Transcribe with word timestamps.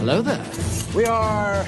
Hello 0.00 0.22
there. 0.22 0.42
We 0.96 1.04
are 1.04 1.66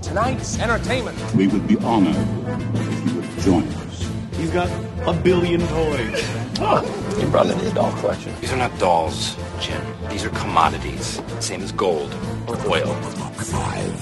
tonight's 0.00 0.60
entertainment. 0.60 1.18
We 1.34 1.48
would 1.48 1.66
be 1.66 1.76
honored 1.78 2.14
if 2.14 3.04
you 3.04 3.14
would 3.20 3.38
join 3.40 3.68
us. 3.82 4.08
He's 4.36 4.50
got 4.50 4.68
a 5.08 5.12
billion 5.12 5.58
toys. 5.58 6.22
oh. 6.60 7.18
You 7.20 7.26
brought 7.26 7.48
me 7.48 7.54
the 7.54 7.72
doll 7.72 7.90
collection. 7.98 8.32
These 8.40 8.52
are 8.52 8.56
not 8.58 8.78
dolls, 8.78 9.36
Jim. 9.58 9.82
These 10.08 10.24
are 10.24 10.30
commodities. 10.30 11.20
Same 11.40 11.62
as 11.62 11.72
gold 11.72 12.14
or 12.46 12.56
oil. 12.68 12.94
Five, 12.94 14.00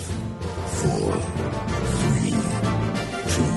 four, 0.77 1.13
three, 1.97 2.31
two, 3.33 3.53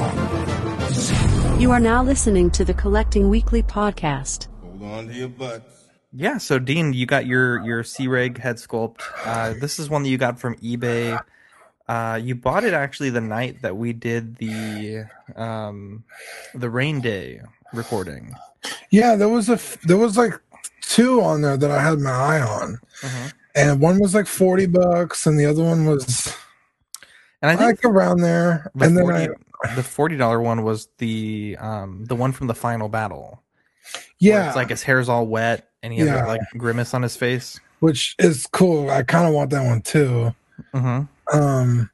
one, 0.00 0.92
zero. 0.94 1.58
You 1.58 1.72
are 1.72 1.80
now 1.80 2.02
listening 2.02 2.50
to 2.52 2.64
the 2.64 2.72
Collecting 2.72 3.28
Weekly 3.28 3.62
podcast. 3.62 4.48
Hold 4.62 4.82
on 4.82 5.08
to 5.08 5.12
your 5.12 5.28
butts. 5.28 5.83
Yeah, 6.16 6.38
so 6.38 6.58
Dean, 6.60 6.92
you 6.92 7.06
got 7.06 7.26
your 7.26 7.60
your 7.64 7.82
C-Reg 7.82 8.38
head 8.38 8.56
sculpt. 8.56 9.00
Uh, 9.24 9.54
this 9.60 9.78
is 9.80 9.90
one 9.90 10.04
that 10.04 10.08
you 10.08 10.18
got 10.18 10.38
from 10.38 10.54
eBay. 10.56 11.18
Uh, 11.88 12.18
you 12.22 12.34
bought 12.36 12.64
it 12.64 12.72
actually 12.72 13.10
the 13.10 13.20
night 13.20 13.60
that 13.62 13.76
we 13.76 13.92
did 13.92 14.36
the 14.36 15.04
um, 15.34 16.04
the 16.54 16.70
rain 16.70 17.00
day 17.00 17.40
recording. 17.72 18.32
Yeah, 18.90 19.16
there 19.16 19.28
was 19.28 19.48
a 19.48 19.54
f- 19.54 19.80
there 19.82 19.96
was 19.96 20.16
like 20.16 20.34
two 20.82 21.20
on 21.20 21.42
there 21.42 21.56
that 21.56 21.70
I 21.70 21.82
had 21.82 21.98
my 21.98 22.10
eye 22.12 22.40
on, 22.40 22.78
Mhm. 23.02 23.32
and 23.56 23.80
one 23.80 23.98
was 23.98 24.14
like 24.14 24.26
forty 24.28 24.66
bucks, 24.66 25.26
and 25.26 25.38
the 25.38 25.46
other 25.46 25.64
one 25.64 25.84
was 25.84 26.32
And 27.42 27.50
I 27.50 27.56
think 27.56 27.84
like 27.84 27.92
around 27.92 28.20
there. 28.20 28.70
the 28.76 28.84
And 28.84 28.96
then 28.96 29.04
forty 29.04 29.28
I, 29.64 29.74
the 29.74 29.82
forty 29.82 30.16
dollar 30.16 30.40
one 30.40 30.62
was 30.62 30.88
the 30.98 31.56
um 31.58 32.04
the 32.04 32.14
one 32.14 32.30
from 32.32 32.46
the 32.46 32.54
final 32.54 32.88
battle. 32.88 33.42
yeah, 34.20 34.46
it's 34.46 34.56
like 34.56 34.70
his 34.70 34.82
hair's 34.84 35.08
all 35.08 35.26
wet 35.26 35.68
and 35.84 35.92
he 35.92 35.98
has 36.00 36.08
Yeah. 36.08 36.16
that, 36.16 36.28
like 36.28 36.40
grimace 36.56 36.94
on 36.94 37.02
his 37.02 37.14
face. 37.16 37.60
which 37.80 38.16
is 38.18 38.46
cool. 38.50 38.90
I 38.90 39.02
kind 39.02 39.28
of 39.28 39.34
want 39.34 39.50
that 39.50 39.64
one 39.64 39.82
too. 39.82 40.34
Mm-hmm. 40.74 41.38
Um, 41.38 41.90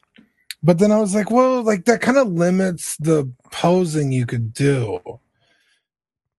but 0.62 0.78
then 0.78 0.92
I 0.92 0.98
was 1.00 1.14
like, 1.14 1.30
well, 1.30 1.62
like 1.62 1.84
that 1.86 2.00
kind 2.00 2.16
of 2.16 2.28
limits 2.28 2.96
the 2.98 3.28
posing 3.50 4.12
you 4.12 4.24
could 4.26 4.52
do. 4.54 5.00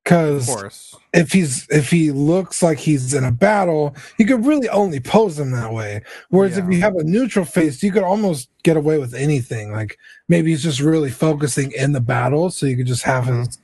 Because 0.04 0.96
if 1.14 1.32
he's 1.32 1.68
if 1.70 1.92
he 1.92 2.10
looks 2.12 2.64
like 2.64 2.80
he's 2.80 3.14
in 3.14 3.24
a 3.24 3.32
battle, 3.32 3.96
you 4.18 4.26
could 4.26 4.44
really 4.46 4.68
only 4.70 5.00
pose 5.00 5.38
him 5.38 5.52
that 5.52 5.72
way. 5.74 6.02
Whereas 6.30 6.58
if 6.58 6.66
you 6.72 6.80
have 6.82 6.96
a 6.96 7.04
neutral 7.04 7.46
face, 7.46 7.84
you 7.84 7.92
could 7.92 8.02
almost 8.04 8.50
get 8.64 8.78
away 8.78 8.98
with 8.98 9.14
anything. 9.14 9.72
Like 9.72 10.00
maybe 10.28 10.50
he's 10.50 10.64
just 10.64 10.80
really 10.80 11.12
focusing 11.12 11.72
in 11.74 11.92
the 11.92 12.02
battle, 12.02 12.50
so 12.50 12.66
you 12.66 12.78
could 12.78 12.88
just 12.88 13.04
have 13.04 13.26
his 13.26 13.60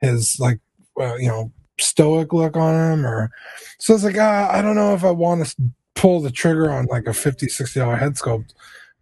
his 0.00 0.40
like 0.40 0.58
uh, 0.98 1.16
you 1.16 1.28
know 1.28 1.52
stoic 1.78 2.32
look 2.32 2.56
on 2.56 2.92
him. 2.92 3.06
Or 3.06 3.30
so 3.78 3.94
it's 3.94 4.04
like 4.04 4.16
uh, 4.16 4.48
I 4.50 4.62
don't 4.62 4.76
know 4.76 4.94
if 4.94 5.04
I 5.04 5.10
want 5.10 5.46
to 5.46 5.56
pull 5.94 6.20
the 6.20 6.30
trigger 6.30 6.70
on 6.70 6.86
like 6.86 7.06
a 7.06 7.14
50 7.14 7.48
60 7.48 7.80
dollar 7.80 7.96
head 7.96 8.14
sculpt, 8.14 8.52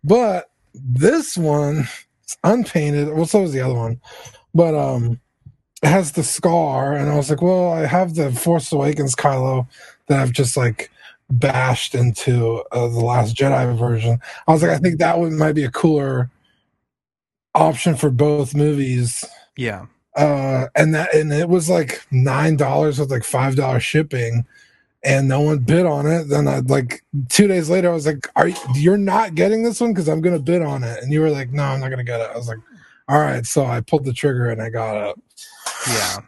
but 0.05 0.51
this 0.75 1.37
one 1.37 1.89
is 2.27 2.37
unpainted. 2.45 3.09
Well, 3.09 3.27
so 3.27 3.43
is 3.43 3.53
the 3.53 3.61
other 3.61 3.75
one, 3.75 4.00
but 4.55 4.75
um 4.75 5.20
it 5.83 5.89
has 5.89 6.12
the 6.12 6.23
scar, 6.23 6.93
and 6.93 7.11
I 7.11 7.17
was 7.17 7.28
like, 7.28 7.43
well, 7.43 7.73
I 7.73 7.87
have 7.87 8.15
the 8.15 8.31
Force 8.31 8.70
Awakens 8.70 9.17
Kylo 9.17 9.67
that 10.06 10.20
I've 10.20 10.33
just 10.33 10.56
like 10.56 10.91
bashed 11.28 11.95
into 11.95 12.62
uh, 12.70 12.87
the 12.89 13.00
Last 13.00 13.34
Jedi 13.34 13.77
version. 13.77 14.20
I 14.47 14.53
was 14.53 14.62
like, 14.62 14.70
I 14.70 14.78
think 14.78 14.98
that 14.98 15.19
one 15.19 15.37
might 15.37 15.55
be 15.55 15.65
a 15.65 15.70
cooler 15.70 16.31
option 17.55 17.97
for 17.97 18.11
both 18.11 18.55
movies. 18.55 19.25
Yeah. 19.56 19.87
Uh, 20.15 20.67
and 20.75 20.95
that 20.95 21.15
and 21.15 21.33
it 21.33 21.49
was 21.49 21.71
like 21.71 22.07
nine 22.11 22.57
dollars 22.57 22.99
with 22.99 23.11
like 23.11 23.25
five 23.25 23.57
dollars 23.57 23.83
shipping, 23.83 24.45
and 25.03 25.27
no 25.27 25.41
one 25.41 25.59
bid 25.59 25.87
on 25.87 26.07
it. 26.07 26.25
Then 26.29 26.47
I 26.47 26.59
like 26.59 27.03
two 27.31 27.47
days 27.47 27.71
later, 27.71 27.91
I 27.91 27.95
was 27.95 28.07
like, 28.07 28.29
"Are 28.37 28.49
you, 28.49 28.57
you're 28.75 28.99
not 28.99 29.35
getting 29.35 29.63
this 29.63 29.81
one? 29.81 29.93
Because 29.93 30.09
I'm 30.09 30.21
gonna 30.21 30.39
bid 30.39 30.61
on 30.61 30.85
it." 30.85 31.03
And 31.03 31.13
you 31.13 31.21
were 31.21 31.31
like, 31.31 31.51
"No, 31.51 31.65
I'm 31.65 31.81
not 31.81 31.89
gonna 31.89 32.05
get 32.05 32.21
it." 32.21 32.31
I 32.31 32.37
was 32.37 32.47
like, 32.49 32.59
"All 33.09 33.21
right." 33.21 33.47
So 33.47 33.65
I 33.65 33.81
pulled 33.81 34.05
the 34.05 34.13
trigger 34.13 34.51
and 34.51 34.61
I 34.61 34.69
got 34.69 35.11
it. 35.11 35.17
Yeah. 35.89 36.19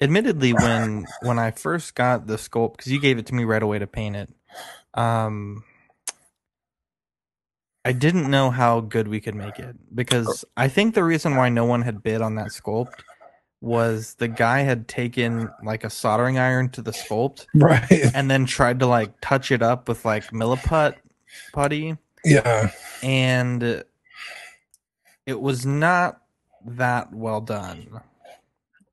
Admittedly, 0.00 0.54
when 0.54 1.06
when 1.22 1.38
I 1.38 1.50
first 1.50 1.94
got 1.94 2.26
the 2.26 2.36
sculpt, 2.36 2.78
because 2.78 2.92
you 2.92 3.00
gave 3.00 3.18
it 3.18 3.26
to 3.26 3.34
me 3.34 3.44
right 3.44 3.62
away 3.62 3.78
to 3.78 3.86
paint 3.86 4.16
it, 4.16 4.32
um, 4.94 5.64
I 7.84 7.92
didn't 7.92 8.30
know 8.30 8.50
how 8.50 8.80
good 8.80 9.08
we 9.08 9.20
could 9.20 9.34
make 9.34 9.58
it 9.58 9.76
because 9.94 10.44
I 10.56 10.68
think 10.68 10.94
the 10.94 11.04
reason 11.04 11.36
why 11.36 11.50
no 11.50 11.66
one 11.66 11.82
had 11.82 12.02
bid 12.02 12.22
on 12.22 12.34
that 12.36 12.46
sculpt 12.46 13.02
was 13.64 14.14
the 14.14 14.28
guy 14.28 14.60
had 14.60 14.86
taken 14.86 15.50
like 15.64 15.84
a 15.84 15.90
soldering 15.90 16.38
iron 16.38 16.68
to 16.68 16.82
the 16.82 16.90
sculpt 16.90 17.46
Right. 17.54 17.90
and 18.14 18.30
then 18.30 18.44
tried 18.44 18.78
to 18.80 18.86
like 18.86 19.18
touch 19.20 19.50
it 19.50 19.62
up 19.62 19.88
with 19.88 20.04
like 20.04 20.24
milliput 20.30 20.94
putty 21.52 21.96
Yeah. 22.24 22.70
and 23.02 23.82
it 25.26 25.40
was 25.40 25.64
not 25.64 26.20
that 26.66 27.12
well 27.12 27.40
done. 27.40 28.00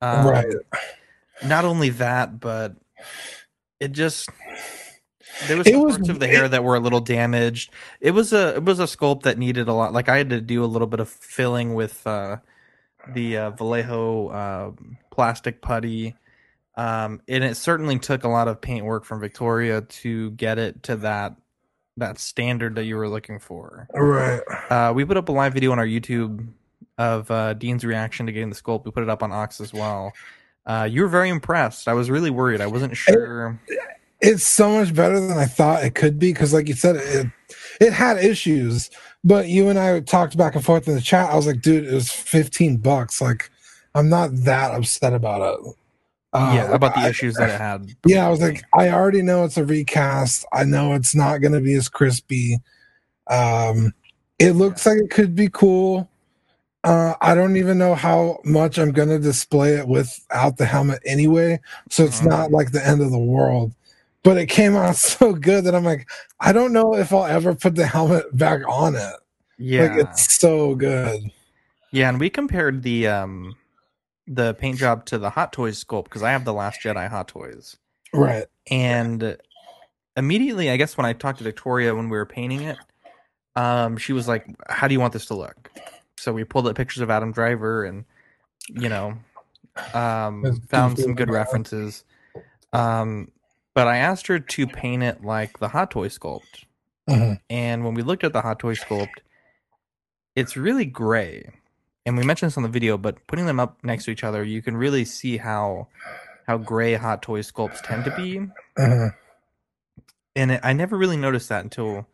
Um, 0.01 0.25
right. 0.27 0.53
Not 1.45 1.65
only 1.65 1.89
that, 1.89 2.39
but 2.39 2.75
it 3.79 3.91
just 3.91 4.29
there 5.47 5.57
was 5.57 5.67
was- 5.67 5.95
parts 5.97 6.09
of 6.09 6.19
the 6.19 6.27
hair 6.27 6.47
that 6.47 6.63
were 6.63 6.75
a 6.75 6.79
little 6.79 7.01
damaged. 7.01 7.71
It 7.99 8.11
was 8.11 8.31
a 8.31 8.55
it 8.55 8.63
was 8.63 8.79
a 8.79 8.83
sculpt 8.85 9.23
that 9.23 9.37
needed 9.37 9.67
a 9.67 9.73
lot. 9.73 9.91
Like 9.93 10.07
I 10.09 10.17
had 10.17 10.29
to 10.29 10.39
do 10.41 10.63
a 10.63 10.65
little 10.67 10.87
bit 10.87 10.99
of 11.01 11.09
filling 11.09 11.73
with 11.73 12.05
uh, 12.07 12.37
the 13.09 13.37
uh, 13.37 13.51
Vallejo 13.51 14.27
uh, 14.29 14.71
plastic 15.11 15.61
putty. 15.61 16.15
Um, 16.75 17.21
and 17.27 17.43
it 17.43 17.57
certainly 17.57 17.99
took 17.99 18.23
a 18.23 18.29
lot 18.29 18.47
of 18.47 18.61
paint 18.61 18.85
work 18.85 19.03
from 19.03 19.19
Victoria 19.19 19.81
to 19.81 20.31
get 20.31 20.57
it 20.57 20.83
to 20.83 20.95
that 20.97 21.35
that 21.97 22.17
standard 22.17 22.75
that 22.75 22.85
you 22.85 22.95
were 22.95 23.09
looking 23.09 23.37
for. 23.37 23.87
Right. 23.93 24.41
Uh, 24.69 24.93
we 24.93 25.03
put 25.03 25.17
up 25.17 25.27
a 25.29 25.31
live 25.31 25.53
video 25.53 25.71
on 25.71 25.79
our 25.79 25.85
YouTube 25.85 26.47
of 26.97 27.29
uh, 27.29 27.53
Dean's 27.53 27.83
reaction 27.83 28.25
to 28.25 28.31
getting 28.31 28.49
the 28.49 28.55
sculpt. 28.55 28.85
We 28.85 28.91
put 28.91 29.03
it 29.03 29.09
up 29.09 29.21
on 29.21 29.31
Ox 29.31 29.59
as 29.59 29.73
well. 29.73 30.13
Uh, 30.65 30.87
you 30.89 31.01
were 31.01 31.07
very 31.07 31.29
impressed. 31.29 31.87
I 31.87 31.93
was 31.93 32.09
really 32.09 32.29
worried. 32.29 32.61
I 32.61 32.67
wasn't 32.67 32.95
sure. 32.95 33.59
It's 34.21 34.45
so 34.45 34.69
much 34.69 34.93
better 34.93 35.19
than 35.19 35.37
I 35.37 35.45
thought 35.45 35.83
it 35.83 35.95
could 35.95 36.19
be 36.19 36.31
because, 36.31 36.53
like 36.53 36.67
you 36.67 36.75
said, 36.75 36.95
it 36.97 37.27
it 37.79 37.93
had 37.93 38.17
issues. 38.17 38.91
But 39.23 39.47
you 39.47 39.69
and 39.69 39.77
I 39.77 39.99
talked 39.99 40.35
back 40.37 40.55
and 40.55 40.65
forth 40.65 40.87
in 40.87 40.95
the 40.95 41.01
chat. 41.01 41.29
I 41.29 41.35
was 41.35 41.45
like, 41.47 41.61
dude, 41.61 41.85
it 41.85 41.93
was 41.93 42.11
fifteen 42.11 42.77
bucks. 42.77 43.21
Like, 43.21 43.49
I'm 43.93 44.09
not 44.09 44.29
that 44.33 44.71
upset 44.73 45.13
about 45.13 45.41
it. 45.59 45.75
Uh, 46.33 46.53
yeah, 46.55 46.71
about 46.73 46.95
the 46.95 47.01
I- 47.01 47.09
issues 47.09 47.35
that 47.35 47.49
it 47.49 47.59
had. 47.59 47.93
Yeah, 48.05 48.25
I 48.25 48.29
was 48.29 48.41
like, 48.41 48.63
I 48.73 48.89
already 48.89 49.21
know 49.21 49.43
it's 49.43 49.57
a 49.57 49.65
recast. 49.65 50.45
I 50.53 50.63
know 50.63 50.93
it's 50.93 51.13
not 51.13 51.39
going 51.41 51.51
to 51.51 51.59
be 51.61 51.73
as 51.73 51.89
crispy. 51.89 52.57
Um, 53.27 53.93
it 54.39 54.53
looks 54.53 54.85
like 54.85 54.97
it 54.97 55.11
could 55.11 55.35
be 55.35 55.49
cool. 55.49 56.09
Uh, 56.83 57.13
I 57.21 57.35
don't 57.35 57.57
even 57.57 57.77
know 57.77 57.93
how 57.93 58.39
much 58.43 58.79
I'm 58.79 58.91
going 58.91 59.09
to 59.09 59.19
display 59.19 59.75
it 59.75 59.87
without 59.87 60.57
the 60.57 60.65
helmet 60.65 60.99
anyway. 61.05 61.59
So 61.89 62.05
it's 62.05 62.21
Mhm. 62.21 62.29
not 62.29 62.51
like 62.51 62.71
the 62.71 62.85
end 62.85 63.01
of 63.01 63.11
the 63.11 63.19
world. 63.19 63.73
But 64.23 64.37
it 64.37 64.47
came 64.47 64.75
out 64.75 64.95
so 64.97 65.33
good 65.33 65.63
that 65.65 65.75
I'm 65.75 65.83
like, 65.83 66.09
I 66.39 66.51
don't 66.53 66.73
know 66.73 66.95
if 66.95 67.11
I'll 67.13 67.25
ever 67.25 67.55
put 67.55 67.75
the 67.75 67.87
helmet 67.87 68.35
back 68.37 68.61
on 68.67 68.95
it. 68.95 69.13
yeah, 69.57 69.83
Like 69.83 69.99
it's 70.07 70.35
so 70.39 70.75
good. 70.75 71.31
yeah, 71.91 72.09
and 72.09 72.19
we 72.19 72.29
compared 72.29 72.83
the 72.83 73.07
um 73.07 73.55
the 74.27 74.53
paint 74.53 74.77
job 74.77 75.05
to 75.07 75.17
the 75.17 75.29
Hot 75.31 75.51
Toys 75.51 75.83
sculpt 75.83 76.05
because 76.05 76.23
I 76.23 76.31
have 76.31 76.45
the 76.45 76.53
Last 76.53 76.81
Jedi 76.81 77.09
Hot 77.09 77.27
Toys, 77.27 77.75
Right. 78.13 78.45
and 78.69 79.37
immediately, 80.15 80.69
I 80.69 80.77
guess 80.77 80.95
when 80.97 81.05
I 81.05 81.13
talked 81.13 81.39
to 81.39 81.43
Victoria 81.43 81.95
when 81.95 82.07
we 82.07 82.15
were 82.17 82.25
painting 82.25 82.61
it, 82.61 82.77
um, 83.55 83.97
she 83.97 84.13
was 84.13 84.27
like, 84.27 84.45
"How 84.69 84.87
do 84.87 84.93
you 84.93 84.99
want 84.99 85.11
this 85.13 85.25
to 85.27 85.33
look?" 85.33 85.71
So 86.17 86.31
we 86.31 86.43
pulled 86.43 86.67
up 86.67 86.75
pictures 86.75 87.01
of 87.01 87.09
Adam 87.09 87.31
Driver 87.31 87.83
and 87.85 88.05
you 88.69 88.87
know 88.87 89.17
um, 89.93 90.61
found 90.69 90.99
some 90.99 91.15
good 91.15 91.29
references. 91.29 92.03
Um, 92.73 93.31
but 93.73 93.87
I 93.87 93.97
asked 93.97 94.27
her 94.27 94.39
to 94.39 94.67
paint 94.67 95.03
it 95.03 95.23
like 95.23 95.59
the 95.59 95.69
Hot 95.69 95.91
Toy 95.91 96.07
sculpt, 96.07 96.65
Mhm. 97.09 97.39
and 97.49 97.83
when 97.85 97.93
we 97.93 98.01
looked 98.01 98.23
at 98.23 98.33
the 98.33 98.41
Hot 98.41 98.59
Toy 98.59 98.75
sculpt, 98.75 99.19
it's 100.35 100.55
really 100.57 100.85
gray. 100.85 101.51
And 102.05 102.17
we 102.17 102.23
mentioned 102.23 102.47
this 102.51 102.57
on 102.57 102.63
the 102.63 102.69
video, 102.69 102.97
but 102.97 103.25
putting 103.27 103.45
them 103.45 103.59
up 103.59 103.83
next 103.83 104.05
to 104.05 104.11
each 104.11 104.23
other, 104.23 104.43
you 104.43 104.61
can 104.61 104.75
really 104.77 105.05
see 105.05 105.37
how 105.37 105.87
how 106.47 106.57
gray 106.57 106.95
Hot 106.95 107.21
Toy 107.21 107.41
sculpts 107.41 107.81
tend 107.83 108.03
to 108.05 108.15
be 108.15 108.41
Mhm. 108.77 109.15
and 110.35 110.51
it, 110.51 110.59
I 110.63 110.73
never 110.73 110.97
really 110.97 111.17
noticed 111.17 111.49
that 111.49 111.63
until 111.63 112.07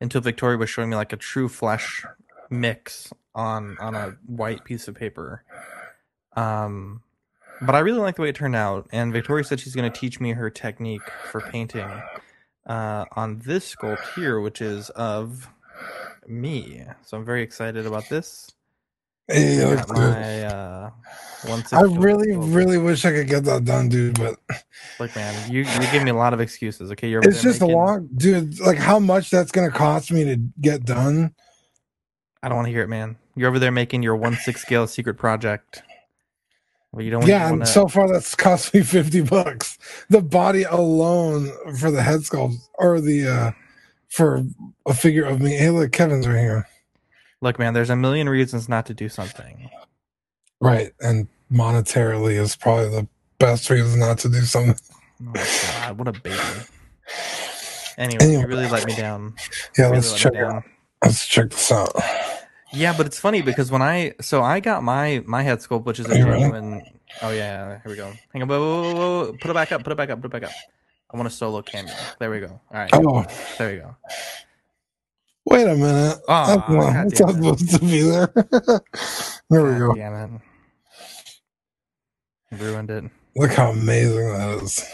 until 0.00 0.20
Victoria 0.20 0.58
was 0.58 0.68
showing 0.68 0.90
me 0.90 0.96
like 0.96 1.12
a 1.12 1.16
true 1.16 1.48
flesh 1.48 2.04
mix 2.50 3.12
on 3.34 3.78
on 3.78 3.94
a 3.94 4.10
white 4.26 4.64
piece 4.64 4.88
of 4.88 4.94
paper. 4.94 5.42
Um, 6.36 7.02
but 7.64 7.74
I 7.74 7.78
really 7.80 8.00
like 8.00 8.16
the 8.16 8.22
way 8.22 8.28
it 8.28 8.34
turned 8.34 8.56
out, 8.56 8.88
and 8.92 9.12
Victoria 9.12 9.44
said 9.44 9.60
she's 9.60 9.74
going 9.74 9.90
to 9.90 9.98
teach 10.00 10.20
me 10.20 10.32
her 10.32 10.50
technique 10.50 11.02
for 11.30 11.40
painting 11.40 11.90
uh, 12.66 13.04
on 13.16 13.38
this 13.44 13.74
sculpt 13.74 14.14
here, 14.14 14.40
which 14.40 14.60
is 14.60 14.90
of 14.90 15.48
me. 16.26 16.84
So 17.04 17.16
I'm 17.16 17.24
very 17.24 17.42
excited 17.42 17.86
about 17.86 18.08
this. 18.08 18.50
Hey, 19.28 19.64
I 19.64 19.84
my 19.88 20.44
uh, 20.44 20.90
I 21.72 21.82
really, 21.82 22.36
really 22.36 22.76
wish 22.76 23.04
I 23.04 23.12
could 23.12 23.28
get 23.28 23.44
that 23.44 23.64
done, 23.64 23.88
dude. 23.88 24.18
But 24.18 24.36
Look, 24.98 25.14
man, 25.14 25.50
you 25.50 25.60
you 25.60 25.90
give 25.92 26.02
me 26.02 26.10
a 26.10 26.14
lot 26.14 26.34
of 26.34 26.40
excuses. 26.40 26.90
Okay, 26.90 27.08
you're 27.08 27.22
it's 27.22 27.40
just 27.40 27.60
a 27.60 27.64
making- 27.64 27.76
long, 27.76 28.08
dude. 28.16 28.58
Like 28.60 28.78
how 28.78 28.98
much 28.98 29.30
that's 29.30 29.52
gonna 29.52 29.70
cost 29.70 30.10
me 30.10 30.24
to 30.24 30.36
get 30.60 30.84
done? 30.84 31.34
I 32.42 32.48
don't 32.48 32.56
want 32.56 32.66
to 32.66 32.72
hear 32.72 32.82
it, 32.82 32.88
man. 32.88 33.16
You're 33.36 33.48
over 33.48 33.60
there 33.60 33.70
making 33.70 34.02
your 34.02 34.16
one 34.16 34.34
six 34.34 34.60
scale 34.60 34.86
secret 34.88 35.14
project. 35.14 35.82
Well, 36.92 37.02
you 37.04 37.10
don't. 37.10 37.26
yeah, 37.26 37.44
wanna, 37.44 37.62
and 37.62 37.68
so 37.68 37.88
far 37.88 38.06
that's 38.12 38.34
cost 38.34 38.74
me 38.74 38.82
fifty 38.82 39.22
bucks. 39.22 39.78
The 40.10 40.20
body 40.20 40.64
alone 40.64 41.50
for 41.78 41.90
the 41.90 42.02
head 42.02 42.20
sculpt 42.20 42.56
or 42.74 43.00
the 43.00 43.26
uh 43.28 43.50
for 44.10 44.42
a 44.86 44.92
figure 44.94 45.24
of 45.24 45.40
me. 45.40 45.52
Hey, 45.52 45.70
look, 45.70 45.92
Kevin's 45.92 46.28
right 46.28 46.38
here. 46.38 46.68
look, 47.40 47.58
man. 47.58 47.72
There's 47.72 47.88
a 47.90 47.96
million 47.96 48.28
reasons 48.28 48.68
not 48.68 48.84
to 48.86 48.94
do 48.94 49.08
something. 49.08 49.70
Right, 50.60 50.92
and 51.00 51.28
monetarily 51.50 52.38
is 52.38 52.54
probably 52.56 52.90
the 52.90 53.08
best 53.38 53.68
reason 53.70 53.98
not 53.98 54.18
to 54.18 54.28
do 54.28 54.42
something. 54.42 54.76
Oh 55.20 55.24
my 55.34 55.46
god, 55.86 55.98
what 55.98 56.08
a 56.08 56.12
baby. 56.12 56.36
Anyway, 57.98 58.18
Anyway. 58.24 58.40
you 58.42 58.46
really 58.46 58.68
let 58.68 58.86
me 58.86 58.94
down. 58.96 59.34
Yeah, 59.78 59.84
Really 59.86 59.96
let's 59.96 60.14
check. 60.18 60.32
Let's 61.02 61.26
check 61.26 61.50
this 61.50 61.72
out. 61.72 61.90
Yeah, 62.74 62.94
but 62.96 63.06
it's 63.06 63.18
funny 63.18 63.42
because 63.42 63.70
when 63.70 63.82
I 63.82 64.14
so 64.20 64.42
I 64.42 64.60
got 64.60 64.82
my 64.82 65.22
my 65.26 65.42
head 65.42 65.58
sculpt, 65.58 65.84
which 65.84 65.98
is 66.00 66.06
a 66.08 66.12
Are 66.12 66.16
you 66.16 66.24
ready? 66.26 66.40
genuine. 66.40 66.82
Oh 67.20 67.30
yeah, 67.30 67.80
here 67.82 67.90
we 67.90 67.96
go. 67.96 68.12
Hang 68.32 68.42
on, 68.42 68.48
whoa, 68.48 68.58
whoa, 68.60 68.82
whoa, 68.94 68.94
whoa. 69.26 69.32
put 69.40 69.50
it 69.50 69.54
back 69.54 69.72
up, 69.72 69.84
put 69.84 69.92
it 69.92 69.96
back 69.96 70.10
up, 70.10 70.20
put 70.22 70.26
it 70.34 70.40
back 70.40 70.44
up. 70.44 70.56
I 71.12 71.16
want 71.16 71.26
a 71.26 71.30
solo 71.30 71.60
cameo. 71.62 71.92
There 72.18 72.30
we 72.30 72.40
go. 72.40 72.46
All 72.70 72.78
right, 72.80 72.90
Oh, 72.94 73.26
there 73.58 73.72
we 73.72 73.76
go. 73.80 73.94
wait 75.44 75.68
a 75.68 75.74
minute. 75.76 76.18
Oh, 76.26 76.64
God 76.68 76.94
not 76.94 77.16
supposed 77.16 77.70
to 77.70 77.78
be 77.80 78.00
there. 78.00 78.32
there 79.50 79.62
we 79.64 79.70
God 79.72 79.78
go. 79.78 79.94
Damn 79.94 80.40
it. 82.52 82.58
Ruined 82.58 82.90
it. 82.90 83.04
Look 83.36 83.52
how 83.52 83.70
amazing 83.70 84.32
that 84.32 84.62
is. 84.62 84.84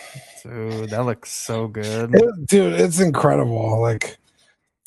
Dude, 0.42 0.90
that 0.90 1.04
looks 1.04 1.30
so 1.30 1.68
good. 1.68 2.14
It- 2.14 2.46
dude, 2.46 2.80
it's 2.80 3.00
incredible. 3.00 3.80
Like 3.80 4.17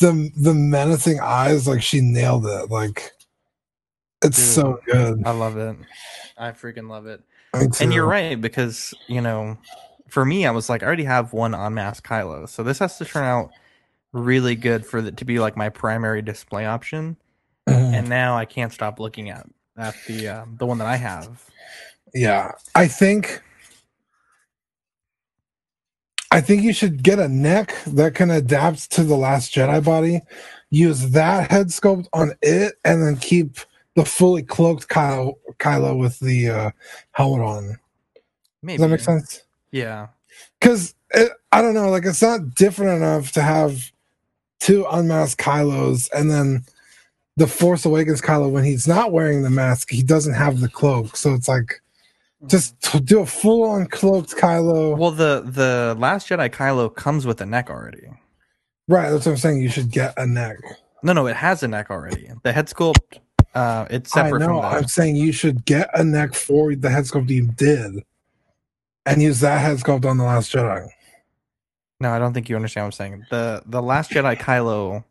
the 0.01 0.31
the 0.35 0.53
menacing 0.53 1.19
eyes, 1.21 1.67
like 1.67 1.81
she 1.81 2.01
nailed 2.01 2.45
it. 2.45 2.69
Like 2.69 3.11
it's 4.23 4.37
Dude. 4.37 4.45
so 4.45 4.79
good. 4.85 5.23
I 5.25 5.31
love 5.31 5.57
it. 5.57 5.77
I 6.37 6.51
freaking 6.51 6.89
love 6.89 7.07
it. 7.07 7.21
And 7.53 7.93
you're 7.93 8.05
right 8.05 8.39
because 8.39 8.93
you 9.07 9.21
know, 9.21 9.57
for 10.09 10.25
me, 10.25 10.45
I 10.45 10.51
was 10.51 10.69
like, 10.69 10.83
I 10.83 10.85
already 10.87 11.05
have 11.05 11.31
one 11.31 11.53
on 11.53 11.67
unmasked 11.67 12.05
Kylo, 12.05 12.49
so 12.49 12.63
this 12.63 12.79
has 12.79 12.97
to 12.97 13.05
turn 13.05 13.23
out 13.23 13.51
really 14.11 14.55
good 14.55 14.85
for 14.85 14.99
it 14.99 15.15
to 15.17 15.25
be 15.25 15.39
like 15.39 15.55
my 15.55 15.69
primary 15.69 16.21
display 16.21 16.65
option. 16.65 17.15
Mhm. 17.69 17.93
And 17.93 18.09
now 18.09 18.37
I 18.37 18.45
can't 18.45 18.73
stop 18.73 18.99
looking 18.99 19.29
at 19.29 19.47
at 19.77 19.95
the 20.07 20.27
uh, 20.27 20.45
the 20.57 20.65
one 20.65 20.79
that 20.79 20.87
I 20.87 20.97
have. 20.97 21.45
Yeah, 22.13 22.51
I 22.75 22.87
think. 22.87 23.41
I 26.31 26.41
think 26.41 26.63
you 26.63 26.73
should 26.73 27.03
get 27.03 27.19
a 27.19 27.27
neck 27.27 27.75
that 27.87 28.15
can 28.15 28.31
adapt 28.31 28.91
to 28.93 29.03
the 29.03 29.17
Last 29.17 29.53
Jedi 29.53 29.83
body. 29.83 30.21
Use 30.69 31.09
that 31.11 31.51
head 31.51 31.67
sculpt 31.67 32.07
on 32.13 32.33
it, 32.41 32.75
and 32.85 33.03
then 33.03 33.17
keep 33.17 33.57
the 33.95 34.05
fully 34.05 34.41
cloaked 34.41 34.87
Kylo, 34.87 35.35
Kylo 35.59 35.99
with 35.99 36.19
the 36.19 36.49
uh, 36.49 36.71
helmet 37.11 37.41
on. 37.45 37.79
Maybe 38.63 38.77
Does 38.77 38.81
that 38.85 38.89
make 38.89 38.99
sense? 39.01 39.43
Yeah, 39.71 40.07
because 40.59 40.95
I 41.51 41.61
don't 41.61 41.73
know, 41.73 41.89
like 41.89 42.05
it's 42.05 42.21
not 42.21 42.55
different 42.55 42.97
enough 42.97 43.31
to 43.33 43.41
have 43.41 43.91
two 44.59 44.85
unmasked 44.89 45.41
Kylos 45.41 46.09
and 46.13 46.31
then 46.31 46.63
the 47.37 47.47
Force 47.47 47.85
Awakens 47.85 48.21
Kylo 48.21 48.49
when 48.49 48.63
he's 48.63 48.87
not 48.87 49.11
wearing 49.11 49.41
the 49.41 49.49
mask, 49.49 49.89
he 49.89 50.03
doesn't 50.03 50.33
have 50.33 50.59
the 50.59 50.69
cloak. 50.69 51.15
So 51.15 51.33
it's 51.33 51.47
like 51.47 51.81
just 52.47 52.75
do 53.05 53.19
a 53.21 53.25
full 53.25 53.63
on 53.63 53.87
cloaked 53.87 54.35
Kylo. 54.35 54.97
Well, 54.97 55.11
the 55.11 55.43
the 55.45 55.95
Last 55.99 56.27
Jedi 56.29 56.49
Kylo 56.49 56.93
comes 56.93 57.25
with 57.25 57.41
a 57.41 57.45
neck 57.45 57.69
already. 57.69 58.07
right, 58.87 59.09
that's 59.11 59.25
what 59.25 59.33
I'm 59.33 59.37
saying. 59.37 59.61
You 59.61 59.69
should 59.69 59.91
get 59.91 60.13
a 60.17 60.25
neck. 60.25 60.57
No, 61.03 61.13
no, 61.13 61.27
it 61.27 61.35
has 61.35 61.63
a 61.63 61.67
neck 61.67 61.89
already. 61.89 62.29
The 62.43 62.51
head 62.53 62.67
sculpt, 62.67 63.19
uh, 63.55 63.85
it's 63.89 64.15
I 64.15 64.23
separate 64.23 64.39
know. 64.41 64.61
from 64.61 64.65
I'm 64.65 64.87
saying 64.87 65.15
you 65.15 65.31
should 65.31 65.65
get 65.65 65.89
a 65.97 66.03
neck 66.03 66.33
for 66.33 66.75
the 66.75 66.89
head 66.89 67.05
sculpt 67.05 67.29
you 67.29 67.47
did, 67.47 68.03
and 69.05 69.21
use 69.21 69.39
that 69.41 69.59
head 69.61 69.77
sculpt 69.77 70.05
on 70.05 70.17
the 70.17 70.23
Last 70.23 70.51
Jedi. 70.51 70.87
No, 71.99 72.11
I 72.11 72.19
don't 72.19 72.33
think 72.33 72.49
you 72.49 72.55
understand 72.55 72.85
what 72.85 72.87
I'm 72.87 72.91
saying. 72.93 73.25
The 73.29 73.63
the 73.65 73.81
Last 73.81 74.11
Jedi 74.11 74.37
Kylo 74.37 75.03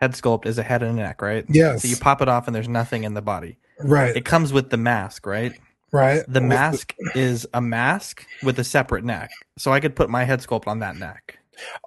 head 0.00 0.12
sculpt 0.12 0.46
is 0.46 0.56
a 0.56 0.62
head 0.62 0.82
and 0.82 0.98
a 0.98 1.02
neck, 1.02 1.20
right? 1.20 1.44
Yes. 1.48 1.82
So 1.82 1.88
you 1.88 1.96
pop 1.96 2.22
it 2.22 2.28
off 2.28 2.46
and 2.46 2.54
there's 2.56 2.68
nothing 2.68 3.04
in 3.04 3.12
the 3.14 3.20
body. 3.22 3.58
Right, 3.82 4.14
It 4.16 4.24
comes 4.26 4.52
with 4.52 4.70
the 4.70 4.76
mask, 4.76 5.26
right? 5.26 5.52
Right. 5.92 6.22
The 6.28 6.40
mask 6.40 6.94
is 7.14 7.46
a 7.54 7.60
mask 7.60 8.26
with 8.42 8.58
a 8.58 8.64
separate 8.64 9.04
neck. 9.04 9.30
So 9.58 9.72
I 9.72 9.80
could 9.80 9.94
put 9.96 10.08
my 10.10 10.24
head 10.24 10.40
sculpt 10.40 10.66
on 10.66 10.78
that 10.80 10.96
neck. 10.96 11.38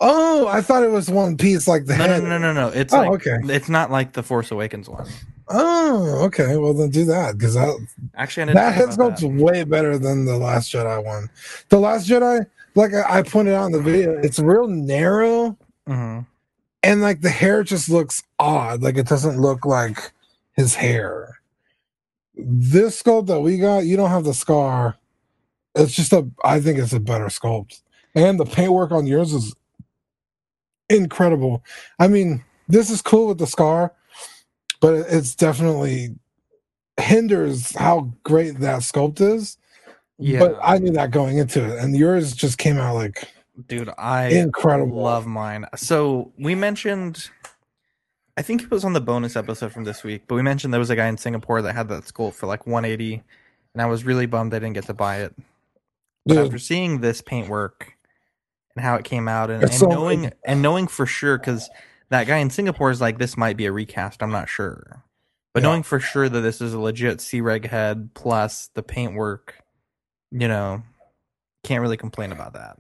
Oh, 0.01 0.47
I 0.47 0.61
thought 0.61 0.83
it 0.83 0.91
was 0.91 1.09
one 1.09 1.35
piece, 1.35 1.67
like 1.67 1.85
the 1.85 1.97
No, 1.97 2.03
head. 2.05 2.23
no, 2.23 2.29
no, 2.29 2.37
no, 2.37 2.53
no. 2.53 2.67
It's 2.69 2.93
Oh, 2.93 2.97
like 2.99 3.09
okay. 3.27 3.37
it's 3.45 3.69
not 3.69 3.89
like 3.89 4.13
the 4.13 4.21
Force 4.21 4.51
Awakens 4.51 4.87
one. 4.87 5.07
Oh, 5.49 6.23
okay. 6.25 6.57
Well, 6.57 6.73
then 6.73 6.89
do 6.89 7.05
that 7.05 7.37
because 7.37 7.55
that 7.55 7.75
Actually, 8.15 8.53
that 8.53 8.73
head 8.75 8.93
sculpt's 8.93 9.21
that. 9.21 9.31
way 9.31 9.63
better 9.63 9.97
than 9.97 10.25
the 10.25 10.37
Last 10.37 10.71
Jedi 10.71 11.03
one. 11.03 11.27
The 11.69 11.79
Last 11.79 12.07
Jedi, 12.07 12.45
like 12.75 12.93
I, 12.93 13.19
I 13.19 13.21
pointed 13.23 13.55
out 13.55 13.65
in 13.65 13.71
the 13.71 13.81
video, 13.81 14.17
it's 14.19 14.37
real 14.39 14.67
narrow 14.67 15.57
Mhm. 15.89 16.25
and 16.83 17.01
like 17.01 17.21
the 17.21 17.29
hair 17.29 17.63
just 17.63 17.89
looks 17.89 18.21
odd. 18.39 18.81
Like 18.83 18.95
it 18.97 19.07
doesn't 19.07 19.41
look 19.41 19.65
like 19.65 20.11
his 20.55 20.75
hair. 20.75 21.39
This 22.35 23.01
sculpt 23.01 23.27
that 23.27 23.41
we 23.41 23.57
got, 23.57 23.85
you 23.85 23.95
don't 23.97 24.09
have 24.09 24.23
the 24.23 24.33
scar. 24.33 24.97
It's 25.75 25.93
just 25.93 26.13
a. 26.13 26.27
I 26.43 26.59
think 26.59 26.79
it's 26.79 26.93
a 26.93 26.99
better 26.99 27.25
sculpt, 27.25 27.81
and 28.15 28.39
the 28.39 28.45
paintwork 28.45 28.91
on 28.91 29.07
yours 29.07 29.33
is 29.33 29.55
incredible. 30.89 31.63
I 31.99 32.07
mean, 32.07 32.43
this 32.67 32.89
is 32.89 33.01
cool 33.01 33.27
with 33.27 33.37
the 33.39 33.47
scar, 33.47 33.93
but 34.81 34.93
it's 34.93 35.35
definitely 35.35 36.15
hinders 36.99 37.75
how 37.75 38.13
great 38.23 38.59
that 38.59 38.81
sculpt 38.81 39.21
is. 39.21 39.57
Yeah, 40.19 40.39
But 40.39 40.59
I 40.63 40.77
knew 40.77 40.91
that 40.91 41.11
going 41.11 41.39
into 41.39 41.63
it, 41.63 41.79
and 41.79 41.95
yours 41.95 42.33
just 42.33 42.57
came 42.57 42.77
out 42.77 42.95
like 42.95 43.27
dude, 43.67 43.89
I 43.97 44.27
incredible. 44.27 45.01
love 45.01 45.25
mine. 45.25 45.65
So 45.75 46.31
we 46.37 46.55
mentioned, 46.55 47.29
I 48.35 48.41
think 48.41 48.63
it 48.63 48.71
was 48.71 48.83
on 48.83 48.93
the 48.93 49.01
bonus 49.01 49.35
episode 49.35 49.71
from 49.71 49.83
this 49.83 50.03
week, 50.03 50.23
but 50.27 50.35
we 50.35 50.41
mentioned 50.41 50.73
there 50.73 50.79
was 50.79 50.89
a 50.89 50.95
guy 50.95 51.07
in 51.07 51.17
Singapore 51.17 51.61
that 51.61 51.75
had 51.75 51.87
that 51.89 52.03
sculpt 52.03 52.33
for 52.33 52.47
like 52.47 52.65
180, 52.65 53.21
and 53.73 53.81
I 53.81 53.85
was 53.85 54.03
really 54.05 54.25
bummed 54.25 54.53
I 54.53 54.59
didn't 54.59 54.73
get 54.73 54.85
to 54.85 54.93
buy 54.93 55.17
it. 55.21 55.35
But 56.25 56.35
Dude, 56.35 56.45
after 56.45 56.57
seeing 56.57 57.01
this 57.01 57.21
paintwork 57.21 57.93
and 58.75 58.83
how 58.83 58.95
it 58.95 59.03
came 59.05 59.27
out, 59.27 59.51
and, 59.51 59.63
and 59.63 59.73
so 59.73 59.87
knowing 59.87 60.31
and 60.45 60.61
knowing 60.61 60.87
for 60.87 61.05
sure, 61.05 61.37
because 61.37 61.69
that 62.09 62.25
guy 62.25 62.37
in 62.37 62.49
Singapore 62.49 62.89
is 62.89 63.01
like, 63.01 63.19
this 63.19 63.37
might 63.37 63.57
be 63.57 63.65
a 63.65 63.71
recast. 63.71 64.23
I'm 64.23 64.31
not 64.31 64.49
sure, 64.49 65.03
but 65.53 65.61
Yeah. 65.61 65.69
knowing 65.69 65.83
for 65.83 65.99
sure 65.99 66.27
that 66.27 66.41
this 66.41 66.59
is 66.59 66.73
a 66.73 66.79
legit 66.79 67.21
C-Reg 67.21 67.67
head 67.67 68.09
plus 68.15 68.69
the 68.73 68.81
paintwork, 68.83 69.55
you 70.31 70.47
know, 70.47 70.81
can't 71.63 71.81
really 71.81 71.97
complain 71.97 72.31
about 72.31 72.53
that. 72.53 72.77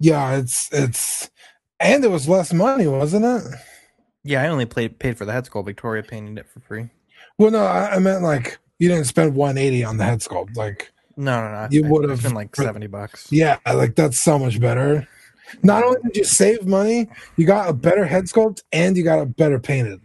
yeah, 0.00 0.36
it's 0.36 0.72
it's, 0.72 1.30
and 1.78 2.04
it 2.04 2.10
was 2.10 2.26
less 2.28 2.54
money, 2.54 2.86
wasn't 2.86 3.24
it? 3.26 3.42
Yeah, 4.24 4.42
I 4.42 4.48
only 4.48 4.66
played 4.66 4.98
paid 4.98 5.16
for 5.16 5.24
the 5.24 5.32
head 5.32 5.44
sculpt. 5.46 5.66
Victoria 5.66 6.02
painted 6.02 6.38
it 6.38 6.46
for 6.48 6.60
free. 6.60 6.90
Well, 7.38 7.50
no, 7.50 7.64
I, 7.64 7.96
I 7.96 7.98
meant 7.98 8.22
like 8.22 8.58
you 8.78 8.88
didn't 8.88 9.04
spend 9.06 9.34
180 9.34 9.84
on 9.84 9.96
the 9.96 10.04
head 10.04 10.20
sculpt. 10.20 10.56
Like, 10.56 10.92
No, 11.16 11.40
no, 11.40 11.50
no. 11.52 11.68
You 11.70 11.84
would've- 11.84 12.22
been 12.22 12.34
like 12.34 12.54
seventy 12.54 12.86
bucks. 12.88 13.26
yeah, 13.30 13.58
like 13.66 13.94
that's 13.94 14.18
so 14.18 14.38
much 14.38 14.60
better. 14.60 15.06
Not 15.62 15.82
only 15.82 16.00
did 16.02 16.16
you 16.16 16.24
save 16.24 16.66
money, 16.66 17.08
you 17.36 17.46
got 17.46 17.70
a 17.70 17.72
better 17.72 18.04
head 18.04 18.24
sculpt 18.24 18.62
and 18.72 18.96
you 18.96 19.02
got 19.04 19.20
a 19.20 19.26
better 19.26 19.58
painted. 19.58 20.00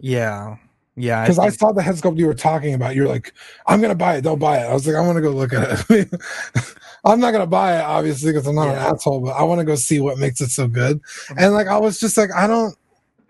Yeah, 0.00 0.56
yeah. 0.96 1.22
Because 1.22 1.38
I, 1.38 1.48
think- 1.48 1.58
saw 1.60 1.72
the 1.72 1.82
head 1.82 1.94
sculpt 1.94 2.18
you 2.18 2.26
were 2.26 2.34
talking 2.34 2.74
about. 2.74 2.94
You're 2.94 3.08
like, 3.08 3.32
I'm 3.66 3.80
gonna 3.80 3.94
buy 3.94 4.16
it. 4.16 4.22
Don't 4.22 4.38
buy 4.38 4.58
it. 4.58 4.64
I 4.66 4.74
was 4.74 4.86
like, 4.86 4.96
I 4.96 5.00
want 5.00 5.16
to 5.16 5.22
go 5.22 5.30
look 5.30 5.52
at 5.52 5.84
it. 5.90 6.10
I'm 7.04 7.20
not 7.20 7.32
gonna 7.32 7.46
buy 7.46 7.78
it, 7.78 7.82
obviously, 7.82 8.32
because 8.32 8.46
I'm 8.46 8.54
not 8.54 8.66
Yeah. 8.66 8.88
an 8.88 8.94
asshole. 8.94 9.20
But 9.20 9.32
I 9.32 9.42
want 9.44 9.60
to 9.60 9.64
go 9.64 9.74
see 9.76 10.00
what 10.00 10.18
makes 10.18 10.40
it 10.40 10.50
so 10.50 10.68
good. 10.68 11.00
And 11.36 11.54
like, 11.54 11.66
I 11.66 11.78
was 11.78 11.98
just 12.00 12.16
like, 12.16 12.30
I 12.34 12.46
don't, 12.46 12.74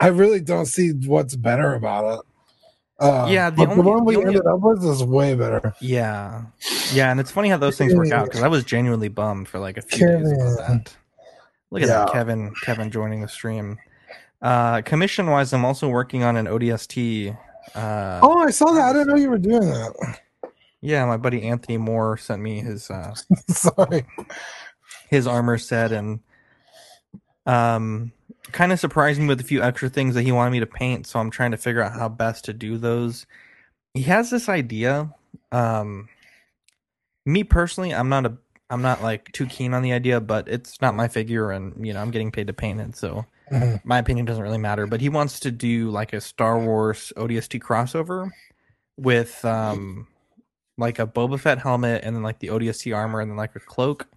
I 0.04 0.08
really 0.08 0.40
don't 0.40 0.66
see 0.66 0.92
what's 1.06 1.34
better 1.36 1.74
about 1.74 2.18
it. 2.18 2.26
Uh, 3.00 3.26
Yeah, 3.28 3.50
the 3.50 3.66
only- 3.66 3.82
one 3.82 4.04
we 4.04 4.14
the 4.14 4.20
only- 4.20 4.34
ended 4.36 4.46
up 4.46 4.60
with 4.60 4.84
is 4.84 5.02
way 5.02 5.34
better. 5.34 5.74
yeah, 5.80 6.42
yeah, 6.92 7.10
and 7.10 7.18
it's 7.18 7.30
funny 7.30 7.48
how 7.48 7.56
those 7.56 7.76
things 7.76 7.94
work 7.94 8.10
out 8.12 8.26
because 8.26 8.42
I 8.42 8.48
was 8.48 8.64
genuinely 8.64 9.08
bummed 9.08 9.48
for 9.48 9.58
like 9.58 9.76
a 9.76 9.82
few 9.82 10.06
days 10.06 10.30
about 10.32 10.58
that. 10.68 10.94
Look 11.70 11.82
at 11.82 11.88
that, 11.88 12.12
Kevin. 12.12 12.54
Kevin 12.62 12.90
joining 12.90 13.20
the 13.22 13.28
stream. 13.28 13.78
Uh, 14.40 14.82
commission 14.82 15.26
wise, 15.28 15.52
I'm 15.52 15.64
also 15.64 15.88
working 15.88 16.22
on 16.22 16.36
an 16.36 16.46
ODST. 16.46 17.36
Uh, 17.74 18.20
Oh, 18.22 18.38
I 18.40 18.50
saw 18.50 18.72
that. 18.72 18.90
I 18.90 18.92
didn't 18.92 19.08
know 19.08 19.16
you 19.16 19.30
were 19.30 19.38
doing 19.38 19.62
that. 19.70 20.20
yeah, 20.82 21.04
my 21.06 21.16
buddy 21.16 21.42
Anthony 21.48 21.78
Moore 21.78 22.16
sent 22.18 22.42
me 22.42 22.60
his 22.60 22.90
uh, 22.90 23.14
Sorry. 23.48 24.04
his 25.08 25.26
armor 25.26 25.58
set 25.58 25.90
and 25.92 26.20
um 27.46 28.12
kind 28.52 28.72
of 28.72 28.80
surprised 28.80 29.20
me 29.20 29.26
with 29.26 29.40
a 29.40 29.44
few 29.44 29.62
extra 29.62 29.88
things 29.88 30.14
that 30.14 30.22
he 30.22 30.32
wanted 30.32 30.50
me 30.50 30.60
to 30.60 30.66
paint. 30.66 31.06
So 31.06 31.18
I'm 31.18 31.30
trying 31.30 31.50
to 31.52 31.56
figure 31.56 31.82
out 31.82 31.92
how 31.92 32.08
best 32.08 32.44
to 32.46 32.52
do 32.52 32.76
those. 32.78 33.26
He 33.94 34.02
has 34.02 34.30
this 34.30 34.48
idea. 34.48 35.12
Um, 35.52 36.08
me 37.26 37.44
personally, 37.44 37.94
I'm 37.94 38.08
not 38.08 38.26
a, 38.26 38.36
I'm 38.70 38.82
not 38.82 39.02
like 39.02 39.30
too 39.32 39.46
keen 39.46 39.72
on 39.74 39.82
the 39.82 39.92
idea, 39.92 40.20
but 40.20 40.48
it's 40.48 40.80
not 40.80 40.94
my 40.94 41.08
figure, 41.08 41.50
and 41.50 41.86
you 41.86 41.92
know 41.92 42.00
I'm 42.00 42.10
getting 42.10 42.30
paid 42.32 42.46
to 42.48 42.52
paint 42.52 42.80
it, 42.80 42.96
so 42.96 43.24
Mhm. 43.52 43.80
my 43.84 43.98
opinion 43.98 44.26
doesn't 44.26 44.42
really 44.42 44.58
matter. 44.58 44.86
But 44.86 45.00
he 45.00 45.08
wants 45.08 45.38
to 45.40 45.50
do 45.50 45.90
like 45.90 46.12
a 46.12 46.20
Star 46.20 46.58
Wars 46.58 47.12
ODST 47.16 47.60
crossover 47.60 48.30
with 48.96 49.44
um 49.44 50.06
like 50.78 50.98
a 50.98 51.06
Boba 51.06 51.38
Fett 51.38 51.58
helmet 51.58 52.02
and 52.04 52.16
then 52.16 52.22
like 52.22 52.40
the 52.40 52.48
ODST 52.48 52.92
armor 52.96 53.20
and 53.20 53.30
then 53.30 53.36
like 53.36 53.54
a 53.54 53.60
cloak. 53.60 54.08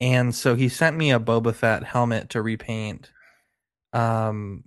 And 0.00 0.34
so 0.34 0.54
he 0.54 0.68
sent 0.70 0.96
me 0.96 1.10
a 1.12 1.20
Boba 1.20 1.54
Fett 1.54 1.84
helmet 1.84 2.30
to 2.30 2.40
repaint. 2.42 3.10
Um 3.92 4.64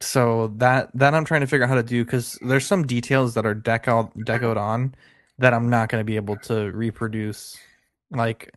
so 0.00 0.48
that 0.56 0.90
that 0.94 1.14
I'm 1.14 1.24
trying 1.24 1.42
to 1.42 1.46
figure 1.46 1.64
out 1.64 1.68
how 1.68 1.76
to 1.76 1.82
do 1.82 2.04
because 2.04 2.38
there's 2.42 2.66
some 2.66 2.86
details 2.86 3.34
that 3.34 3.46
are 3.46 3.54
deco 3.54 4.12
decoed 4.24 4.56
on 4.56 4.94
that 5.38 5.54
I'm 5.54 5.70
not 5.70 5.88
going 5.88 6.00
to 6.00 6.04
be 6.04 6.16
able 6.16 6.36
to 6.36 6.70
reproduce, 6.72 7.56
like 8.10 8.52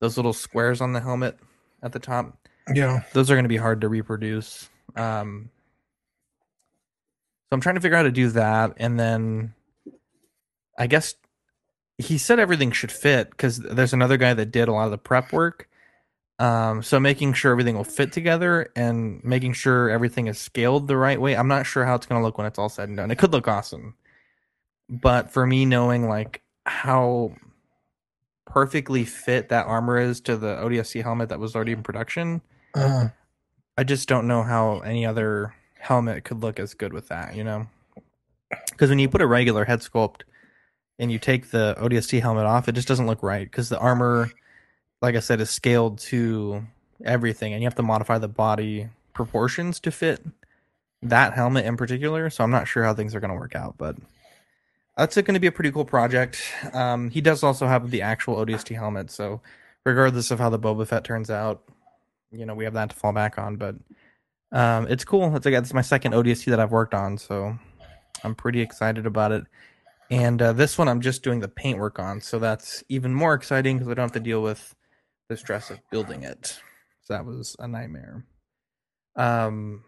those 0.00 0.16
little 0.16 0.32
squares 0.32 0.80
on 0.80 0.92
the 0.92 1.00
helmet 1.00 1.38
at 1.82 1.92
the 1.92 1.98
top 1.98 2.36
Yeah. 2.74 3.02
those 3.12 3.30
are 3.30 3.34
going 3.34 3.44
to 3.44 3.48
be 3.48 3.56
hard 3.56 3.80
to 3.82 3.88
reproduce. 3.88 4.68
Um, 4.96 5.50
so 7.48 7.54
I'm 7.54 7.60
trying 7.60 7.76
to 7.76 7.80
figure 7.80 7.96
out 7.96 8.00
how 8.00 8.04
to 8.04 8.10
do 8.10 8.28
that, 8.30 8.72
and 8.78 8.98
then 8.98 9.54
I 10.78 10.86
guess 10.86 11.14
he 11.98 12.18
said 12.18 12.38
everything 12.38 12.72
should 12.72 12.92
fit 12.92 13.30
because 13.30 13.58
there's 13.58 13.92
another 13.92 14.16
guy 14.16 14.34
that 14.34 14.50
did 14.50 14.68
a 14.68 14.72
lot 14.72 14.84
of 14.86 14.90
the 14.90 14.98
prep 14.98 15.32
work. 15.32 15.68
Um, 16.40 16.82
so 16.84 17.00
making 17.00 17.32
sure 17.32 17.50
everything 17.50 17.76
will 17.76 17.82
fit 17.84 18.12
together 18.12 18.70
and 18.76 19.22
making 19.24 19.54
sure 19.54 19.90
everything 19.90 20.28
is 20.28 20.38
scaled 20.38 20.86
the 20.86 20.96
right 20.96 21.20
way. 21.20 21.36
I'm 21.36 21.48
not 21.48 21.66
sure 21.66 21.84
how 21.84 21.96
it's 21.96 22.06
going 22.06 22.20
to 22.20 22.24
look 22.24 22.38
when 22.38 22.46
it's 22.46 22.58
all 22.58 22.68
said 22.68 22.88
and 22.88 22.96
done. 22.96 23.10
It 23.10 23.18
could 23.18 23.32
look 23.32 23.48
awesome, 23.48 23.94
but 24.88 25.32
for 25.32 25.46
me, 25.46 25.64
knowing 25.66 26.08
like 26.08 26.42
how 26.64 27.34
perfectly 28.46 29.04
fit 29.04 29.48
that 29.48 29.66
armor 29.66 29.98
is 29.98 30.20
to 30.22 30.36
the 30.36 30.56
ODST 30.56 31.02
helmet 31.02 31.28
that 31.30 31.40
was 31.40 31.54
already 31.56 31.72
in 31.72 31.82
production, 31.82 32.40
Uh, 32.74 33.08
I 33.76 33.84
just 33.84 34.08
don't 34.08 34.26
know 34.28 34.42
how 34.42 34.78
any 34.80 35.04
other 35.06 35.54
helmet 35.78 36.24
could 36.24 36.40
look 36.40 36.58
as 36.60 36.74
good 36.74 36.92
with 36.92 37.08
that, 37.08 37.34
you 37.36 37.44
know? 37.44 37.66
Because 38.70 38.90
when 38.90 38.98
you 38.98 39.08
put 39.08 39.22
a 39.22 39.26
regular 39.26 39.64
head 39.64 39.80
sculpt 39.80 40.22
and 40.98 41.10
you 41.12 41.18
take 41.18 41.50
the 41.50 41.76
ODST 41.78 42.20
helmet 42.20 42.44
off, 42.46 42.68
it 42.68 42.72
just 42.72 42.88
doesn't 42.88 43.06
look 43.06 43.22
right 43.22 43.44
because 43.44 43.68
the 43.68 43.78
armor, 43.78 44.30
like 45.00 45.14
I 45.14 45.20
said, 45.20 45.40
is 45.40 45.50
scaled 45.50 45.98
to 45.98 46.66
everything 47.04 47.52
and 47.52 47.62
you 47.62 47.66
have 47.66 47.76
to 47.76 47.82
modify 47.82 48.18
the 48.18 48.28
body 48.28 48.88
proportions 49.12 49.80
to 49.80 49.90
fit 49.90 50.24
that 51.02 51.34
helmet 51.34 51.64
in 51.64 51.76
particular. 51.76 52.30
So 52.30 52.42
I'm 52.44 52.50
not 52.50 52.66
sure 52.66 52.84
how 52.84 52.94
things 52.94 53.14
are 53.14 53.20
going 53.20 53.30
to 53.30 53.36
work 53.36 53.54
out, 53.54 53.76
but 53.78 53.96
that's 54.96 55.14
going 55.14 55.34
to 55.34 55.40
be 55.40 55.46
a 55.46 55.52
pretty 55.52 55.70
cool 55.70 55.84
project. 55.84 56.42
Um, 56.72 57.10
he 57.10 57.20
does 57.20 57.42
also 57.42 57.66
have 57.66 57.90
the 57.90 58.02
actual 58.02 58.36
ODST 58.36 58.74
helmet, 58.74 59.10
so 59.10 59.40
regardless 59.84 60.32
of 60.32 60.40
how 60.40 60.50
the 60.50 60.58
Boba 60.58 60.86
Fett 60.86 61.04
turns 61.04 61.30
out, 61.30 61.62
you 62.30 62.44
know 62.44 62.54
we 62.54 62.64
have 62.64 62.74
that 62.74 62.90
to 62.90 62.96
fall 62.96 63.12
back 63.12 63.38
on 63.38 63.56
but 63.56 63.74
um 64.52 64.86
it's 64.88 65.04
cool 65.04 65.34
it's 65.36 65.44
like 65.44 65.54
it's 65.54 65.74
my 65.74 65.80
second 65.80 66.12
odst 66.12 66.44
that 66.44 66.60
i've 66.60 66.72
worked 66.72 66.94
on 66.94 67.16
so 67.16 67.56
i'm 68.24 68.34
pretty 68.34 68.60
excited 68.60 69.06
about 69.06 69.32
it 69.32 69.44
and 70.10 70.40
uh, 70.40 70.52
this 70.52 70.78
one 70.78 70.88
i'm 70.88 71.00
just 71.00 71.22
doing 71.22 71.40
the 71.40 71.48
paint 71.48 71.78
work 71.78 71.98
on 71.98 72.20
so 72.20 72.38
that's 72.38 72.82
even 72.88 73.14
more 73.14 73.34
exciting 73.34 73.76
because 73.76 73.90
i 73.90 73.94
don't 73.94 74.04
have 74.04 74.12
to 74.12 74.20
deal 74.20 74.42
with 74.42 74.74
the 75.28 75.36
stress 75.36 75.70
of 75.70 75.78
building 75.90 76.22
it 76.22 76.60
so 77.02 77.14
that 77.14 77.24
was 77.24 77.56
a 77.58 77.68
nightmare 77.68 78.24
um 79.16 79.82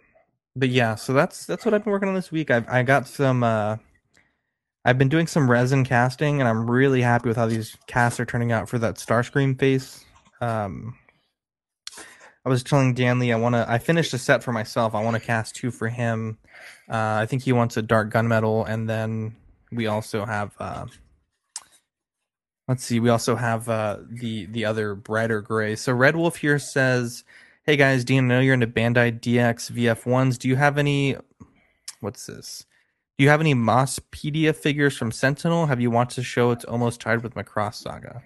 but 0.56 0.68
yeah 0.68 0.94
so 0.94 1.12
that's 1.12 1.47
that's 1.47 1.64
what 1.64 1.75
i've 1.75 1.85
been 1.85 1.92
working 1.92 2.09
on 2.09 2.14
this 2.14 2.32
week 2.32 2.50
i've 2.50 2.68
i 2.68 2.82
got 2.82 3.06
some 3.06 3.42
uh 3.42 3.76
i've 4.85 4.99
been 4.99 5.09
doing 5.09 5.26
some 5.26 5.50
resin 5.50 5.85
casting 5.85 6.40
and 6.40 6.49
i'm 6.49 6.70
really 6.70 7.02
happy 7.02 7.28
with 7.28 7.37
how 7.37 7.47
these 7.47 7.76
casts 7.87 8.20
are 8.20 8.26
turning 8.26 8.52
out 8.52 8.68
for 8.68 8.78
that 8.78 8.97
starscream 8.97 9.59
face 9.59 10.04
um 10.40 10.94
I 12.44 12.49
was 12.49 12.62
telling 12.62 12.94
Dan 12.94 13.18
Lee 13.18 13.32
I 13.32 13.37
want 13.37 13.54
to. 13.54 13.66
I 13.68 13.78
finished 13.78 14.14
a 14.14 14.18
set 14.18 14.42
for 14.42 14.52
myself. 14.52 14.94
I 14.94 15.04
want 15.04 15.14
to 15.14 15.20
cast 15.20 15.54
two 15.54 15.70
for 15.70 15.88
him. 15.88 16.38
Uh, 16.88 17.20
I 17.20 17.26
think 17.26 17.42
he 17.42 17.52
wants 17.52 17.76
a 17.76 17.82
dark 17.82 18.11
gunmetal, 18.11 18.66
and 18.66 18.88
then 18.88 19.37
we 19.70 19.87
also 19.87 20.25
have. 20.25 20.54
Uh, 20.59 20.87
let's 22.70 22.84
see. 22.84 23.00
We 23.00 23.08
also 23.08 23.34
have 23.34 23.68
uh, 23.68 23.98
the 24.08 24.46
the 24.46 24.64
other 24.64 24.94
brighter 24.94 25.42
gray. 25.42 25.74
So 25.74 25.92
Red 25.92 26.14
Wolf 26.14 26.36
here 26.36 26.58
says, 26.58 27.24
"Hey 27.64 27.76
guys, 27.76 28.04
Dean, 28.04 28.24
I 28.24 28.28
know 28.28 28.40
you're 28.40 28.54
into 28.54 28.68
Bandai 28.68 29.20
DX 29.20 29.72
VF 29.72 30.06
ones. 30.06 30.38
Do 30.38 30.48
you 30.48 30.56
have 30.56 30.78
any? 30.78 31.16
What's 32.00 32.26
this? 32.26 32.64
Do 33.18 33.24
you 33.24 33.28
have 33.28 33.40
any 33.40 33.54
Mospeada 33.54 34.54
figures 34.54 34.96
from 34.96 35.10
Sentinel? 35.10 35.66
Have 35.66 35.80
you 35.80 35.90
watched 35.90 36.16
the 36.16 36.22
show? 36.22 36.52
It's 36.52 36.64
almost 36.64 37.00
tied 37.00 37.22
with 37.22 37.34
Macross 37.34 37.74
Saga. 37.74 38.22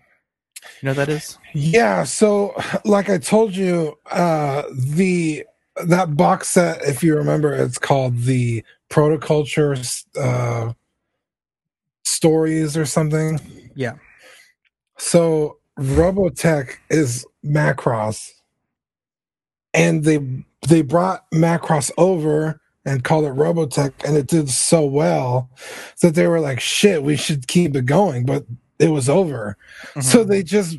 You 0.81 0.87
know 0.87 0.91
what 0.91 1.07
that 1.07 1.09
is? 1.09 1.39
yeah. 1.55 2.05
So, 2.05 2.55
like 2.85 3.09
I 3.09 3.19
told 3.19 3.57
you, 3.57 3.99
uh, 4.11 4.65
the 4.71 5.45
that 5.87 6.17
box 6.17 6.49
set, 6.49 6.83
if 6.85 7.03
you 7.03 7.17
remember, 7.17 7.55
it's 7.55 7.79
called 7.79 8.19
the 8.19 8.63
Protoculture 8.91 10.05
uh, 10.21 10.75
Stories 12.05 12.77
or 12.77 12.85
something. 12.85 13.41
Yeah. 13.75 13.95
So 14.99 15.59
Robotech 15.79 16.77
is 16.91 17.27
Macross, 17.45 18.31
and 19.73 20.05
they 20.05 20.21
they 20.69 20.83
brought 20.83 21.31
Macross 21.33 21.91
over 21.99 22.61
and 22.87 23.03
called 23.05 23.25
it 23.25 23.35
Robotech, 23.35 23.93
and 24.05 24.17
it 24.17 24.27
did 24.27 24.49
so 24.51 24.85
well 24.85 25.51
that 26.03 26.15
they 26.15 26.27
were 26.27 26.41
like, 26.41 26.61
"Shit, 26.61 27.03
we 27.03 27.17
should 27.17 27.47
keep 27.49 27.75
it 27.77 27.87
going," 27.87 28.25
but 28.25 28.45
it 28.79 28.89
was 28.89 29.09
over. 29.09 29.57
So 30.01 30.21
Mm-hmm. 30.21 30.29
they 30.31 30.43
just 30.43 30.77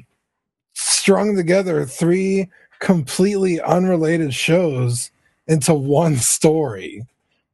strung 0.74 1.36
together 1.36 1.86
three 1.86 2.50
completely 2.80 3.62
unrelated 3.62 4.34
shows 4.34 5.12
into 5.48 5.74
one 5.74 6.18
story 6.18 7.06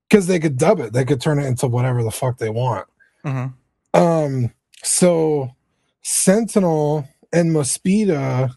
because 0.10 0.28
they 0.28 0.40
could 0.40 0.58
dub 0.58 0.80
it. 0.80 0.94
They 0.94 1.06
could 1.06 1.22
turn 1.22 1.40
it 1.40 1.46
into 1.46 1.68
whatever 1.68 2.04
the 2.04 2.12
fuck 2.12 2.38
they 2.38 2.50
want. 2.50 2.88
Mhm. 3.24 3.54
Um, 3.94 4.52
so 4.84 5.56
Sentinel 6.02 7.08
and 7.34 7.54
Mosquito 7.54 8.50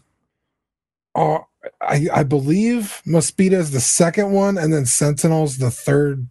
are, 1.15 1.47
I, 1.81 2.07
I 2.13 2.23
believe 2.23 3.01
Mosquito 3.05 3.57
is 3.57 3.71
the 3.71 3.79
second 3.79 4.31
one, 4.31 4.57
and 4.57 4.73
then 4.73 4.85
Sentinel's 4.85 5.57
the 5.57 5.71
third 5.71 6.27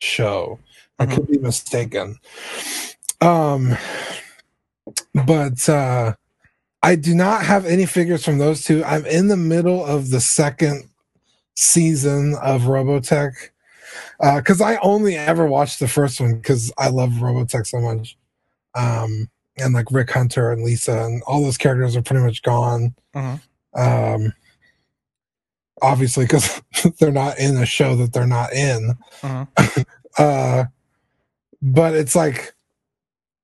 show. 0.00 0.58
I 0.98 1.06
Mhm. 1.06 1.14
could 1.14 1.26
be 1.28 1.38
mistaken. 1.38 2.18
Um, 3.20 3.76
but 5.26 5.68
uh, 5.68 6.14
I 6.82 6.94
do 6.96 7.14
not 7.14 7.44
have 7.44 7.66
any 7.66 7.86
figures 7.86 8.24
from 8.24 8.38
those 8.38 8.62
two. 8.64 8.84
I'm 8.84 9.06
in 9.06 9.28
the 9.28 9.36
middle 9.36 9.84
of 9.84 10.10
the 10.10 10.20
second 10.20 10.88
season 11.54 12.36
of 12.42 12.62
Robotech 12.62 13.32
because 14.20 14.60
I 14.60 14.76
only 14.76 15.16
ever 15.16 15.46
watched 15.46 15.80
the 15.80 15.88
first 15.88 16.20
one 16.20 16.36
because 16.36 16.72
I 16.78 16.88
love 16.88 17.10
Robotech 17.10 17.66
so 17.66 17.80
much. 17.80 18.16
Um, 18.74 19.28
and 19.60 19.74
like 19.74 19.90
Rick 19.90 20.10
Hunter 20.10 20.50
and 20.50 20.62
Lisa 20.62 21.04
and 21.04 21.22
all 21.24 21.42
those 21.42 21.58
characters 21.58 21.96
are 21.96 22.02
pretty 22.02 22.24
much 22.24 22.42
gone. 22.42 22.94
Mhm. 23.14 23.40
Um, 23.74 24.32
obviously, 25.82 26.24
because 26.24 26.62
they're 26.98 27.12
not 27.12 27.38
in 27.38 27.56
a 27.56 27.66
show 27.66 27.96
that 27.96 28.12
they're 28.12 28.26
not 28.26 28.52
in. 28.52 28.94
Mhm. 29.22 29.84
uh, 30.18 30.64
but 31.62 31.94
it's 31.94 32.14
like 32.14 32.54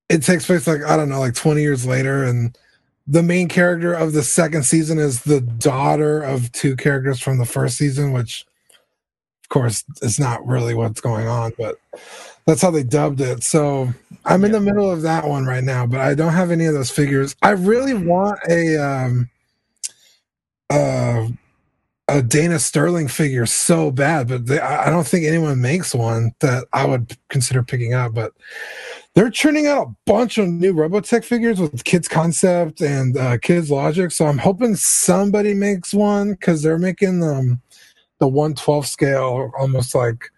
it 0.08 0.22
takes 0.22 0.46
place 0.46 0.66
like 0.66 0.82
I 0.84 0.96
don't 0.96 1.08
know, 1.08 1.20
like 1.20 1.34
20 1.34 1.62
years 1.62 1.86
later, 1.86 2.24
and 2.24 2.56
the 3.06 3.22
main 3.22 3.48
character 3.48 3.92
of 3.92 4.12
the 4.12 4.22
second 4.22 4.64
season 4.64 4.98
is 4.98 5.22
the 5.22 5.40
daughter 5.40 6.22
of 6.22 6.50
two 6.52 6.76
characters 6.76 7.20
from 7.20 7.38
the 7.38 7.44
first 7.46 7.76
season, 7.76 8.12
which 8.12 8.46
of 9.42 9.48
course 9.48 9.84
is 10.02 10.18
not 10.18 10.46
really 10.46 10.74
what's 10.74 11.00
going 11.00 11.26
on, 11.26 11.52
but 11.58 11.76
that's 12.46 12.62
how 12.62 12.70
they 12.70 12.82
dubbed 12.82 13.20
it. 13.20 13.42
So 13.42 13.92
I'm 14.24 14.44
in 14.44 14.52
the 14.52 14.60
middle 14.60 14.90
of 14.90 15.02
that 15.02 15.26
one 15.26 15.46
right 15.46 15.64
now, 15.64 15.86
but 15.86 16.00
I 16.00 16.14
don't 16.14 16.32
have 16.32 16.50
any 16.50 16.66
of 16.66 16.74
those 16.74 16.90
figures. 16.90 17.34
I 17.42 17.50
really 17.50 17.94
want 17.94 18.38
a 18.48 18.76
um 18.76 19.30
uh 20.70 21.28
a 22.08 22.22
Dana 22.22 22.58
Sterling 22.58 23.08
figure 23.08 23.46
so 23.46 23.90
bad, 23.90 24.28
but 24.28 24.46
they, 24.46 24.60
I 24.60 24.86
I 24.86 24.90
don't 24.90 25.06
think 25.06 25.24
anyone 25.24 25.60
makes 25.60 25.94
one 25.94 26.32
that 26.40 26.66
I 26.72 26.84
would 26.84 27.16
consider 27.28 27.62
picking 27.62 27.94
up. 27.94 28.12
But 28.14 28.32
they're 29.14 29.30
churning 29.30 29.66
out 29.66 29.88
a 29.88 29.94
bunch 30.04 30.38
of 30.38 30.48
new 30.48 30.74
Robotech 30.74 31.24
figures 31.24 31.60
with 31.60 31.84
Kitz 31.84 32.08
Concept 32.08 32.82
and 32.82 33.16
uh, 33.16 33.38
Kids 33.38 33.70
Logic. 33.70 34.10
So 34.10 34.26
I'm 34.26 34.38
hoping 34.38 34.76
somebody 34.76 35.54
makes 35.54 35.94
one 35.94 36.32
because 36.32 36.62
they're 36.62 36.78
making 36.78 37.22
um, 37.22 37.62
the 38.18 38.28
112 38.28 38.86
scale, 38.86 39.50
almost 39.58 39.94
like 39.94 40.30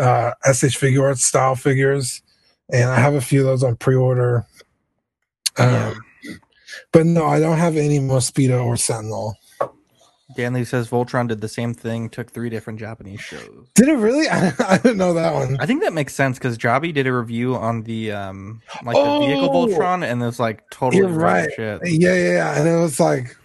uh, 0.00 0.32
SH 0.44 0.78
Figuarts 0.78 1.18
style 1.18 1.54
figures. 1.54 2.22
And 2.72 2.88
I 2.88 2.98
have 3.00 3.14
a 3.14 3.20
few 3.20 3.40
of 3.40 3.46
those 3.46 3.62
on 3.64 3.76
pre 3.76 3.96
order. 3.96 4.46
Um, 5.58 5.66
Yeah. 5.68 5.94
But 6.92 7.06
no, 7.06 7.26
I 7.26 7.38
don't 7.40 7.58
have 7.58 7.76
any 7.76 7.98
Mosquito 7.98 8.64
or 8.64 8.76
Sentinel. 8.76 9.36
Danley 10.36 10.64
says 10.64 10.88
Voltron 10.88 11.26
did 11.28 11.40
the 11.40 11.48
same 11.48 11.74
thing, 11.74 12.08
took 12.08 12.30
three 12.30 12.48
different 12.50 12.78
Japanese 12.78 13.20
shows. 13.20 13.66
Did 13.74 13.88
it 13.88 13.94
really? 13.96 14.28
I, 14.28 14.52
I 14.68 14.78
didn't 14.78 14.98
know 14.98 15.12
that 15.14 15.34
one. 15.34 15.56
I 15.60 15.66
think 15.66 15.82
that 15.82 15.92
makes 15.92 16.14
sense 16.14 16.38
because 16.38 16.56
Jobby 16.56 16.94
did 16.94 17.06
a 17.06 17.12
review 17.12 17.56
on 17.56 17.82
the 17.82 18.12
um 18.12 18.62
like 18.84 18.96
Oh! 18.96 19.20
the 19.20 19.26
vehicle 19.26 19.50
Voltron, 19.50 20.04
and 20.04 20.22
it 20.22 20.26
was 20.26 20.38
like 20.40 20.62
totally 20.70 21.02
right. 21.02 21.50
shit. 21.56 21.80
Yeah, 21.84 22.14
yeah, 22.14 22.32
yeah. 22.32 22.58
And 22.60 22.68
it 22.68 22.76
was 22.76 23.00
like, 23.00 23.36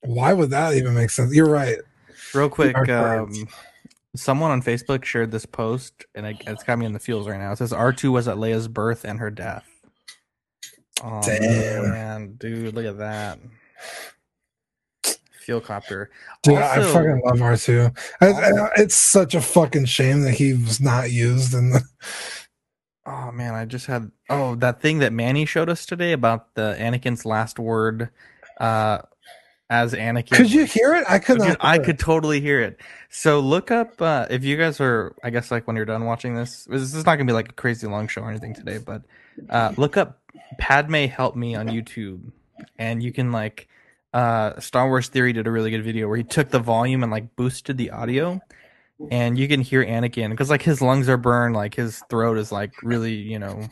why 0.00 0.32
would 0.32 0.50
that 0.50 0.74
even 0.74 0.94
make 0.94 1.10
sense? 1.10 1.34
You're 1.34 1.48
right. 1.50 1.78
Real 2.34 2.48
quick, 2.48 2.76
um. 2.88 3.32
Someone 4.16 4.50
on 4.50 4.62
Facebook 4.62 5.04
shared 5.04 5.30
this 5.30 5.46
post, 5.46 6.04
and 6.14 6.26
it, 6.26 6.36
it's 6.46 6.64
got 6.64 6.78
me 6.78 6.86
in 6.86 6.92
the 6.92 6.98
feels 6.98 7.28
right 7.28 7.38
now. 7.38 7.52
It 7.52 7.56
says 7.56 7.72
R2 7.72 8.10
was 8.10 8.28
at 8.28 8.36
Leia's 8.36 8.68
birth 8.68 9.04
and 9.04 9.18
her 9.18 9.30
death. 9.30 9.66
Oh 11.02 11.20
Damn. 11.22 11.90
man, 11.90 12.34
dude, 12.38 12.74
look 12.74 12.86
at 12.86 12.98
that. 12.98 13.38
Feel 15.40 15.60
copter. 15.60 16.10
Dude, 16.42 16.56
I 16.58 16.82
fucking 16.82 17.22
love 17.24 17.36
R2. 17.36 17.96
I, 18.20 18.26
I, 18.26 18.70
it's 18.76 18.96
such 18.96 19.34
a 19.34 19.40
fucking 19.40 19.84
shame 19.84 20.22
that 20.22 20.32
he 20.32 20.54
was 20.54 20.80
not 20.80 21.10
used 21.10 21.54
in 21.54 21.70
the. 21.70 21.82
Oh 23.04 23.30
man, 23.30 23.54
I 23.54 23.64
just 23.66 23.86
had 23.86 24.10
oh 24.30 24.56
that 24.56 24.80
thing 24.80 24.98
that 24.98 25.12
Manny 25.12 25.44
showed 25.44 25.70
us 25.70 25.86
today 25.86 26.10
about 26.12 26.54
the 26.56 26.74
Anakin's 26.78 27.24
last 27.24 27.58
word 27.58 28.10
uh 28.58 29.02
as 29.68 29.94
Anakin. 29.94 30.30
Could 30.32 30.50
you 30.52 30.64
hear 30.64 30.94
it? 30.94 31.04
I 31.08 31.18
could 31.18 31.38
Dude, 31.38 31.48
not. 31.48 31.56
I 31.60 31.74
hear 31.74 31.82
it. 31.82 31.84
could 31.84 31.98
totally 31.98 32.40
hear 32.40 32.60
it. 32.60 32.78
So 33.10 33.40
look 33.40 33.70
up 33.70 34.00
uh 34.00 34.26
if 34.30 34.44
you 34.44 34.56
guys 34.56 34.80
are 34.80 35.14
I 35.24 35.30
guess 35.30 35.50
like 35.50 35.66
when 35.66 35.76
you're 35.76 35.84
done 35.84 36.04
watching 36.04 36.34
this. 36.34 36.64
This 36.64 36.82
is 36.94 37.04
not 37.06 37.16
gonna 37.16 37.24
be 37.24 37.32
like 37.32 37.48
a 37.48 37.52
crazy 37.54 37.86
long 37.86 38.06
show 38.08 38.22
or 38.22 38.30
anything 38.30 38.54
today, 38.54 38.78
but 38.78 39.02
uh 39.50 39.72
look 39.76 39.96
up 39.96 40.20
Padme 40.58 41.06
Help 41.06 41.34
Me 41.36 41.54
on 41.54 41.68
YouTube 41.68 42.30
and 42.78 43.02
you 43.02 43.12
can 43.12 43.32
like 43.32 43.68
uh 44.14 44.58
Star 44.60 44.88
Wars 44.88 45.08
Theory 45.08 45.32
did 45.32 45.46
a 45.46 45.50
really 45.50 45.70
good 45.70 45.82
video 45.84 46.06
where 46.08 46.16
he 46.16 46.22
took 46.24 46.50
the 46.50 46.58
volume 46.60 47.02
and 47.02 47.10
like 47.10 47.34
boosted 47.36 47.76
the 47.76 47.90
audio 47.90 48.40
and 49.10 49.36
you 49.38 49.46
can 49.48 49.60
hear 49.60 49.84
Anakin 49.84 50.30
because 50.30 50.48
like 50.48 50.62
his 50.62 50.80
lungs 50.80 51.08
are 51.08 51.18
burned, 51.18 51.54
like 51.54 51.74
his 51.74 52.02
throat 52.08 52.38
is 52.38 52.50
like 52.52 52.72
really, 52.82 53.14
you 53.14 53.38
know. 53.38 53.68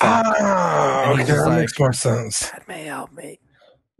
Ah, 0.00 1.12
And 1.12 1.20
okay, 1.20 1.30
that 1.32 1.46
like- 1.46 1.60
makes 1.60 1.78
more 1.78 1.92
sense. 1.92 2.50
Padme 2.50 2.72
help 2.72 3.12
me. 3.12 3.38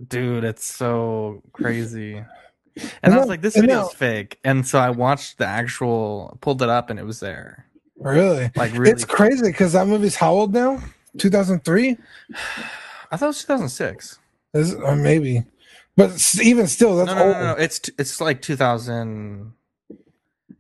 Dude, 0.09 0.45
it's 0.45 0.65
so 0.67 1.43
crazy. 1.53 2.17
And 2.17 2.27
And 3.03 3.15
I 3.15 3.19
was 3.19 3.29
like, 3.29 3.41
this 3.43 3.55
video's 3.55 3.69
now- 3.85 3.89
fake. 3.89 4.39
And 4.45 4.67
so 4.67 4.79
I 4.79 4.91
watched 4.91 5.39
the 5.39 5.47
actual, 5.47 6.37
pulled 6.41 6.61
it 6.63 6.69
up, 6.69 6.91
and 6.91 6.99
it 6.99 7.05
was 7.07 7.21
there. 7.21 7.67
Really? 7.99 8.51
Like, 8.57 8.73
really. 8.73 8.91
It's 8.91 9.05
crazy 9.05 9.43
because 9.47 9.73
that 9.75 9.87
movie's 9.87 10.17
how 10.17 10.33
old 10.33 10.53
now? 10.53 10.83
2003? 11.19 11.97
I 13.13 13.17
thought 13.17 13.27
it 13.27 13.29
was 13.29 13.39
2006. 13.43 14.19
Is 14.55 14.75
or 14.75 14.95
maybe, 14.97 15.45
but 15.97 16.11
even 16.43 16.67
still, 16.69 16.97
that's 16.97 17.09
No, 17.11 17.15
no, 17.17 17.25
old. 17.25 17.33
no, 17.35 17.41
no, 17.41 17.47
no. 17.55 17.61
It's 17.61 17.81
it's 17.99 18.21
like 18.21 18.41
2000. 18.43 19.53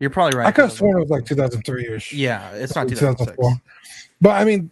You're 0.04 0.10
probably 0.10 0.38
right. 0.38 0.46
I 0.46 0.52
could 0.52 0.64
have 0.66 0.72
sworn 0.72 0.98
it 0.98 1.00
was 1.00 1.08
like 1.08 1.24
2003 1.24 1.86
ish. 1.88 2.12
Yeah, 2.12 2.50
it's 2.50 2.74
not 2.74 2.88
2006. 2.88 3.38
But 4.20 4.32
I 4.32 4.44
mean, 4.44 4.70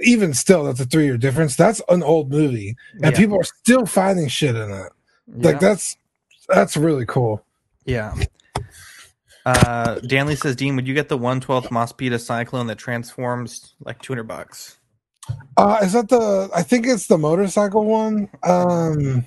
even 0.00 0.32
still, 0.32 0.64
that's 0.64 0.80
a 0.80 0.86
three 0.86 1.04
year 1.04 1.18
difference. 1.18 1.54
That's 1.54 1.82
an 1.90 2.02
old 2.02 2.30
movie, 2.30 2.74
and 3.02 3.12
Yeah. 3.12 3.18
people 3.18 3.38
are 3.38 3.44
still 3.44 3.84
finding 3.84 4.28
shit 4.28 4.56
in 4.56 4.70
it. 4.70 4.90
Like 5.36 5.56
Yeah. 5.56 5.58
that's 5.58 5.98
that's 6.48 6.78
really 6.78 7.04
cool. 7.04 7.44
Yeah. 7.84 8.14
Uh, 9.44 9.96
Danley 10.00 10.34
says, 10.34 10.56
Dean, 10.56 10.76
would 10.76 10.88
you 10.88 10.94
get 10.94 11.10
the 11.10 11.18
112th 11.18 11.68
Mospeada 11.68 12.18
Cyclone 12.18 12.66
that 12.68 12.78
transforms 12.78 13.74
like 13.80 14.00
200 14.00 14.22
bucks? 14.24 14.78
Uh, 15.58 15.78
is 15.82 15.92
that 15.92 16.08
the? 16.08 16.48
I 16.54 16.62
think 16.62 16.86
it's 16.86 17.06
the 17.06 17.18
motorcycle 17.18 17.84
one. 17.84 18.30
Um, 18.44 19.26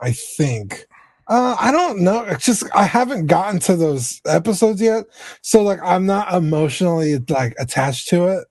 I 0.00 0.12
think. 0.12 0.86
Uh, 1.28 1.56
I 1.58 1.70
don't 1.72 2.00
know. 2.00 2.24
It's 2.24 2.44
just 2.44 2.64
I 2.74 2.84
haven't 2.84 3.26
gotten 3.26 3.60
to 3.60 3.76
those 3.76 4.20
episodes 4.26 4.80
yet, 4.80 5.04
so 5.40 5.62
like 5.62 5.78
I'm 5.82 6.04
not 6.06 6.34
emotionally 6.34 7.18
like 7.28 7.54
attached 7.58 8.08
to 8.08 8.26
it. 8.28 8.46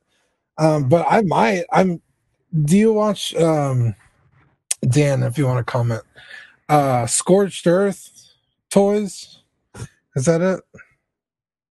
Um, 0.57 0.89
but 0.89 1.05
I 1.09 1.21
might. 1.23 1.65
I'm. 1.71 2.01
Do 2.63 2.77
you 2.77 2.93
watch 2.93 3.35
um, 3.35 3.95
Dan? 4.81 5.23
If 5.23 5.37
you 5.37 5.45
want 5.45 5.65
to 5.65 5.69
comment, 5.71 6.03
uh, 6.69 7.05
Scorched 7.07 7.67
Earth 7.67 8.09
toys. 8.69 9.43
Is 10.15 10.25
that 10.25 10.41
it? 10.41 10.61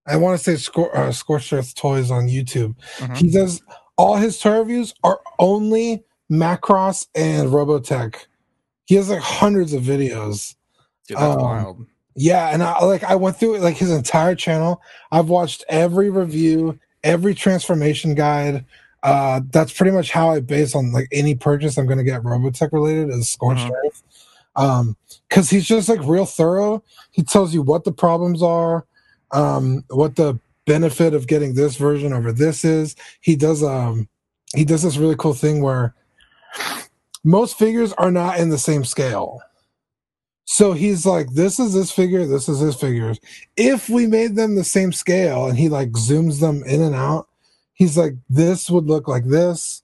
I 0.06 0.16
want 0.16 0.38
to 0.38 0.44
say 0.44 0.54
Scor- 0.54 0.94
uh, 0.94 1.12
Scorched 1.12 1.52
Earth 1.52 1.74
toys 1.74 2.10
on 2.10 2.26
YouTube. 2.28 2.74
Mhm. 2.98 3.16
He 3.16 3.30
does 3.30 3.62
all 3.96 4.16
his 4.16 4.38
toy 4.38 4.58
reviews 4.58 4.94
are 5.04 5.20
only 5.38 6.02
Macross 6.30 7.06
and 7.14 7.48
Robotech. 7.50 8.16
He 8.86 8.94
has 8.96 9.10
like 9.10 9.20
hundreds 9.20 9.72
of 9.72 9.82
videos. 9.82 10.54
Dude, 11.10 11.18
that's 11.18 11.34
Um, 11.36 11.42
wild. 11.42 11.86
Yeah, 12.14 12.48
and 12.48 12.62
I 12.62 12.84
like 12.84 13.02
I 13.04 13.14
went 13.16 13.36
through 13.36 13.58
like 13.58 13.76
his 13.76 13.90
entire 13.90 14.34
channel. 14.34 14.80
I've 15.10 15.28
watched 15.28 15.64
every 15.68 16.08
review, 16.10 16.78
every 17.04 17.34
transformation 17.34 18.14
guide. 18.14 18.64
Uh 19.02 19.40
that's 19.50 19.72
pretty 19.72 19.90
much 19.92 20.10
how 20.12 20.30
I 20.30 20.40
base 20.40 20.74
on 20.74 20.92
like 20.92 21.08
any 21.10 21.34
purchase 21.34 21.76
I'm 21.78 21.86
gonna 21.86 22.04
get 22.04 22.22
Robotech 22.22 22.72
related 22.72 23.08
is 23.08 23.28
Scorched 23.28 23.66
Mhm. 23.66 23.72
Earth. 23.86 24.02
Um 24.56 24.96
because 25.28 25.50
he's 25.50 25.66
just 25.66 25.88
like 25.88 26.00
real 26.04 26.26
thorough. 26.26 26.82
He 27.10 27.22
tells 27.22 27.52
you 27.54 27.62
what 27.62 27.84
the 27.84 27.92
problems 27.92 28.42
are, 28.42 28.84
um, 29.32 29.84
what 29.88 30.16
the 30.16 30.38
benefit 30.66 31.14
of 31.14 31.26
getting 31.26 31.54
this 31.54 31.76
version 31.76 32.12
over 32.12 32.30
this 32.32 32.64
is. 32.64 32.94
He 33.20 33.34
does 33.36 33.62
um 33.64 34.08
he 34.54 34.64
does 34.64 34.82
this 34.82 34.96
really 34.98 35.16
cool 35.16 35.34
thing 35.34 35.62
where 35.62 35.94
most 37.24 37.58
figures 37.58 37.92
are 37.94 38.10
not 38.10 38.38
in 38.38 38.50
the 38.50 38.58
same 38.58 38.84
scale. 38.84 39.40
So 40.60 40.74
he's 40.74 41.06
like, 41.06 41.30
this 41.30 41.58
is 41.58 41.72
this 41.72 41.90
figure, 41.90 42.26
this 42.26 42.46
is 42.46 42.58
his 42.58 42.76
figures. 42.76 43.18
If 43.56 43.88
we 43.88 44.06
made 44.06 44.36
them 44.36 44.56
the 44.56 44.62
same 44.62 44.92
scale 44.92 45.46
and 45.46 45.56
he 45.56 45.70
like 45.70 45.92
zooms 45.92 46.38
them 46.38 46.62
in 46.64 46.82
and 46.82 46.94
out, 46.94 47.28
he's 47.72 47.96
like, 47.96 48.12
this 48.28 48.68
would 48.68 48.84
look 48.84 49.08
like 49.08 49.24
this. 49.24 49.82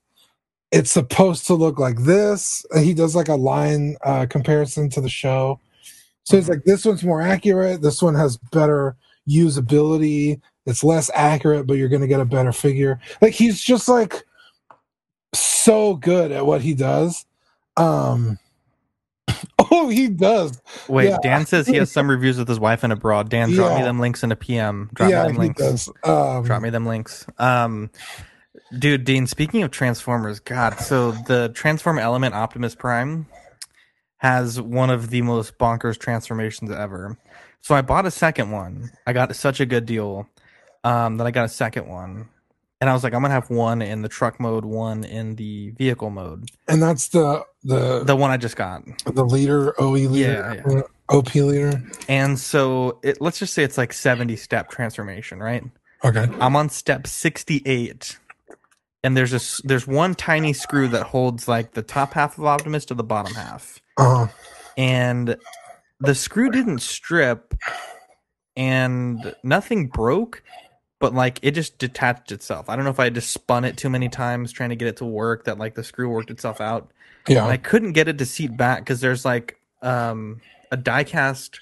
It's 0.70 0.90
supposed 0.90 1.46
to 1.46 1.54
look 1.54 1.78
like 1.78 2.00
this. 2.00 2.66
And 2.72 2.84
he 2.84 2.92
does 2.92 3.16
like 3.16 3.28
a 3.28 3.36
line 3.36 3.96
uh, 4.04 4.26
comparison 4.28 4.90
to 4.90 5.00
the 5.00 5.08
show. 5.08 5.60
So 6.24 6.36
he's 6.36 6.50
like, 6.50 6.64
this 6.64 6.84
one's 6.84 7.02
more 7.02 7.22
accurate. 7.22 7.80
This 7.80 8.02
one 8.02 8.14
has 8.14 8.36
better 8.36 8.96
usability. 9.26 10.42
It's 10.66 10.84
less 10.84 11.10
accurate, 11.14 11.66
but 11.66 11.78
you're 11.78 11.88
going 11.88 12.02
to 12.02 12.06
get 12.06 12.20
a 12.20 12.26
better 12.26 12.52
figure. 12.52 13.00
Like 13.22 13.32
he's 13.32 13.62
just 13.62 13.88
like 13.88 14.26
so 15.32 15.94
good 15.94 16.32
at 16.32 16.44
what 16.44 16.60
he 16.60 16.74
does. 16.74 17.24
Um, 17.78 18.38
oh, 19.76 19.88
he 19.90 20.08
does. 20.08 20.60
Wait, 20.88 21.08
yeah. 21.08 21.18
Dan 21.22 21.46
says 21.46 21.66
he 21.66 21.76
has 21.76 21.90
some 21.90 22.10
reviews 22.10 22.38
with 22.38 22.48
his 22.48 22.60
wife 22.60 22.82
and 22.82 22.92
abroad. 22.92 23.28
Dan, 23.28 23.50
drop 23.52 23.76
me 23.76 23.84
them 23.84 24.00
links 24.00 24.22
in 24.22 24.32
a 24.32 24.36
PM. 24.36 24.90
Drop 24.94 25.10
yeah, 25.10 25.22
me 25.22 25.28
them 25.28 25.34
he 25.34 25.40
links. 25.40 25.88
Um, 26.04 26.44
Drop 26.44 26.62
me 26.62 26.70
them 26.70 26.86
links. 26.86 27.26
Um, 27.38 27.90
dude, 28.78 29.04
Dean. 29.04 29.26
Speaking 29.26 29.62
of 29.62 29.70
Transformers, 29.70 30.40
God, 30.40 30.78
so 30.80 31.12
the 31.12 31.50
Transform 31.54 31.98
Element 31.98 32.34
Optimus 32.34 32.74
Prime 32.74 33.26
has 34.18 34.60
one 34.60 34.90
of 34.90 35.10
the 35.10 35.22
most 35.22 35.58
bonkers 35.58 35.98
transformations 35.98 36.70
ever. 36.70 37.18
So 37.60 37.74
I 37.74 37.82
bought 37.82 38.06
a 38.06 38.10
second 38.10 38.50
one. 38.50 38.90
I 39.06 39.12
got 39.12 39.34
such 39.36 39.60
a 39.60 39.66
good 39.66 39.86
deal 39.86 40.28
um, 40.84 41.16
that 41.16 41.26
I 41.26 41.30
got 41.30 41.44
a 41.44 41.48
second 41.48 41.88
one, 41.88 42.28
and 42.80 42.90
I 42.90 42.92
was 42.92 43.02
like, 43.04 43.14
I'm 43.14 43.22
gonna 43.22 43.34
have 43.34 43.50
one 43.50 43.80
in 43.82 44.02
the 44.02 44.08
truck 44.08 44.38
mode, 44.40 44.64
one 44.64 45.04
in 45.04 45.36
the 45.36 45.70
vehicle 45.70 46.10
mode. 46.10 46.50
and 46.68 46.82
that's 46.82 47.08
the 47.08 47.44
the 47.62 48.04
The 48.04 48.16
one 48.16 48.30
I 48.30 48.36
just 48.36 48.56
got. 48.56 48.82
the 49.06 49.24
leader, 49.24 49.74
OE 49.80 49.92
leader, 49.92 50.62
Yeah, 50.66 50.78
uh, 50.78 50.82
OP 51.16 51.34
leader. 51.34 51.82
And 52.08 52.38
so 52.38 52.98
it, 53.02 53.20
let's 53.20 53.38
just 53.38 53.54
say 53.54 53.62
it's 53.64 53.78
like 53.78 53.92
70 53.92 54.36
step 54.36 54.70
transformation, 54.70 55.40
right? 55.40 55.64
Okay. 56.04 56.28
I'm 56.40 56.54
on 56.56 56.68
step 56.68 57.06
68 57.06 58.18
and 59.02 59.16
there's 59.16 59.32
a 59.32 59.66
there's 59.66 59.86
one 59.86 60.14
tiny 60.14 60.52
screw 60.52 60.88
that 60.88 61.04
holds 61.04 61.48
like 61.48 61.72
the 61.72 61.82
top 61.82 62.12
half 62.12 62.38
of 62.38 62.44
Optimus 62.44 62.84
to 62.86 62.94
the 62.94 63.04
bottom 63.04 63.34
half. 63.34 63.80
Uh, 63.96 64.26
And 64.76 65.36
the 66.00 66.14
screw 66.14 66.50
didn't 66.50 66.80
strip 66.80 67.54
and 68.56 69.34
nothing 69.42 69.88
broke, 69.88 70.42
but 70.98 71.14
like 71.14 71.38
it 71.42 71.52
just 71.52 71.78
detached 71.78 72.32
itself. 72.32 72.68
I 72.68 72.76
don't 72.76 72.84
know 72.84 72.90
if 72.90 73.00
I 73.00 73.10
just 73.10 73.32
spun 73.32 73.64
it 73.64 73.76
too 73.76 73.90
many 73.90 74.08
times 74.08 74.52
trying 74.52 74.70
to 74.70 74.76
get 74.76 74.88
it 74.88 74.96
to 74.98 75.04
work 75.04 75.44
that 75.44 75.58
like 75.58 75.74
the 75.74 75.84
screw 75.84 76.08
worked 76.08 76.30
itself 76.30 76.60
out. 76.60 76.90
And 77.42 77.52
I 77.52 77.56
couldn't 77.56 77.92
get 77.92 78.08
it 78.08 78.18
to 78.18 78.26
seat 78.26 78.56
back 78.56 78.80
because 78.80 79.00
there's 79.00 79.24
like 79.24 79.60
um, 79.82 80.40
a 80.70 80.76
die 80.76 81.04
cast 81.04 81.58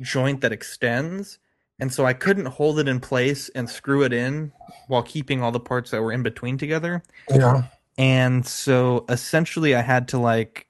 joint 0.00 0.40
that 0.42 0.52
extends. 0.52 1.38
And 1.78 1.92
so 1.92 2.04
I 2.06 2.12
couldn't 2.12 2.46
hold 2.46 2.78
it 2.78 2.88
in 2.88 3.00
place 3.00 3.48
and 3.50 3.68
screw 3.68 4.02
it 4.02 4.12
in 4.12 4.52
while 4.88 5.02
keeping 5.02 5.42
all 5.42 5.52
the 5.52 5.60
parts 5.60 5.90
that 5.90 6.02
were 6.02 6.12
in 6.12 6.22
between 6.22 6.58
together. 6.58 7.02
Yeah. 7.30 7.64
And 7.98 8.46
so 8.46 9.04
essentially 9.08 9.74
I 9.74 9.82
had 9.82 10.08
to 10.08 10.18
like 10.18 10.66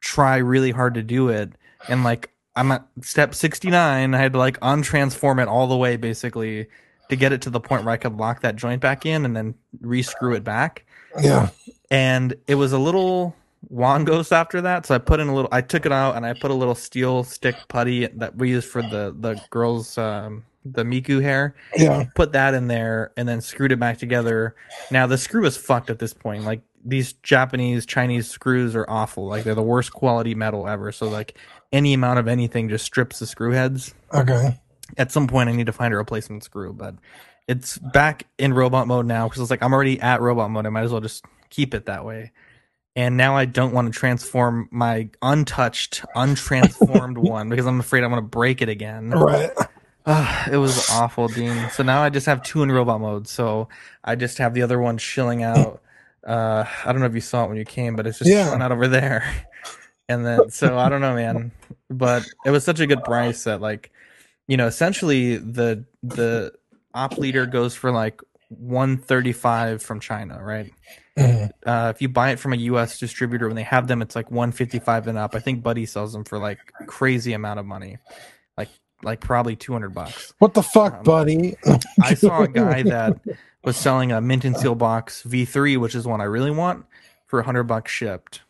try 0.00 0.36
really 0.36 0.70
hard 0.70 0.94
to 0.94 1.02
do 1.02 1.28
it. 1.28 1.52
And 1.88 2.02
like 2.02 2.30
I'm 2.56 2.72
at 2.72 2.86
step 3.02 3.34
69. 3.34 4.14
I 4.14 4.18
had 4.18 4.32
to 4.32 4.38
like 4.38 4.58
untransform 4.60 5.40
it 5.40 5.48
all 5.48 5.66
the 5.66 5.76
way 5.76 5.96
basically 5.96 6.66
to 7.10 7.16
get 7.16 7.32
it 7.32 7.42
to 7.42 7.50
the 7.50 7.60
point 7.60 7.84
where 7.84 7.92
I 7.92 7.96
could 7.96 8.16
lock 8.16 8.40
that 8.42 8.56
joint 8.56 8.80
back 8.80 9.04
in 9.06 9.24
and 9.24 9.36
then 9.36 9.54
rescrew 9.82 10.34
it 10.36 10.44
back 10.44 10.84
Yeah. 11.20 11.50
and 11.90 12.34
it 12.46 12.54
was 12.56 12.72
a 12.72 12.78
little 12.78 13.34
Wongos 13.72 14.32
after 14.32 14.62
that. 14.62 14.86
So 14.86 14.94
I 14.94 14.98
put 14.98 15.20
in 15.20 15.28
a 15.28 15.34
little. 15.34 15.50
I 15.52 15.60
took 15.60 15.84
it 15.84 15.92
out 15.92 16.16
and 16.16 16.24
I 16.24 16.32
put 16.32 16.50
a 16.50 16.54
little 16.54 16.74
steel 16.74 17.24
stick 17.24 17.54
putty 17.68 18.06
that 18.06 18.34
we 18.36 18.48
use 18.50 18.64
for 18.64 18.80
the 18.80 19.14
the 19.20 19.38
girls 19.50 19.98
um, 19.98 20.44
the 20.64 20.82
Miku 20.82 21.20
hair. 21.20 21.54
Yeah. 21.76 22.06
Put 22.14 22.32
that 22.32 22.54
in 22.54 22.68
there 22.68 23.12
and 23.18 23.28
then 23.28 23.42
screwed 23.42 23.70
it 23.70 23.78
back 23.78 23.98
together. 23.98 24.54
Now 24.90 25.06
the 25.06 25.18
screw 25.18 25.44
is 25.44 25.58
fucked 25.58 25.90
at 25.90 25.98
this 25.98 26.14
point. 26.14 26.44
Like 26.44 26.62
these 26.86 27.12
Japanese 27.22 27.84
Chinese 27.84 28.28
screws 28.30 28.74
are 28.74 28.86
awful. 28.88 29.26
Like 29.26 29.44
they're 29.44 29.54
the 29.54 29.62
worst 29.62 29.92
quality 29.92 30.34
metal 30.34 30.66
ever. 30.66 30.90
So 30.90 31.06
like 31.08 31.36
any 31.70 31.92
amount 31.92 32.18
of 32.18 32.28
anything 32.28 32.70
just 32.70 32.86
strips 32.86 33.18
the 33.18 33.26
screw 33.26 33.52
heads 33.52 33.94
Okay. 34.14 34.58
At 34.98 35.12
some 35.12 35.26
point 35.26 35.48
I 35.48 35.52
need 35.52 35.66
to 35.66 35.72
find 35.72 35.92
a 35.94 35.96
replacement 35.96 36.44
screw, 36.44 36.72
but 36.72 36.94
it's 37.48 37.78
back 37.78 38.26
in 38.38 38.54
robot 38.54 38.86
mode 38.86 39.06
now 39.06 39.28
because 39.28 39.42
it's 39.42 39.50
like 39.50 39.62
I'm 39.62 39.72
already 39.72 40.00
at 40.00 40.20
robot 40.20 40.50
mode. 40.50 40.66
I 40.66 40.70
might 40.70 40.82
as 40.82 40.92
well 40.92 41.00
just 41.00 41.24
keep 41.50 41.74
it 41.74 41.86
that 41.86 42.04
way. 42.04 42.32
And 42.96 43.16
now 43.16 43.36
I 43.36 43.44
don't 43.44 43.72
want 43.72 43.92
to 43.92 43.98
transform 43.98 44.68
my 44.70 45.08
untouched, 45.22 46.04
untransformed 46.14 47.18
one 47.28 47.48
because 47.48 47.66
I'm 47.66 47.80
afraid 47.80 48.04
I'm 48.04 48.10
going 48.10 48.22
to 48.22 48.28
break 48.28 48.62
it 48.62 48.68
again. 48.68 49.10
Right. 49.10 49.50
Ah, 50.06 50.48
it 50.50 50.56
was 50.56 50.78
awful, 50.88 51.28
Dean. 51.28 51.68
So 51.70 51.82
now 51.82 52.02
I 52.02 52.10
just 52.10 52.26
have 52.26 52.42
two 52.42 52.62
in 52.62 52.72
robot 52.72 53.00
mode. 53.00 53.28
So 53.28 53.68
I 54.04 54.16
just 54.16 54.38
have 54.38 54.54
the 54.54 54.62
other 54.62 54.80
one 54.80 54.98
chilling 54.98 55.42
out. 55.42 55.82
Uh, 56.26 56.64
I 56.84 56.92
don't 56.92 57.00
know 57.00 57.06
if 57.06 57.14
you 57.14 57.20
saw 57.20 57.44
it 57.44 57.48
when 57.48 57.56
you 57.56 57.64
came, 57.64 57.96
but 57.96 58.06
it's 58.06 58.18
just 58.18 58.30
Yeah. 58.30 58.44
chilling 58.44 58.62
out 58.62 58.72
over 58.72 58.88
there. 58.88 59.24
And 60.08 60.26
then, 60.26 60.50
so 60.50 60.76
I 60.76 60.88
don't 60.88 61.00
know, 61.00 61.14
man. 61.14 61.52
But 61.88 62.24
it 62.44 62.50
was 62.50 62.64
such 62.64 62.80
a 62.80 62.86
good 62.86 63.04
price 63.04 63.44
that, 63.44 63.60
like, 63.60 63.92
you 64.50 64.56
know, 64.56 64.66
essentially 64.66 65.36
the 65.36 65.84
the 66.02 66.52
op 66.92 67.16
leader 67.18 67.46
goes 67.46 67.76
for 67.76 67.92
like 67.92 68.20
135 68.48 69.80
from 69.80 70.00
China, 70.00 70.42
right? 70.42 70.72
Mhm. 71.16 71.50
Uh, 71.64 71.92
if 71.94 72.02
you 72.02 72.08
buy 72.08 72.30
it 72.30 72.40
from 72.40 72.52
a 72.52 72.56
U.S. 72.56 72.98
distributor 72.98 73.46
when 73.46 73.54
they 73.54 73.62
have 73.62 73.86
them, 73.86 74.02
it's 74.02 74.16
like 74.16 74.28
155 74.32 75.06
and 75.06 75.16
up. 75.16 75.36
I 75.36 75.38
think 75.38 75.62
Buddy 75.62 75.86
sells 75.86 76.12
them 76.12 76.24
for 76.24 76.36
like 76.36 76.58
crazy 76.88 77.32
amount 77.32 77.60
of 77.60 77.66
money, 77.66 77.98
like 78.58 78.70
like 79.04 79.20
probably 79.20 79.54
200 79.54 79.94
bucks. 79.94 80.34
What 80.40 80.54
the 80.54 80.64
fuck, 80.64 80.94
Um, 80.94 81.02
buddy? 81.04 81.56
I 82.02 82.14
saw 82.14 82.42
a 82.42 82.48
guy 82.48 82.82
that 82.82 83.20
was 83.62 83.76
selling 83.76 84.10
a 84.10 84.20
mint 84.20 84.44
and 84.44 84.56
seal 84.56 84.74
box 84.74 85.22
V3, 85.22 85.76
which 85.78 85.94
is 85.94 86.08
one 86.08 86.20
I 86.20 86.24
really 86.24 86.50
want, 86.50 86.86
for 87.28 87.38
100 87.38 87.64
bucks 87.64 87.92
shipped. 87.92 88.40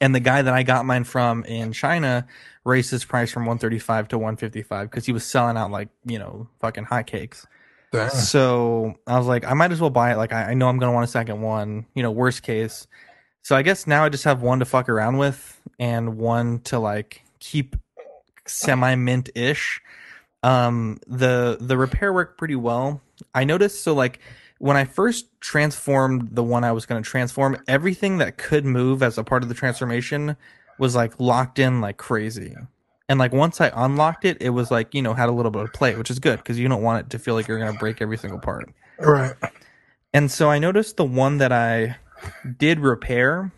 And 0.00 0.14
the 0.14 0.20
guy 0.20 0.42
that 0.42 0.54
I 0.54 0.62
got 0.62 0.84
mine 0.84 1.04
from 1.04 1.42
in 1.44 1.72
China 1.72 2.28
raised 2.66 2.90
his 2.90 3.04
price 3.04 3.30
from 3.30 3.42
135 3.42 4.08
to 4.08 4.18
155 4.18 4.90
because 4.90 5.06
he 5.06 5.12
was 5.12 5.24
selling 5.24 5.56
out 5.56 5.70
like, 5.70 5.88
you 6.04 6.18
know, 6.18 6.48
fucking 6.60 6.84
hotcakes. 6.84 7.46
Damn. 7.92 8.10
So 8.10 8.96
I 9.06 9.16
was 9.16 9.26
like, 9.26 9.46
I 9.46 9.54
might 9.54 9.70
as 9.70 9.80
well 9.80 9.90
buy 9.90 10.12
it. 10.12 10.16
Like, 10.16 10.32
I, 10.32 10.50
I 10.50 10.54
know 10.54 10.68
I'm 10.68 10.78
going 10.78 10.90
to 10.90 10.94
want 10.94 11.04
a 11.04 11.10
second 11.10 11.40
one, 11.40 11.86
you 11.94 12.02
know, 12.02 12.10
worst 12.10 12.42
case. 12.42 12.86
So 13.42 13.54
I 13.54 13.62
guess 13.62 13.86
now 13.86 14.04
I 14.04 14.08
just 14.08 14.24
have 14.24 14.42
one 14.42 14.58
to 14.58 14.64
fuck 14.64 14.88
around 14.88 15.18
with 15.18 15.60
and 15.78 16.18
one 16.18 16.58
to 16.62 16.80
like 16.80 17.22
keep 17.38 17.76
semi 18.44 18.96
mint 18.96 19.30
ish. 19.36 19.80
Um, 20.42 20.98
the 21.06 21.56
the 21.60 21.78
repair 21.78 22.12
worked 22.12 22.38
pretty 22.38 22.56
well. 22.56 23.00
I 23.32 23.44
noticed 23.44 23.82
so 23.82 23.94
like 23.94 24.18
when 24.58 24.76
I 24.76 24.84
first 24.84 25.26
transformed 25.40 26.30
the 26.32 26.42
one 26.42 26.64
I 26.64 26.72
was 26.72 26.86
going 26.86 27.00
to 27.00 27.08
transform, 27.08 27.56
everything 27.68 28.18
that 28.18 28.36
could 28.36 28.64
move 28.64 29.02
as 29.02 29.16
a 29.16 29.24
part 29.24 29.44
of 29.44 29.48
the 29.48 29.54
transformation 29.54 30.36
was 30.78 30.94
like 30.94 31.18
locked 31.18 31.58
in 31.58 31.80
like 31.80 31.96
crazy. 31.96 32.54
And 33.08 33.18
like 33.18 33.32
once 33.32 33.60
I 33.60 33.70
unlocked 33.74 34.24
it, 34.24 34.38
it 34.40 34.50
was 34.50 34.70
like, 34.70 34.94
you 34.94 35.02
know, 35.02 35.14
had 35.14 35.28
a 35.28 35.32
little 35.32 35.52
bit 35.52 35.62
of 35.62 35.72
play, 35.72 35.94
which 35.94 36.10
is 36.10 36.18
good 36.18 36.38
because 36.38 36.58
you 36.58 36.68
don't 36.68 36.82
want 36.82 37.06
it 37.06 37.10
to 37.10 37.18
feel 37.18 37.34
like 37.34 37.46
you're 37.46 37.58
going 37.58 37.72
to 37.72 37.78
break 37.78 38.02
every 38.02 38.18
single 38.18 38.40
part. 38.40 38.68
Right. 38.98 39.34
And 40.12 40.30
so 40.30 40.50
I 40.50 40.58
noticed 40.58 40.96
the 40.96 41.04
one 41.04 41.38
that 41.38 41.52
I 41.52 41.96
did 42.58 42.80
repair, 42.80 43.52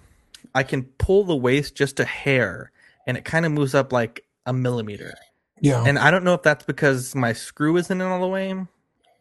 I 0.55 0.65
can 0.65 0.85
pull 0.85 1.25
the 1.25 1.37
waist 1.37 1.75
just 1.75 2.01
a 2.01 2.05
hair 2.05 2.73
and 3.07 3.17
it 3.17 3.25
kind 3.25 3.47
of 3.47 3.53
moves 3.53 3.75
up 3.75 3.93
like 3.93 4.25
a 4.45 4.53
millimeter. 4.53 5.15
Yeah. 5.61 5.83
And 5.87 5.99
I 5.99 6.11
don't 6.11 6.25
know 6.25 6.35
if 6.35 6.43
that's 6.43 6.65
because 6.65 7.15
my 7.15 7.33
screw 7.33 7.77
isn't 7.77 8.01
in 8.01 8.07
all 8.07 8.21
the 8.21 8.29
way 8.29 8.55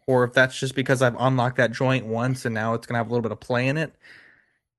or 0.07 0.23
if 0.23 0.33
that's 0.33 0.59
just 0.59 0.75
because 0.75 1.01
I've 1.01 1.15
unlocked 1.19 1.57
that 1.57 1.71
joint 1.71 2.05
once 2.05 2.45
and 2.45 2.53
now 2.53 2.73
it's 2.73 2.85
going 2.85 2.95
to 2.95 2.97
have 2.99 3.07
a 3.07 3.09
little 3.09 3.23
bit 3.23 3.31
of 3.31 3.39
play 3.39 3.67
in 3.67 3.77
it. 3.77 3.93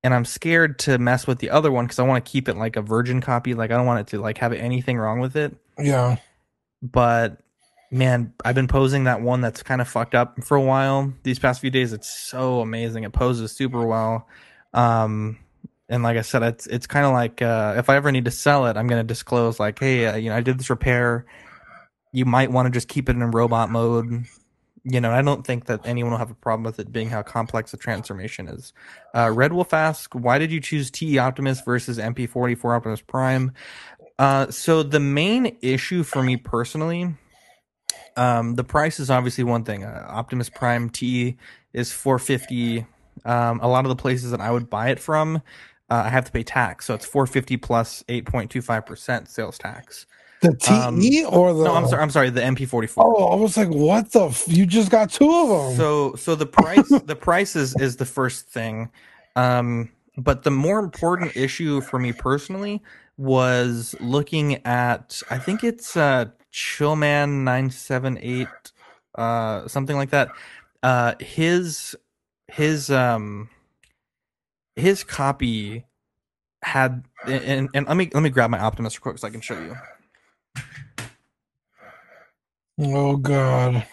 And 0.08 0.14
I'm 0.14 0.24
scared 0.24 0.78
to 0.78 0.96
mess 0.96 1.26
with 1.26 1.38
the 1.38 1.50
other 1.50 1.70
one 1.70 1.84
because 1.84 1.98
I 1.98 2.02
want 2.02 2.24
to 2.24 2.30
keep 2.30 2.48
it 2.48 2.56
like 2.56 2.76
a 2.76 2.80
virgin 2.80 3.20
copy. 3.20 3.52
Like 3.52 3.70
I 3.70 3.76
don't 3.76 3.84
want 3.84 4.00
it 4.00 4.06
to 4.12 4.22
like 4.22 4.38
have 4.38 4.54
anything 4.54 4.96
wrong 4.96 5.20
with 5.20 5.36
it. 5.36 5.54
yeah. 5.78 6.16
But 6.80 7.42
man, 7.90 8.32
I've 8.42 8.54
been 8.54 8.68
posing 8.68 9.04
that 9.04 9.20
one 9.20 9.42
that's 9.42 9.62
kind 9.62 9.82
of 9.82 9.86
fucked 9.88 10.14
up 10.14 10.42
for 10.42 10.56
a 10.56 10.62
while. 10.62 11.12
These 11.24 11.38
past 11.38 11.60
few 11.60 11.68
days, 11.68 11.92
it's 11.92 12.08
so 12.08 12.60
amazing. 12.60 13.04
It 13.04 13.12
poses 13.12 13.52
super 13.52 13.84
well. 13.84 14.26
Um, 14.72 15.38
and 15.90 16.02
like 16.02 16.16
I 16.16 16.22
said, 16.22 16.42
it's 16.42 16.66
it's 16.68 16.86
kind 16.86 17.04
of 17.04 17.12
like 17.12 17.42
uh, 17.42 17.74
if 17.76 17.90
I 17.90 17.96
ever 17.96 18.10
need 18.10 18.24
to 18.24 18.30
sell 18.30 18.64
it, 18.64 18.78
I'm 18.78 18.86
gonna 18.86 19.04
disclose 19.04 19.60
like, 19.60 19.78
hey, 19.78 20.06
uh, 20.06 20.16
you 20.16 20.30
know, 20.30 20.36
I 20.36 20.40
did 20.40 20.58
this 20.58 20.70
repair. 20.70 21.26
You 22.12 22.24
might 22.24 22.50
want 22.50 22.64
to 22.64 22.70
just 22.70 22.88
keep 22.88 23.10
it 23.10 23.12
in 23.12 23.30
robot 23.30 23.68
mode. 23.68 24.24
You 24.90 25.00
know, 25.00 25.10
I 25.10 25.20
don't 25.20 25.46
think 25.46 25.66
that 25.66 25.80
anyone 25.84 26.12
will 26.12 26.18
have 26.18 26.30
a 26.30 26.34
problem 26.34 26.64
with 26.64 26.80
it 26.80 26.90
being 26.90 27.10
how 27.10 27.22
complex 27.22 27.72
the 27.72 27.76
transformation 27.76 28.48
is. 28.48 28.72
Uh, 29.14 29.30
Red 29.30 29.52
Wolf 29.52 29.74
asks, 29.74 30.14
why 30.14 30.38
did 30.38 30.50
you 30.50 30.60
choose 30.60 30.90
TE 30.90 31.18
Optimus 31.18 31.60
versus 31.60 31.98
MP44 31.98 32.76
Optimus 32.76 33.02
Prime? 33.02 33.52
Uh, 34.18 34.50
so 34.50 34.82
the 34.82 35.00
main 35.00 35.58
issue 35.60 36.02
for 36.02 36.22
me 36.22 36.36
personally, 36.36 37.14
um, 38.16 38.54
the 38.54 38.64
price 38.64 38.98
is 38.98 39.10
obviously 39.10 39.44
one 39.44 39.62
thing. 39.62 39.84
Uh, 39.84 40.06
Optimus 40.08 40.48
Prime 40.48 40.88
T 40.88 41.36
is 41.72 41.92
450. 41.92 42.86
Um, 43.24 43.60
a 43.60 43.68
lot 43.68 43.84
of 43.84 43.90
the 43.90 43.96
places 43.96 44.30
that 44.30 44.40
I 44.40 44.50
would 44.50 44.70
buy 44.70 44.88
it 44.88 44.98
from, 44.98 45.36
uh, 45.90 46.02
I 46.06 46.08
have 46.08 46.24
to 46.24 46.32
pay 46.32 46.42
tax, 46.42 46.86
so 46.86 46.94
it's 46.94 47.06
450 47.06 47.56
plus 47.56 48.02
plus 48.04 48.22
8.25 48.22 48.86
percent 48.86 49.28
sales 49.28 49.58
tax. 49.58 50.06
The 50.40 50.54
TE 50.54 51.24
or 51.24 51.52
the? 51.52 51.60
Um, 51.60 51.64
No, 51.64 51.74
I'm 51.74 51.86
sorry. 51.88 52.02
I'm 52.02 52.10
sorry. 52.10 52.30
The 52.30 52.40
MP44. 52.40 52.94
Oh, 52.98 53.26
I 53.28 53.34
was 53.36 53.56
like, 53.56 53.68
what 53.70 54.12
the? 54.12 54.26
F- 54.28 54.44
you 54.48 54.66
just 54.66 54.90
got 54.90 55.10
two 55.10 55.28
of 55.30 55.48
them. 55.48 55.76
So 55.76 56.14
so 56.16 56.34
the 56.34 56.46
price 56.46 56.88
the 56.88 57.16
price 57.16 57.56
is 57.56 57.74
is 57.80 57.96
the 57.96 58.04
first 58.06 58.48
thing. 58.48 58.90
Um 59.36 59.90
but 60.16 60.42
the 60.42 60.50
more 60.50 60.78
important 60.80 61.36
issue 61.36 61.80
for 61.80 61.98
me 61.98 62.12
personally 62.12 62.82
was 63.16 63.94
looking 64.00 64.64
at 64.66 65.22
I 65.30 65.38
think 65.38 65.64
it's 65.64 65.96
uh 65.96 66.26
Chillman 66.52 67.42
978 67.44 68.48
uh 69.16 69.66
something 69.68 69.96
like 69.96 70.10
that. 70.10 70.28
Uh 70.82 71.14
his 71.20 71.96
his 72.48 72.90
um 72.90 73.48
his 74.76 75.02
copy 75.02 75.84
had 76.62 77.04
and, 77.26 77.68
and 77.74 77.86
let 77.88 77.96
me 77.96 78.10
let 78.14 78.22
me 78.22 78.30
grab 78.30 78.50
my 78.50 78.58
Optimus 78.60 78.96
real 78.96 79.02
quick 79.02 79.18
so 79.18 79.26
I 79.26 79.30
can 79.30 79.40
show 79.40 79.58
you. 79.58 79.76
Oh 82.78 83.16
God. 83.16 83.86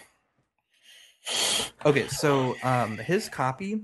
Okay, 1.84 2.06
so 2.08 2.56
um 2.62 2.98
his 2.98 3.28
copy 3.28 3.82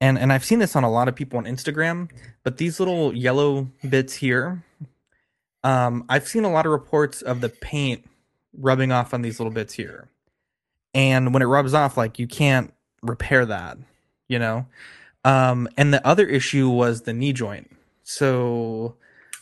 and 0.00 0.18
and 0.18 0.32
I've 0.32 0.44
seen 0.44 0.58
this 0.58 0.76
on 0.76 0.84
a 0.84 0.90
lot 0.90 1.08
of 1.08 1.14
people 1.14 1.38
on 1.38 1.44
Instagram, 1.44 2.10
but 2.44 2.58
these 2.58 2.78
little 2.78 3.14
yellow 3.14 3.68
bits 3.88 4.14
here 4.14 4.62
um 5.64 6.04
I've 6.08 6.28
seen 6.28 6.44
a 6.44 6.50
lot 6.50 6.66
of 6.66 6.72
reports 6.72 7.22
of 7.22 7.40
the 7.40 7.48
paint 7.48 8.04
rubbing 8.56 8.92
off 8.92 9.14
on 9.14 9.22
these 9.22 9.40
little 9.40 9.52
bits 9.52 9.74
here. 9.74 10.08
And 10.94 11.32
when 11.32 11.42
it 11.42 11.46
rubs 11.46 11.74
off 11.74 11.96
like 11.96 12.18
you 12.18 12.26
can't 12.26 12.72
repair 13.02 13.46
that, 13.46 13.78
you 14.28 14.38
know? 14.38 14.66
Um 15.24 15.68
and 15.76 15.92
the 15.92 16.06
other 16.06 16.26
issue 16.26 16.68
was 16.68 17.02
the 17.02 17.12
knee 17.12 17.32
joint. 17.32 17.70
So 18.04 18.96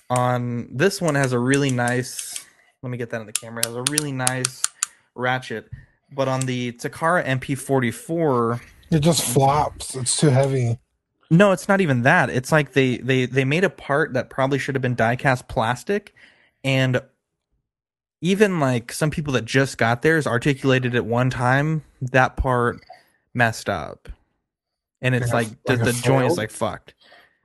on 0.09 0.68
this 0.70 1.00
one 1.00 1.16
has 1.16 1.32
a 1.32 1.38
really 1.38 1.70
nice 1.70 2.45
let 2.87 2.90
me 2.92 2.99
get 2.99 3.11
that 3.11 3.20
in 3.20 3.27
the 3.27 3.33
camera. 3.33 3.64
It 3.64 3.66
has 3.66 3.75
a 3.75 3.83
really 3.90 4.12
nice 4.12 4.62
ratchet. 5.16 5.68
But 6.12 6.29
on 6.29 6.42
the 6.42 6.70
Takara 6.75 7.27
MP44, 7.27 8.61
It 8.92 9.01
just 9.01 9.22
flops. 9.25 9.96
It's 9.96 10.16
too 10.16 10.29
heavy. 10.29 10.79
no, 11.29 11.51
it's 11.51 11.66
not 11.66 11.81
even 11.81 12.03
that. 12.03 12.31
It's 12.31 12.53
like 12.53 12.75
they 12.75 12.99
they 12.99 13.27
they 13.27 13.44
made 13.44 13.64
a 13.64 13.70
part 13.70 14.12
that 14.12 14.31
probably 14.31 14.61
should 14.61 14.77
have 14.77 14.83
been 14.83 14.94
die-cast 14.94 15.49
plastic, 15.49 16.14
and 16.62 17.01
even 18.20 18.61
like 18.61 18.92
some 18.92 19.11
people 19.11 19.33
that 19.33 19.44
just 19.44 19.79
got 19.79 20.03
theirs 20.03 20.25
articulated 20.25 20.94
at 20.94 21.05
one 21.05 21.29
time, 21.29 21.83
that 22.01 22.37
part 22.37 22.79
messed 23.35 23.68
up, 23.68 24.09
and 25.03 25.12
it's 25.16 25.33
Like 25.33 25.49
like, 25.49 25.49
like 25.66 25.79
the, 25.81 25.85
the 25.87 25.92
joint 25.92 26.31
is 26.31 26.38
like 26.38 26.53
fucked. 26.53 26.94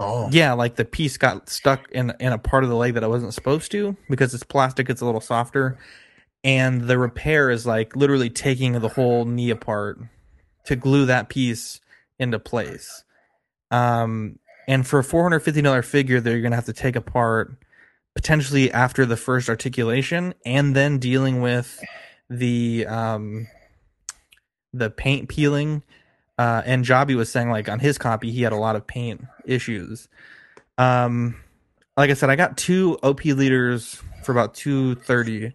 Oh. 0.01 0.29
Yeah, 0.31 0.53
like 0.53 0.75
the 0.77 0.85
piece 0.85 1.17
got 1.17 1.47
stuck 1.47 1.91
in 1.91 2.11
in 2.19 2.33
a 2.33 2.39
part 2.39 2.63
of 2.63 2.69
the 2.69 2.75
leg 2.75 2.95
that 2.95 3.03
I 3.03 3.07
wasn't 3.07 3.35
supposed 3.35 3.71
to 3.71 3.95
because 4.09 4.33
it's 4.33 4.43
plastic. 4.43 4.89
It's 4.89 5.01
a 5.01 5.05
little 5.05 5.21
softer, 5.21 5.77
and 6.43 6.81
the 6.81 6.97
repair 6.97 7.51
is 7.51 7.67
like 7.67 7.95
literally 7.95 8.31
taking 8.31 8.73
the 8.73 8.89
whole 8.89 9.25
knee 9.25 9.51
apart 9.51 9.99
to 10.65 10.75
glue 10.75 11.05
that 11.05 11.29
piece 11.29 11.79
into 12.17 12.39
place. 12.39 13.03
Um, 13.69 14.39
and 14.67 14.87
for 14.87 14.99
a 14.99 15.03
four 15.03 15.21
hundred 15.21 15.41
fifty 15.41 15.61
dollar 15.61 15.83
figure 15.83 16.19
that 16.19 16.31
you're 16.31 16.41
gonna 16.41 16.55
have 16.55 16.65
to 16.65 16.73
take 16.73 16.95
apart 16.95 17.55
potentially 18.15 18.71
after 18.71 19.05
the 19.05 19.17
first 19.17 19.49
articulation, 19.49 20.33
and 20.45 20.75
then 20.75 20.97
dealing 20.97 21.41
with 21.41 21.79
the 22.27 22.87
um 22.87 23.47
the 24.73 24.89
paint 24.89 25.29
peeling 25.29 25.83
uh, 26.41 26.63
and 26.65 26.83
Jobby 26.83 27.15
was 27.15 27.31
saying 27.31 27.51
like 27.51 27.69
on 27.69 27.77
his 27.77 27.99
copy 27.99 28.31
he 28.31 28.41
had 28.41 28.51
a 28.51 28.57
lot 28.57 28.75
of 28.75 28.87
paint 28.87 29.21
issues. 29.45 30.09
Um, 30.79 31.35
like 31.95 32.09
I 32.09 32.15
said, 32.15 32.31
I 32.31 32.35
got 32.35 32.57
two 32.57 32.97
OP 33.03 33.23
leaders 33.25 34.01
for 34.23 34.31
about 34.31 34.55
two 34.55 34.95
thirty. 34.95 35.53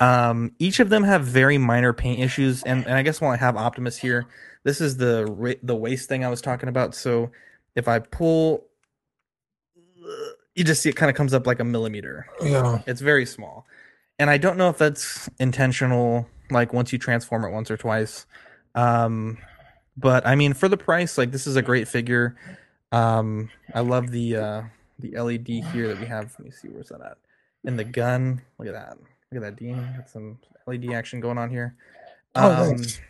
Um, 0.00 0.52
each 0.58 0.80
of 0.80 0.90
them 0.90 1.02
have 1.02 1.24
very 1.24 1.56
minor 1.56 1.94
paint 1.94 2.20
issues, 2.20 2.62
and, 2.64 2.84
and 2.84 2.94
I 2.94 3.02
guess 3.02 3.22
while 3.22 3.30
I 3.30 3.38
have 3.38 3.56
Optimus 3.56 3.96
here, 3.96 4.26
this 4.64 4.82
is 4.82 4.98
the 4.98 5.56
the 5.62 5.74
waist 5.74 6.10
thing 6.10 6.26
I 6.26 6.28
was 6.28 6.42
talking 6.42 6.68
about. 6.68 6.94
So 6.94 7.30
if 7.74 7.88
I 7.88 7.98
pull, 7.98 8.66
you 10.54 10.62
just 10.62 10.82
see 10.82 10.90
it 10.90 10.96
kind 10.96 11.08
of 11.08 11.16
comes 11.16 11.32
up 11.32 11.46
like 11.46 11.58
a 11.58 11.64
millimeter. 11.64 12.26
Yeah. 12.42 12.82
It's 12.86 13.00
very 13.00 13.24
small. 13.24 13.66
And 14.18 14.28
I 14.28 14.36
don't 14.36 14.58
know 14.58 14.68
if 14.68 14.76
that's 14.76 15.30
intentional, 15.38 16.28
like 16.50 16.74
once 16.74 16.92
you 16.92 16.98
transform 16.98 17.46
it 17.46 17.50
once 17.50 17.70
or 17.70 17.78
twice. 17.78 18.26
Um, 18.74 19.38
but 20.00 20.26
I 20.26 20.34
mean, 20.34 20.54
for 20.54 20.68
the 20.68 20.76
price, 20.76 21.18
like 21.18 21.30
this 21.32 21.46
is 21.46 21.56
a 21.56 21.62
great 21.62 21.88
figure. 21.88 22.36
Um, 22.92 23.50
I 23.74 23.80
love 23.80 24.10
the 24.10 24.36
uh, 24.36 24.62
the 24.98 25.16
LED 25.18 25.48
here 25.72 25.88
that 25.88 26.00
we 26.00 26.06
have. 26.06 26.34
Let 26.38 26.46
me 26.46 26.50
see, 26.50 26.68
where's 26.68 26.88
that 26.88 27.00
at? 27.00 27.18
In 27.64 27.76
the 27.76 27.84
gun. 27.84 28.40
Look 28.58 28.68
at 28.68 28.74
that. 28.74 28.96
Look 29.32 29.42
at 29.42 29.42
that, 29.42 29.56
Dean. 29.56 29.76
Got 29.96 30.08
some 30.08 30.38
LED 30.66 30.92
action 30.92 31.20
going 31.20 31.38
on 31.38 31.50
here. 31.50 31.74
Oh, 32.34 32.70
Um, 32.70 32.76
nice. 32.76 33.00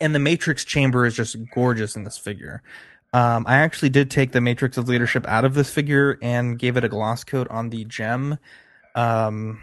and 0.00 0.14
the 0.14 0.18
Matrix 0.18 0.64
chamber 0.64 1.06
is 1.06 1.14
just 1.16 1.36
gorgeous 1.54 1.96
in 1.96 2.04
this 2.04 2.18
figure. 2.18 2.62
Um, 3.12 3.44
I 3.48 3.56
actually 3.56 3.90
did 3.90 4.10
take 4.10 4.32
the 4.32 4.40
Matrix 4.40 4.76
of 4.76 4.88
Leadership 4.88 5.26
out 5.28 5.44
of 5.44 5.54
this 5.54 5.70
figure 5.70 6.18
and 6.20 6.58
gave 6.58 6.76
it 6.76 6.84
a 6.84 6.88
gloss 6.88 7.22
coat 7.24 7.46
on 7.48 7.70
the 7.70 7.84
gem. 7.84 8.38
Um, 8.96 9.60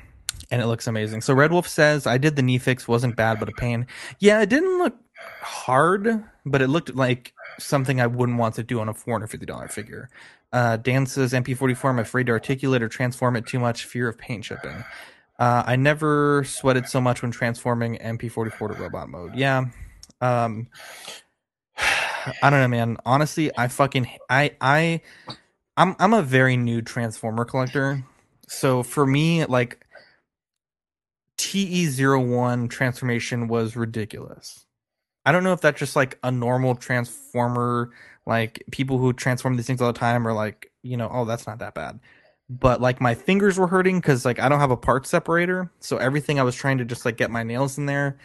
and 0.49 0.62
it 0.62 0.67
looks 0.67 0.88
amazing. 0.88 1.21
So 1.21 1.34
Red 1.34 1.51
Wolf 1.51 1.67
says, 1.67 2.08
I 2.08 2.17
did 2.17 2.36
the 2.36 2.41
knee 2.41 2.58
fix, 2.58 2.88
wasn't 2.88 3.15
bad, 3.15 3.39
but 3.39 3.49
a 3.49 3.54
pain. 3.54 3.88
Yeah, 4.19 4.41
it 4.41 4.49
didn't 4.49 4.77
look 4.77 4.95
hard, 5.42 6.24
but 6.46 6.62
it 6.62 6.68
looked 6.68 6.96
like 6.96 7.34
something 7.60 8.00
I 8.02 8.08
wouldn't 8.08 8.38
want 8.38 8.56
to 8.56 8.64
do 8.64 8.80
on 8.80 8.90
a 8.90 8.94
$450 8.94 9.72
figure. 9.72 10.10
Uh, 10.54 10.78
Dan 10.78 11.06
says, 11.06 11.34
MP44, 11.34 11.90
I'm 11.90 12.00
afraid 12.00 12.28
to 12.28 12.34
articulate 12.34 12.82
or 12.82 12.90
transform 12.90 13.36
it 13.36 13.46
too 13.46 13.60
much, 13.60 13.86
fear 13.86 14.08
of 14.10 14.18
paint 14.18 14.44
chipping. 14.44 14.84
Uh, 15.40 15.64
I 15.66 15.76
never 15.76 16.44
sweated 16.44 16.88
so 16.88 17.02
much 17.02 17.22
when 17.22 17.32
transforming 17.32 17.98
MP44 17.98 18.76
to 18.76 18.82
robot 18.82 19.10
mode. 19.10 19.36
Yeah. 19.36 19.66
Um, 20.20 20.68
I 21.78 22.50
don't 22.50 22.60
know, 22.60 22.68
man. 22.68 22.98
Honestly, 23.06 23.50
I 23.58 23.68
fucking 23.68 24.08
I 24.30 24.52
I 24.62 25.02
I'm 25.78 25.96
I'm 25.98 26.14
a 26.14 26.22
very 26.22 26.58
new 26.58 26.82
Transformer 26.84 27.46
collector. 27.46 28.04
So 28.48 28.84
for 28.84 29.06
me, 29.06 29.46
like 29.46 29.84
TE01 31.40 32.70
transformation 32.70 33.48
was 33.48 33.76
ridiculous. 33.76 34.66
I 35.26 35.32
don't 35.32 35.44
know 35.44 35.54
if 35.54 35.62
that's 35.62 35.80
just 35.80 35.96
like 35.96 36.18
a 36.24 36.32
normal 36.32 36.76
transformer, 36.76 37.92
like 38.26 38.64
people 38.72 38.98
who 38.98 39.14
transform 39.14 39.56
these 39.56 39.68
things 39.68 39.82
all 39.82 39.92
the 39.92 40.00
time 40.00 40.28
are 40.28 40.34
like, 40.34 40.72
you 40.84 40.98
know, 40.98 41.10
oh, 41.12 41.26
that's 41.26 41.48
not 41.48 41.60
that 41.60 41.74
bad. 41.74 42.00
But 42.50 42.82
like 42.82 43.00
my 43.00 43.16
fingers 43.16 43.58
were 43.58 43.68
hurting 43.68 44.00
because 44.00 44.26
like 44.26 44.40
I 44.40 44.50
don't 44.50 44.60
have 44.60 44.72
a 44.72 44.78
part 44.78 45.08
separator, 45.08 45.72
so 45.80 45.98
everything 45.98 46.40
I 46.40 46.44
was 46.44 46.56
trying 46.56 46.80
to 46.80 46.86
just 46.86 47.06
like 47.06 47.18
get 47.18 47.32
my 47.32 47.44
nails 47.44 47.78
in 47.78 47.86
there. 47.86 48.18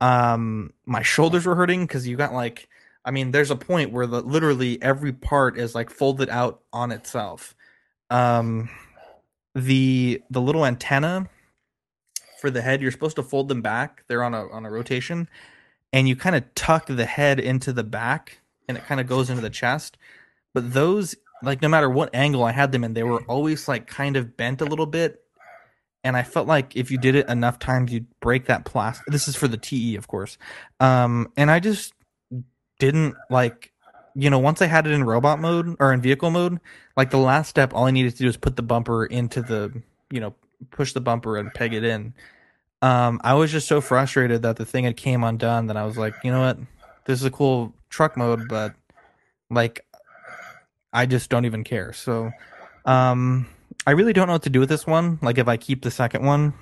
Um, 0.00 0.72
my 0.86 1.02
shoulders 1.02 1.46
were 1.46 1.54
hurting 1.54 1.86
because 1.86 2.06
you 2.06 2.16
got 2.16 2.32
like, 2.32 2.68
I 3.04 3.10
mean, 3.10 3.30
there's 3.30 3.50
a 3.50 3.56
point 3.56 3.92
where 3.92 4.06
the 4.06 4.20
literally 4.22 4.80
every 4.82 5.12
part 5.12 5.58
is 5.58 5.74
like 5.74 5.90
folded 5.90 6.28
out 6.28 6.60
on 6.72 6.92
itself. 6.92 7.54
Um, 8.10 8.68
the 9.54 10.22
the 10.30 10.40
little 10.40 10.66
antenna 10.66 11.28
for 12.40 12.50
the 12.50 12.62
head, 12.62 12.82
you're 12.82 12.90
supposed 12.90 13.16
to 13.16 13.22
fold 13.22 13.48
them 13.48 13.62
back. 13.62 14.04
They're 14.08 14.24
on 14.24 14.34
a 14.34 14.48
on 14.48 14.66
a 14.66 14.70
rotation, 14.70 15.28
and 15.92 16.08
you 16.08 16.16
kind 16.16 16.36
of 16.36 16.54
tuck 16.54 16.86
the 16.86 17.06
head 17.06 17.40
into 17.40 17.72
the 17.72 17.84
back, 17.84 18.40
and 18.68 18.76
it 18.76 18.84
kind 18.86 19.00
of 19.00 19.06
goes 19.06 19.30
into 19.30 19.42
the 19.42 19.50
chest. 19.50 19.96
But 20.54 20.72
those, 20.72 21.14
like, 21.42 21.62
no 21.62 21.68
matter 21.68 21.88
what 21.88 22.14
angle 22.14 22.44
I 22.44 22.52
had 22.52 22.72
them 22.72 22.84
in, 22.84 22.94
they 22.94 23.02
were 23.02 23.22
always 23.22 23.68
like 23.68 23.86
kind 23.86 24.16
of 24.16 24.36
bent 24.36 24.60
a 24.60 24.64
little 24.64 24.86
bit. 24.86 25.22
And 26.02 26.16
I 26.16 26.22
felt 26.22 26.46
like 26.46 26.76
if 26.76 26.90
you 26.90 26.98
did 26.98 27.14
it 27.14 27.28
enough 27.28 27.58
times, 27.58 27.92
you'd 27.92 28.06
break 28.20 28.46
that 28.46 28.64
plastic. 28.64 29.06
This 29.06 29.28
is 29.28 29.36
for 29.36 29.48
the 29.48 29.58
TE, 29.58 29.96
of 29.96 30.08
course. 30.08 30.38
Um, 30.80 31.30
and 31.36 31.50
I 31.50 31.60
just 31.60 31.92
didn't 32.78 33.14
like, 33.28 33.72
you 34.14 34.30
know, 34.30 34.38
once 34.38 34.62
I 34.62 34.66
had 34.66 34.86
it 34.86 34.92
in 34.92 35.04
robot 35.04 35.40
mode 35.40 35.76
or 35.78 35.92
in 35.92 36.00
vehicle 36.00 36.30
mode, 36.30 36.58
like 36.96 37.10
the 37.10 37.18
last 37.18 37.48
step, 37.48 37.74
all 37.74 37.84
I 37.84 37.90
needed 37.90 38.12
to 38.12 38.18
do 38.18 38.26
was 38.26 38.38
put 38.38 38.56
the 38.56 38.62
bumper 38.62 39.04
into 39.04 39.42
the, 39.42 39.82
you 40.10 40.20
know, 40.20 40.34
push 40.70 40.94
the 40.94 41.00
bumper 41.00 41.36
and 41.36 41.52
peg 41.52 41.74
it 41.74 41.84
in. 41.84 42.14
Um, 42.82 43.20
I 43.22 43.34
was 43.34 43.52
just 43.52 43.68
so 43.68 43.80
frustrated 43.80 44.42
that 44.42 44.56
the 44.56 44.64
thing 44.64 44.84
had 44.84 44.96
came 44.96 45.22
undone 45.22 45.66
that 45.66 45.76
I 45.76 45.84
was 45.84 45.98
like, 45.98 46.14
you 46.24 46.30
know 46.30 46.40
what, 46.40 46.58
this 47.04 47.20
is 47.20 47.24
a 47.24 47.30
cool 47.30 47.74
truck 47.90 48.16
mode, 48.16 48.48
but 48.48 48.74
like, 49.50 49.84
I 50.92 51.06
just 51.06 51.30
don't 51.30 51.44
even 51.44 51.62
care. 51.62 51.92
So, 51.92 52.30
um, 52.86 53.46
I 53.86 53.92
really 53.92 54.12
don't 54.12 54.26
know 54.26 54.34
what 54.34 54.42
to 54.44 54.50
do 54.50 54.60
with 54.60 54.68
this 54.68 54.86
one. 54.86 55.18
Like, 55.22 55.38
if 55.38 55.46
I 55.46 55.56
keep 55.56 55.82
the 55.82 55.90
second 55.90 56.24
one, 56.24 56.54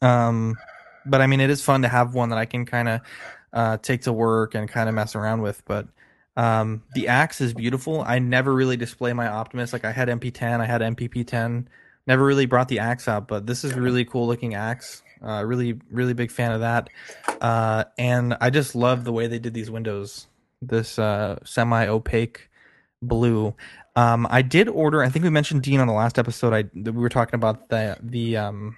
um, 0.00 0.56
but 1.06 1.20
I 1.20 1.26
mean, 1.26 1.40
it 1.40 1.50
is 1.50 1.62
fun 1.62 1.82
to 1.82 1.88
have 1.88 2.14
one 2.14 2.28
that 2.30 2.38
I 2.38 2.44
can 2.44 2.64
kind 2.64 2.88
of 2.88 3.00
uh, 3.52 3.76
take 3.78 4.02
to 4.02 4.12
work 4.12 4.54
and 4.54 4.68
kind 4.68 4.88
of 4.88 4.94
mess 4.94 5.14
around 5.14 5.42
with. 5.42 5.62
But 5.64 5.86
um, 6.36 6.82
the 6.94 7.08
axe 7.08 7.40
is 7.40 7.54
beautiful. 7.54 8.02
I 8.06 8.18
never 8.18 8.54
really 8.54 8.76
display 8.76 9.12
my 9.12 9.28
Optimus. 9.28 9.72
Like 9.72 9.84
I 9.84 9.92
had 9.92 10.08
MP10, 10.08 10.60
I 10.60 10.66
had 10.66 10.80
MPP10. 10.80 11.66
Never 12.06 12.24
really 12.24 12.46
brought 12.46 12.68
the 12.68 12.80
axe 12.80 13.06
out, 13.06 13.28
but 13.28 13.46
this 13.46 13.64
is 13.64 13.72
a 13.72 13.80
really 13.80 14.04
cool 14.04 14.26
looking 14.26 14.54
axe. 14.54 15.02
Uh, 15.24 15.44
really, 15.44 15.78
really 15.90 16.14
big 16.14 16.32
fan 16.32 16.50
of 16.50 16.60
that. 16.60 16.90
Uh, 17.40 17.84
and 17.96 18.36
I 18.40 18.50
just 18.50 18.74
love 18.74 19.04
the 19.04 19.12
way 19.12 19.28
they 19.28 19.38
did 19.38 19.54
these 19.54 19.70
windows. 19.70 20.26
This 20.60 20.98
uh, 20.98 21.38
semi 21.44 21.86
opaque 21.86 22.48
blue. 23.00 23.54
Um, 23.94 24.26
I 24.30 24.42
did 24.42 24.68
order. 24.68 25.02
I 25.02 25.08
think 25.08 25.24
we 25.24 25.30
mentioned 25.30 25.62
Dean 25.62 25.80
on 25.80 25.86
the 25.86 25.92
last 25.92 26.18
episode. 26.18 26.52
I 26.52 26.64
we 26.74 26.92
were 26.92 27.08
talking 27.08 27.34
about 27.34 27.68
the 27.68 27.96
the 28.02 28.36
um, 28.36 28.76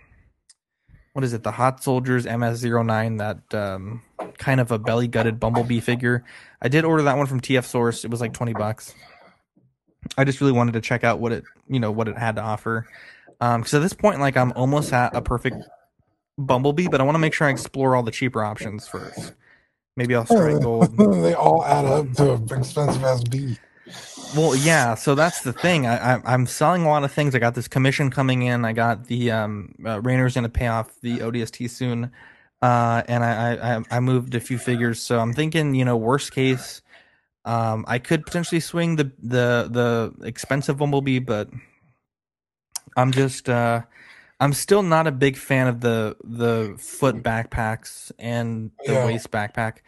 what 1.12 1.24
is 1.24 1.32
it? 1.32 1.44
The 1.44 1.52
Hot 1.52 1.82
Soldiers 1.82 2.26
MS09. 2.26 3.18
That 3.18 3.58
um, 3.58 4.02
kind 4.38 4.60
of 4.60 4.70
a 4.72 4.78
belly 4.78 5.08
gutted 5.08 5.38
bumblebee 5.38 5.80
figure. 5.80 6.24
I 6.60 6.68
did 6.68 6.84
order 6.84 7.04
that 7.04 7.16
one 7.16 7.26
from 7.26 7.40
TF 7.40 7.64
Source. 7.64 8.04
It 8.04 8.10
was 8.10 8.20
like 8.20 8.32
twenty 8.32 8.52
bucks. 8.54 8.94
I 10.16 10.24
just 10.24 10.40
really 10.40 10.52
wanted 10.52 10.72
to 10.72 10.80
check 10.80 11.04
out 11.04 11.18
what 11.20 11.32
it 11.32 11.44
you 11.68 11.80
know 11.80 11.90
what 11.90 12.08
it 12.08 12.16
had 12.16 12.36
to 12.36 12.42
offer. 12.42 12.86
Um, 13.40 13.60
because 13.60 13.74
at 13.74 13.82
this 13.82 13.92
point, 13.92 14.20
like 14.20 14.36
I'm 14.36 14.52
almost 14.52 14.92
at 14.92 15.14
a 15.14 15.20
perfect 15.20 15.56
bumblebee, 16.38 16.88
but 16.88 17.00
I 17.00 17.04
want 17.04 17.14
to 17.14 17.20
make 17.20 17.34
sure 17.34 17.46
I 17.46 17.50
explore 17.50 17.96
all 17.96 18.02
the 18.02 18.10
cheaper 18.10 18.44
options 18.44 18.88
first. 18.88 19.34
Maybe 19.96 20.14
I'll 20.14 20.26
strike 20.26 20.60
gold. 20.60 20.96
they 21.22 21.34
all 21.34 21.64
add 21.64 21.84
up 21.84 22.12
to 22.14 22.32
expensive 22.54 23.02
ass 23.04 23.22
B. 23.22 23.58
Well, 24.36 24.56
yeah. 24.56 24.94
So 24.94 25.14
that's 25.14 25.42
the 25.42 25.52
thing. 25.52 25.86
I, 25.86 26.14
I, 26.14 26.22
I'm 26.24 26.46
selling 26.46 26.82
a 26.82 26.88
lot 26.88 27.04
of 27.04 27.12
things. 27.12 27.34
I 27.34 27.38
got 27.38 27.54
this 27.54 27.68
commission 27.68 28.10
coming 28.10 28.42
in. 28.42 28.64
I 28.64 28.72
got 28.72 29.06
the 29.06 29.30
um, 29.30 29.74
uh, 29.84 30.00
Rainer's 30.00 30.34
going 30.34 30.44
to 30.44 30.48
pay 30.48 30.66
off 30.66 31.00
the 31.00 31.18
ODST 31.18 31.70
soon, 31.70 32.10
uh, 32.60 33.02
and 33.06 33.22
I, 33.22 33.76
I 33.76 33.82
I 33.90 34.00
moved 34.00 34.34
a 34.34 34.40
few 34.40 34.58
figures. 34.58 35.00
So 35.00 35.20
I'm 35.20 35.32
thinking, 35.32 35.74
you 35.74 35.84
know, 35.84 35.96
worst 35.96 36.32
case, 36.32 36.82
um, 37.44 37.84
I 37.88 37.98
could 37.98 38.24
potentially 38.24 38.60
swing 38.60 38.96
the 38.96 39.12
the 39.18 39.68
the 39.70 40.26
expensive 40.26 40.78
Bumblebee, 40.78 41.18
but 41.20 41.50
I'm 42.96 43.12
just 43.12 43.48
uh, 43.48 43.82
I'm 44.40 44.52
still 44.52 44.82
not 44.82 45.06
a 45.06 45.12
big 45.12 45.36
fan 45.36 45.66
of 45.66 45.80
the 45.80 46.16
the 46.24 46.74
foot 46.78 47.22
backpacks 47.22 48.12
and 48.18 48.70
the 48.86 48.92
Yeah. 48.94 49.06
waist 49.06 49.30
backpack. 49.30 49.78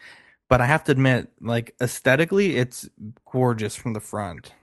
But 0.49 0.61
I 0.61 0.65
have 0.65 0.83
to 0.85 0.91
admit, 0.93 1.29
like 1.41 1.75
aesthetically, 1.81 2.55
it's 2.55 2.87
gorgeous 3.31 3.75
from 3.75 3.93
the 3.93 3.99
front. 3.99 4.53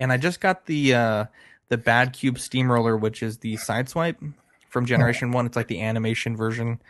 And 0.00 0.12
I 0.12 0.16
just 0.16 0.40
got 0.40 0.66
the 0.66 0.94
uh 0.94 1.24
the 1.68 1.78
Bad 1.78 2.12
Cube 2.12 2.38
Steamroller, 2.38 2.96
which 2.96 3.22
is 3.22 3.38
the 3.38 3.54
sideswipe 3.56 4.16
from 4.70 4.86
Generation 4.86 5.32
One. 5.32 5.46
It's 5.46 5.56
like 5.56 5.68
the 5.68 5.80
animation 5.82 6.36
version. 6.36 6.80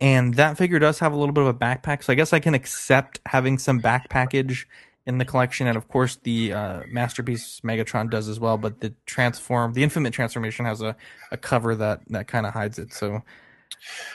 And 0.00 0.34
that 0.34 0.58
figure 0.58 0.78
does 0.78 0.98
have 0.98 1.12
a 1.12 1.16
little 1.16 1.32
bit 1.32 1.42
of 1.42 1.48
a 1.48 1.54
backpack, 1.54 2.02
so 2.02 2.12
I 2.12 2.16
guess 2.16 2.32
I 2.34 2.40
can 2.40 2.54
accept 2.54 3.20
having 3.26 3.56
some 3.56 3.78
back 3.78 4.10
package 4.10 4.68
in 5.06 5.18
the 5.18 5.24
collection. 5.24 5.66
And 5.66 5.76
of 5.76 5.88
course, 5.88 6.16
the 6.22 6.52
uh, 6.52 6.82
masterpiece 6.90 7.60
Megatron 7.64 8.10
does 8.10 8.28
as 8.28 8.38
well. 8.40 8.58
But 8.58 8.80
the 8.80 8.92
transform, 9.06 9.72
the 9.72 9.82
Infinite 9.82 10.12
transformation, 10.12 10.64
has 10.64 10.82
a, 10.82 10.96
a 11.32 11.36
cover 11.36 11.74
that 11.76 12.00
that 12.08 12.26
kind 12.28 12.46
of 12.46 12.52
hides 12.52 12.78
it. 12.78 12.92
So 12.92 13.22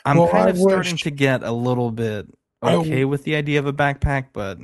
I'm 0.06 0.18
Well, 0.18 0.28
kind 0.30 0.48
I 0.48 0.50
of 0.52 0.58
starting 0.58 0.98
to 0.98 1.12
get 1.12 1.44
a 1.44 1.52
little 1.52 1.92
bit 1.92 2.28
I- 2.62 2.76
okay 2.76 3.06
with 3.06 3.24
the 3.24 3.36
idea 3.36 3.60
of 3.60 3.66
a 3.68 3.74
backpack, 3.74 4.28
but 4.34 4.58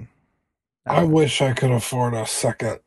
I 0.85 1.03
wish 1.03 1.41
I 1.41 1.53
could 1.53 1.71
afford 1.71 2.13
a 2.13 2.25
second 2.25 2.79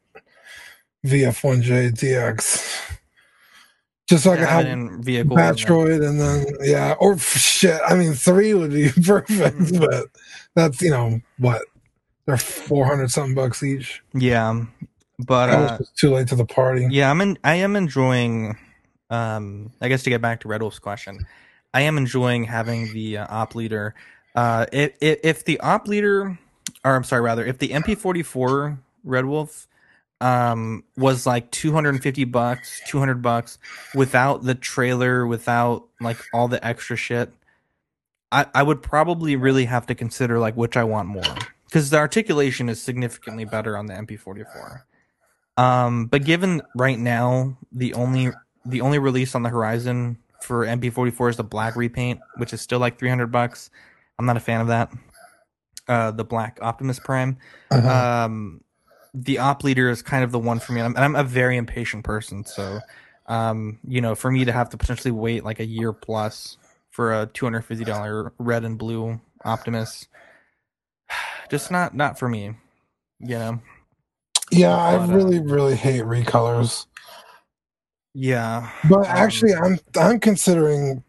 VF1J 1.07 1.91
DX. 1.93 2.97
Just 4.09 4.25
so 4.25 4.33
I 4.33 4.37
could 4.39 4.49
have 4.49 4.65
vehicle. 5.05 5.39
and 5.39 5.49
then- 5.49 5.55
Battroid 5.55 6.07
and 6.09 6.21
then 6.21 6.47
yeah, 6.63 6.95
or 6.99 7.17
shit. 7.19 7.81
I 7.87 7.95
mean, 7.95 8.13
three 8.15 8.55
would 8.55 8.73
be 8.73 8.91
perfect, 9.07 9.79
but 9.79 10.07
that's 10.57 10.83
you 10.83 10.91
know 10.91 11.21
what 11.39 11.63
they're 12.31 12.39
four 12.39 12.87
hundred 12.87 13.11
something 13.11 13.35
bucks 13.35 13.63
each. 13.63 14.03
Yeah, 14.15 14.65
but 15.19 15.51
uh, 15.51 15.79
too 15.97 16.15
late 16.15 16.29
to 16.29 16.37
the 16.37 16.45
party. 16.45 16.87
yeah, 16.91 17.11
I'm 17.11 17.21
in, 17.21 17.39
I 17.45 17.57
am 17.57 17.77
enjoying. 17.77 18.57
Um, 19.11 19.73
I 19.81 19.89
guess 19.89 20.05
to 20.05 20.11
get 20.11 20.23
back 20.23 20.41
to 20.41 20.49
Red 20.49 20.63
Wolf's 20.63 20.79
question, 20.79 21.27
I 21.75 21.83
am 21.83 21.99
enjoying 21.99 22.45
having 22.45 22.93
the 22.93 23.19
uh, 23.19 23.27
op 23.29 23.55
leader. 23.55 23.95
Uh, 24.35 24.67
if, 24.73 24.93
if 25.01 25.19
if 25.23 25.45
the 25.45 25.59
op 25.61 25.89
leader, 25.89 26.39
or 26.85 26.95
I'm 26.95 27.05
sorry, 27.05 27.23
rather, 27.23 27.45
if 27.45 27.59
the 27.59 27.71
MP44 27.71 28.79
Red 29.05 29.25
Wolf 29.25 29.67
um 30.23 30.85
was 30.99 31.27
like 31.27 31.51
250 31.51 32.25
bucks 32.25 32.83
200 32.89 33.23
bucks 33.23 33.59
without 33.95 34.45
the 34.45 34.55
trailer 34.55 35.27
without 35.27 35.87
like 35.99 36.19
all 36.35 36.47
the 36.47 36.63
extra 36.63 36.95
shit 36.95 37.33
i 38.31 38.45
i 38.55 38.63
would 38.63 38.83
probably 38.83 39.35
really 39.35 39.65
have 39.65 39.87
to 39.87 39.95
consider 39.95 40.39
like 40.39 40.55
which 40.59 40.77
i 40.77 40.85
want 40.85 41.09
more 41.09 41.23
because 41.71 41.89
the 41.91 41.97
articulation 41.97 42.69
is 42.69 42.83
significantly 42.83 43.45
better 43.45 43.79
on 43.79 43.87
the 43.87 43.95
mp44 43.95 44.83
um 45.57 46.07
but 46.07 46.25
given 46.25 46.61
right 46.77 46.99
now 46.99 47.57
the 47.73 47.95
only 47.95 48.31
the 48.67 48.81
only 48.81 48.99
release 48.99 49.35
on 49.35 49.43
the 49.43 49.49
horizon 49.49 50.19
for 50.43 50.67
mp44 50.67 51.31
is 51.31 51.37
the 51.37 51.45
black 51.45 51.77
repaint 51.77 52.21
which 52.37 52.53
is 52.53 52.61
still 52.61 52.79
like 52.79 52.99
300 52.99 53.29
bucks. 53.29 53.71
I'm 54.19 54.27
not 54.27 54.37
a 54.37 54.41
fan 54.41 54.61
of 54.61 54.69
that. 54.69 54.91
Uh 55.89 56.11
the 56.11 56.25
black 56.25 56.59
optimus 56.63 56.99
prime. 56.99 57.39
Uh-huh. 57.71 58.25
um 58.25 58.61
the 59.13 59.39
op 59.39 59.65
leader 59.65 59.91
is 59.91 60.03
kind 60.03 60.23
of 60.23 60.31
the 60.31 60.39
one 60.39 60.61
for 60.61 60.73
me 60.73 60.81
and 60.81 60.87
I'm, 60.87 60.97
and 60.97 61.05
I'm 61.05 61.17
a 61.17 61.29
very 61.29 61.57
impatient 61.57 62.05
person 62.05 62.45
so 62.45 62.81
um 63.27 63.79
you 63.87 64.01
know 64.01 64.15
for 64.15 64.31
me 64.31 64.45
to 64.45 64.53
have 64.53 64.71
to 64.71 64.77
potentially 64.77 65.11
wait 65.11 65.45
like 65.45 65.61
a 65.61 65.67
year 65.67 65.93
plus 65.93 66.59
for 66.91 67.13
a 67.13 67.27
$250 67.27 68.31
red 68.39 68.65
and 68.65 68.79
blue 68.79 69.21
optimus 69.45 70.07
just 71.51 71.71
not 71.71 71.95
not 71.95 72.19
for 72.19 72.29
me 72.29 72.55
you 73.21 73.39
know 73.39 73.61
yeah, 74.51 74.77
I 74.77 74.97
uh, 74.97 75.07
really, 75.07 75.39
really 75.39 75.77
hate 75.77 76.03
recolors. 76.03 76.87
yeah 78.15 78.71
But 78.89 79.01
um, 79.01 79.07
actually, 79.07 79.55
I'm 79.55 79.79
I'm 79.99 80.19
considering 80.21 81.05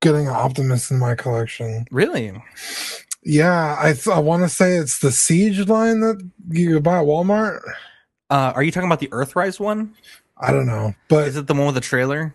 getting 0.00 0.26
an 0.26 0.34
Optimus 0.34 0.90
in 0.90 0.98
my 0.98 1.14
collection. 1.14 1.84
really 1.90 2.32
Yeah, 3.22 3.76
I 3.78 3.92
th- 3.92 4.08
I 4.08 4.18
want 4.18 4.42
to 4.42 4.48
say 4.48 4.76
it's 4.76 4.98
the 4.98 5.12
Siege 5.12 5.68
line 5.68 6.00
that 6.00 6.28
you 6.48 6.80
buy 6.80 6.98
at 6.98 7.04
Walmart. 7.04 7.60
uh 8.30 8.52
are 8.54 8.62
you 8.62 8.72
talking 8.72 8.88
about 8.88 9.00
the 9.00 9.08
earthrise 9.08 9.60
one 9.60 9.94
I 10.38 10.50
don't 10.50 10.66
know, 10.66 10.94
but 11.08 11.28
is 11.28 11.36
it 11.36 11.46
the 11.46 11.54
one 11.54 11.66
with 11.66 11.74
the 11.74 11.80
trailer 11.80 12.34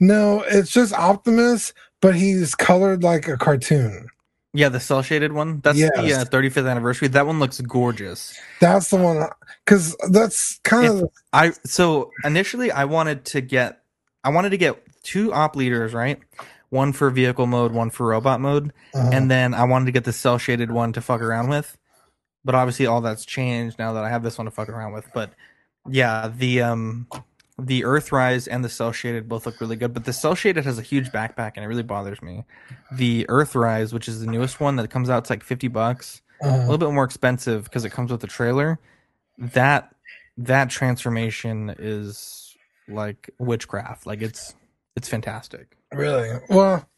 no, 0.00 0.42
it's 0.48 0.70
just 0.70 0.92
Optimus, 0.92 1.72
but 2.00 2.14
he's 2.14 2.54
colored 2.54 3.02
like 3.02 3.28
a 3.28 3.36
cartoon. 3.36 4.08
Yeah 4.56 4.68
the 4.68 4.80
cell 4.80 5.02
shaded 5.02 5.32
one 5.32 5.60
that's 5.60 5.78
the 5.96 6.06
Yes. 6.08 6.22
uh, 6.22 6.24
35th 6.30 6.68
anniversary 6.70 7.08
that 7.08 7.26
one 7.26 7.38
looks 7.38 7.60
gorgeous 7.60 8.36
That's 8.60 8.90
the 8.90 8.96
one, 8.96 9.28
because 9.64 9.94
that's 10.10 10.58
kind 10.64 10.86
of 11.02 11.10
I 11.32 11.52
so 11.64 12.10
initially 12.24 12.70
I 12.72 12.84
wanted 12.84 13.24
to 13.26 13.40
get 13.40 13.82
I 14.24 14.30
wanted 14.30 14.50
to 14.50 14.56
get 14.56 14.82
two 15.04 15.32
op 15.32 15.54
leaders, 15.54 15.94
right? 15.94 16.18
One 16.70 16.92
for 16.92 17.10
vehicle 17.10 17.46
mode, 17.46 17.70
one 17.70 17.90
for 17.90 18.08
robot 18.08 18.40
mode, 18.40 18.72
uh, 18.92 19.10
and 19.12 19.30
then 19.30 19.54
I 19.54 19.62
wanted 19.64 19.86
to 19.86 19.92
get 19.92 20.02
the 20.02 20.12
cell 20.12 20.36
shaded 20.38 20.72
one 20.72 20.92
to 20.94 21.00
fuck 21.00 21.20
around 21.20 21.48
with. 21.48 21.76
But 22.44 22.54
obviously 22.56 22.86
all 22.86 23.00
that's 23.00 23.24
changed 23.24 23.78
now 23.78 23.92
that 23.92 24.02
I 24.02 24.08
have 24.08 24.24
this 24.24 24.36
one 24.38 24.46
to 24.46 24.50
fuck 24.50 24.68
around 24.68 24.92
with. 24.92 25.06
But 25.14 25.30
yeah, 25.88 26.28
the 26.34 26.62
um 26.62 27.06
the 27.58 27.82
Earthrise 27.82 28.48
and 28.50 28.64
the 28.64 28.68
cell 28.68 28.92
shaded 28.92 29.28
both 29.28 29.46
look 29.46 29.60
really 29.60 29.76
good, 29.76 29.94
but 29.94 30.04
the 30.04 30.12
cell 30.12 30.34
shaded 30.34 30.64
has 30.64 30.78
a 30.78 30.82
huge 30.82 31.10
backpack 31.10 31.52
and 31.56 31.64
it 31.64 31.68
really 31.68 31.82
bothers 31.82 32.20
me. 32.20 32.44
The 32.92 33.24
Earthrise, 33.28 33.92
which 33.92 34.08
is 34.08 34.20
the 34.20 34.26
newest 34.26 34.60
one 34.60 34.76
that 34.76 34.88
comes 34.90 35.08
out, 35.08 35.24
it's 35.24 35.30
like 35.30 35.42
fifty 35.42 35.68
bucks 35.68 36.22
a 36.42 36.48
uh, 36.48 36.56
little 36.58 36.78
bit 36.78 36.90
more 36.90 37.04
expensive 37.04 37.64
because 37.64 37.84
it 37.84 37.90
comes 37.90 38.10
with 38.10 38.20
the 38.20 38.26
trailer. 38.26 38.78
That 39.38 39.94
that 40.38 40.70
transformation 40.70 41.74
is 41.78 42.56
like 42.88 43.30
witchcraft. 43.38 44.06
Like 44.06 44.22
it's 44.22 44.54
it's 44.96 45.08
fantastic. 45.08 45.76
really 45.92 46.38
well. 46.48 46.88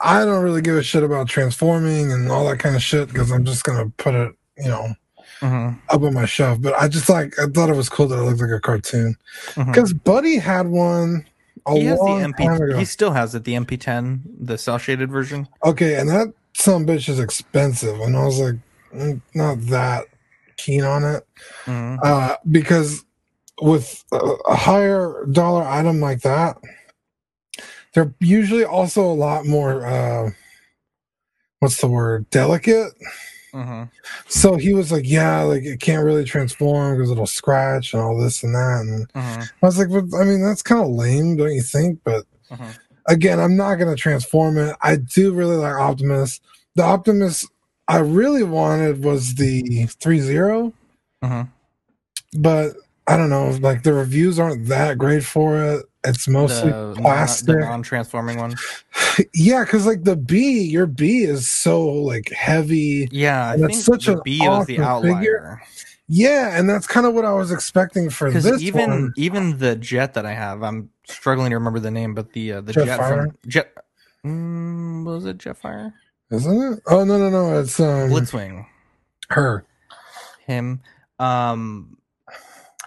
I 0.00 0.24
don't 0.24 0.42
really 0.42 0.62
give 0.62 0.76
a 0.76 0.82
shit 0.82 1.02
about 1.02 1.28
transforming 1.28 2.10
and 2.12 2.30
all 2.30 2.48
that 2.48 2.58
kind 2.58 2.74
of 2.74 2.82
shit 2.82 3.08
because 3.08 3.30
I'm 3.30 3.44
just 3.44 3.64
gonna 3.64 3.90
put 3.96 4.14
it, 4.14 4.32
you 4.56 4.68
know, 4.68 4.94
hmm 5.40 5.70
up 5.88 6.02
on 6.02 6.14
my 6.14 6.26
shelf. 6.26 6.60
But 6.60 6.74
I 6.74 6.88
just 6.88 7.08
like 7.08 7.38
I 7.38 7.46
thought 7.46 7.70
it 7.70 7.76
was 7.76 7.88
cool 7.88 8.06
that 8.08 8.18
it 8.18 8.22
looked 8.22 8.40
like 8.40 8.50
a 8.50 8.60
cartoon 8.60 9.16
because 9.54 9.92
Buddy 9.92 10.36
had 10.36 10.68
one 10.68 11.26
a 11.66 11.74
He 11.74 11.84
has 11.84 11.98
the 11.98 12.04
MP. 12.06 12.78
He 12.78 12.84
still 12.84 13.12
has 13.12 13.34
it. 13.34 13.44
The 13.44 13.54
MP10, 13.54 14.22
the 14.40 14.58
cell 14.58 14.78
shaded 14.78 15.10
version. 15.10 15.46
Okay, 15.64 15.98
and 15.98 16.08
that 16.08 16.32
some 16.54 16.86
bitch 16.86 17.08
is 17.08 17.18
expensive, 17.18 18.00
and 18.00 18.16
I 18.16 18.24
was 18.24 18.40
like, 18.40 18.54
mm, 18.94 19.20
not 19.34 19.60
that 19.66 20.06
keen 20.56 20.84
on 20.84 21.04
it 21.04 21.26
hmm 21.64 21.96
uh, 22.02 22.36
because 22.50 23.04
with 23.62 24.04
a, 24.12 24.16
a 24.16 24.54
higher 24.54 25.26
dollar 25.32 25.62
item 25.62 26.00
like 26.00 26.22
that, 26.22 26.56
they're 27.94 28.14
usually 28.20 28.64
also 28.64 29.02
a 29.02 29.12
lot 29.12 29.46
more. 29.46 29.86
Uh, 29.86 30.30
what's 31.60 31.80
the 31.80 31.88
word? 31.88 32.28
Delicate. 32.30 32.92
Hmm 33.52 33.84
So 34.28 34.56
he 34.56 34.72
was 34.74 34.92
like, 34.92 35.04
"Yeah, 35.06 35.42
like 35.42 35.64
it 35.64 35.80
can't 35.80 36.04
really 36.04 36.24
transform 36.24 36.96
because 36.96 37.10
it'll 37.10 37.26
scratch 37.26 37.92
and 37.94 38.02
all 38.02 38.16
this 38.18 38.42
and 38.42 38.54
that." 38.54 38.80
And 38.80 39.10
hmm 39.14 39.42
I 39.62 39.66
was 39.66 39.78
like, 39.78 39.88
"But 39.90 40.16
I 40.18 40.24
mean, 40.24 40.42
that's 40.42 40.62
kind 40.62 40.82
of 40.82 40.88
lame, 40.90 41.36
don't 41.36 41.52
you 41.54 41.62
think?" 41.62 42.00
But 42.04 42.24
hmm 42.50 42.70
again, 43.06 43.40
I'm 43.40 43.56
not 43.56 43.76
going 43.76 43.94
to 43.94 44.00
transform 44.00 44.58
it. 44.58 44.76
I 44.82 44.96
do 44.96 45.32
really 45.32 45.56
like 45.56 45.74
Optimus. 45.74 46.40
The 46.76 46.82
Optimus 46.84 47.46
I 47.88 47.98
really 47.98 48.44
wanted 48.44 49.02
was 49.04 49.34
the 49.34 49.62
3.0, 49.64 50.72
hmm 51.22 51.42
but 52.38 52.74
I 53.08 53.16
don't 53.16 53.30
know. 53.30 53.50
Like 53.60 53.82
the 53.82 53.92
reviews 53.92 54.38
aren't 54.38 54.68
that 54.68 54.98
great 54.98 55.24
for 55.24 55.60
it. 55.62 55.86
It's 56.04 56.26
mostly 56.28 56.70
The, 56.70 56.94
plastic. 56.96 57.46
the 57.48 57.60
non-transforming 57.60 58.38
one. 58.38 58.54
yeah, 59.34 59.64
because 59.64 59.86
like 59.86 60.04
the 60.04 60.16
B, 60.16 60.62
your 60.62 60.86
B 60.86 61.24
is 61.24 61.50
so 61.50 61.86
like 61.86 62.30
heavy. 62.30 63.08
Yeah, 63.10 63.50
I 63.50 63.54
And 63.54 63.64
it's 63.64 63.84
such 63.84 64.06
the 64.06 64.12
an 64.12 64.18
was 64.18 64.24
the 64.24 64.40
awesome 64.46 64.66
figure. 64.66 64.84
outlier 64.84 65.62
Yeah, 66.08 66.58
and 66.58 66.68
that's 66.70 66.86
kind 66.86 67.04
of 67.06 67.12
what 67.14 67.24
I 67.26 67.32
was 67.34 67.52
expecting 67.52 68.08
for 68.08 68.30
this 68.30 68.62
even 68.62 68.90
one. 68.90 69.12
even 69.16 69.58
the 69.58 69.76
jet 69.76 70.14
that 70.14 70.24
I 70.24 70.32
have, 70.32 70.62
I'm 70.62 70.88
struggling 71.06 71.50
to 71.50 71.56
remember 71.56 71.80
the 71.80 71.90
name, 71.90 72.14
but 72.14 72.32
the 72.32 72.52
uh, 72.54 72.60
the 72.62 72.72
Jetfire? 72.72 72.86
jet 72.86 73.08
from 73.08 73.38
jet. 73.48 73.72
Mm, 74.24 75.04
was 75.04 75.26
it 75.26 75.36
Jetfire? 75.38 75.92
Isn't 76.30 76.72
it? 76.74 76.80
Oh 76.86 77.04
no 77.04 77.18
no 77.18 77.28
no! 77.28 77.58
It's 77.60 77.78
um 77.78 78.08
Blitzwing. 78.10 78.64
her. 79.28 79.64
him. 80.46 80.80
Um, 81.18 81.98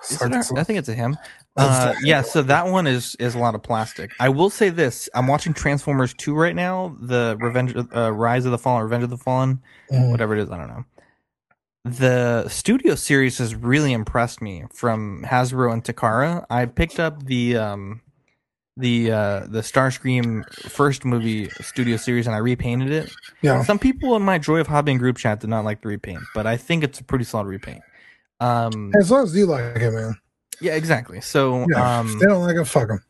is 0.09 0.21
it 0.21 0.33
her? 0.33 0.57
I 0.57 0.63
think 0.63 0.79
it's 0.79 0.89
a 0.89 0.93
him. 0.95 1.17
Uh, 1.55 1.93
yeah, 2.03 2.21
so 2.23 2.41
that 2.41 2.67
one 2.67 2.87
is 2.87 3.15
is 3.19 3.35
a 3.35 3.39
lot 3.39 3.53
of 3.53 3.61
plastic. 3.61 4.11
I 4.19 4.29
will 4.29 4.49
say 4.49 4.69
this: 4.69 5.07
I'm 5.13 5.27
watching 5.27 5.53
Transformers 5.53 6.13
2 6.15 6.33
right 6.33 6.55
now, 6.55 6.95
the 6.99 7.37
Revenge, 7.39 7.75
uh, 7.95 8.11
Rise 8.11 8.45
of 8.45 8.51
the 8.51 8.57
Fallen, 8.57 8.83
Revenge 8.83 9.03
of 9.03 9.09
the 9.11 9.17
Fallen, 9.17 9.61
Mm. 9.91 10.09
whatever 10.11 10.35
it 10.35 10.41
is. 10.41 10.49
I 10.49 10.57
don't 10.57 10.67
know. 10.67 10.85
The 11.85 12.47
studio 12.47 12.95
series 12.95 13.37
has 13.39 13.53
really 13.55 13.91
impressed 13.93 14.41
me 14.41 14.63
from 14.73 15.25
Hasbro 15.27 15.73
and 15.73 15.83
Takara. 15.83 16.45
I 16.49 16.65
picked 16.65 16.99
up 16.99 17.25
the 17.25 17.57
um, 17.57 18.01
the 18.77 19.11
uh, 19.11 19.39
the 19.47 19.59
Starscream 19.61 20.49
first 20.69 21.03
movie 21.05 21.49
studio 21.61 21.97
series 21.97 22.25
and 22.25 22.35
I 22.35 22.39
repainted 22.39 22.89
it. 22.89 23.11
Yeah. 23.41 23.61
Some 23.63 23.77
people 23.79 24.15
in 24.15 24.21
my 24.23 24.37
Joy 24.39 24.59
of 24.59 24.67
Hobbying 24.67 24.97
group 24.97 25.17
chat 25.17 25.41
did 25.41 25.49
not 25.49 25.65
like 25.65 25.81
the 25.81 25.89
repaint, 25.89 26.21
but 26.33 26.47
I 26.47 26.55
think 26.57 26.83
it's 26.83 26.99
a 26.99 27.03
pretty 27.03 27.25
solid 27.25 27.47
repaint. 27.47 27.81
Um, 28.39 28.91
As 28.99 29.11
long 29.11 29.23
as 29.25 29.35
you 29.35 29.45
like 29.45 29.75
it, 29.75 29.91
man. 29.91 30.15
Yeah, 30.63 30.75
exactly. 30.75 31.21
So, 31.21 31.65
Yeah. 31.69 31.99
um, 31.99 32.19
they 32.19 32.25
don't 32.25 32.43
like 32.43 32.55
it, 32.55 32.65
fuck 32.65 32.87
them. 32.87 33.03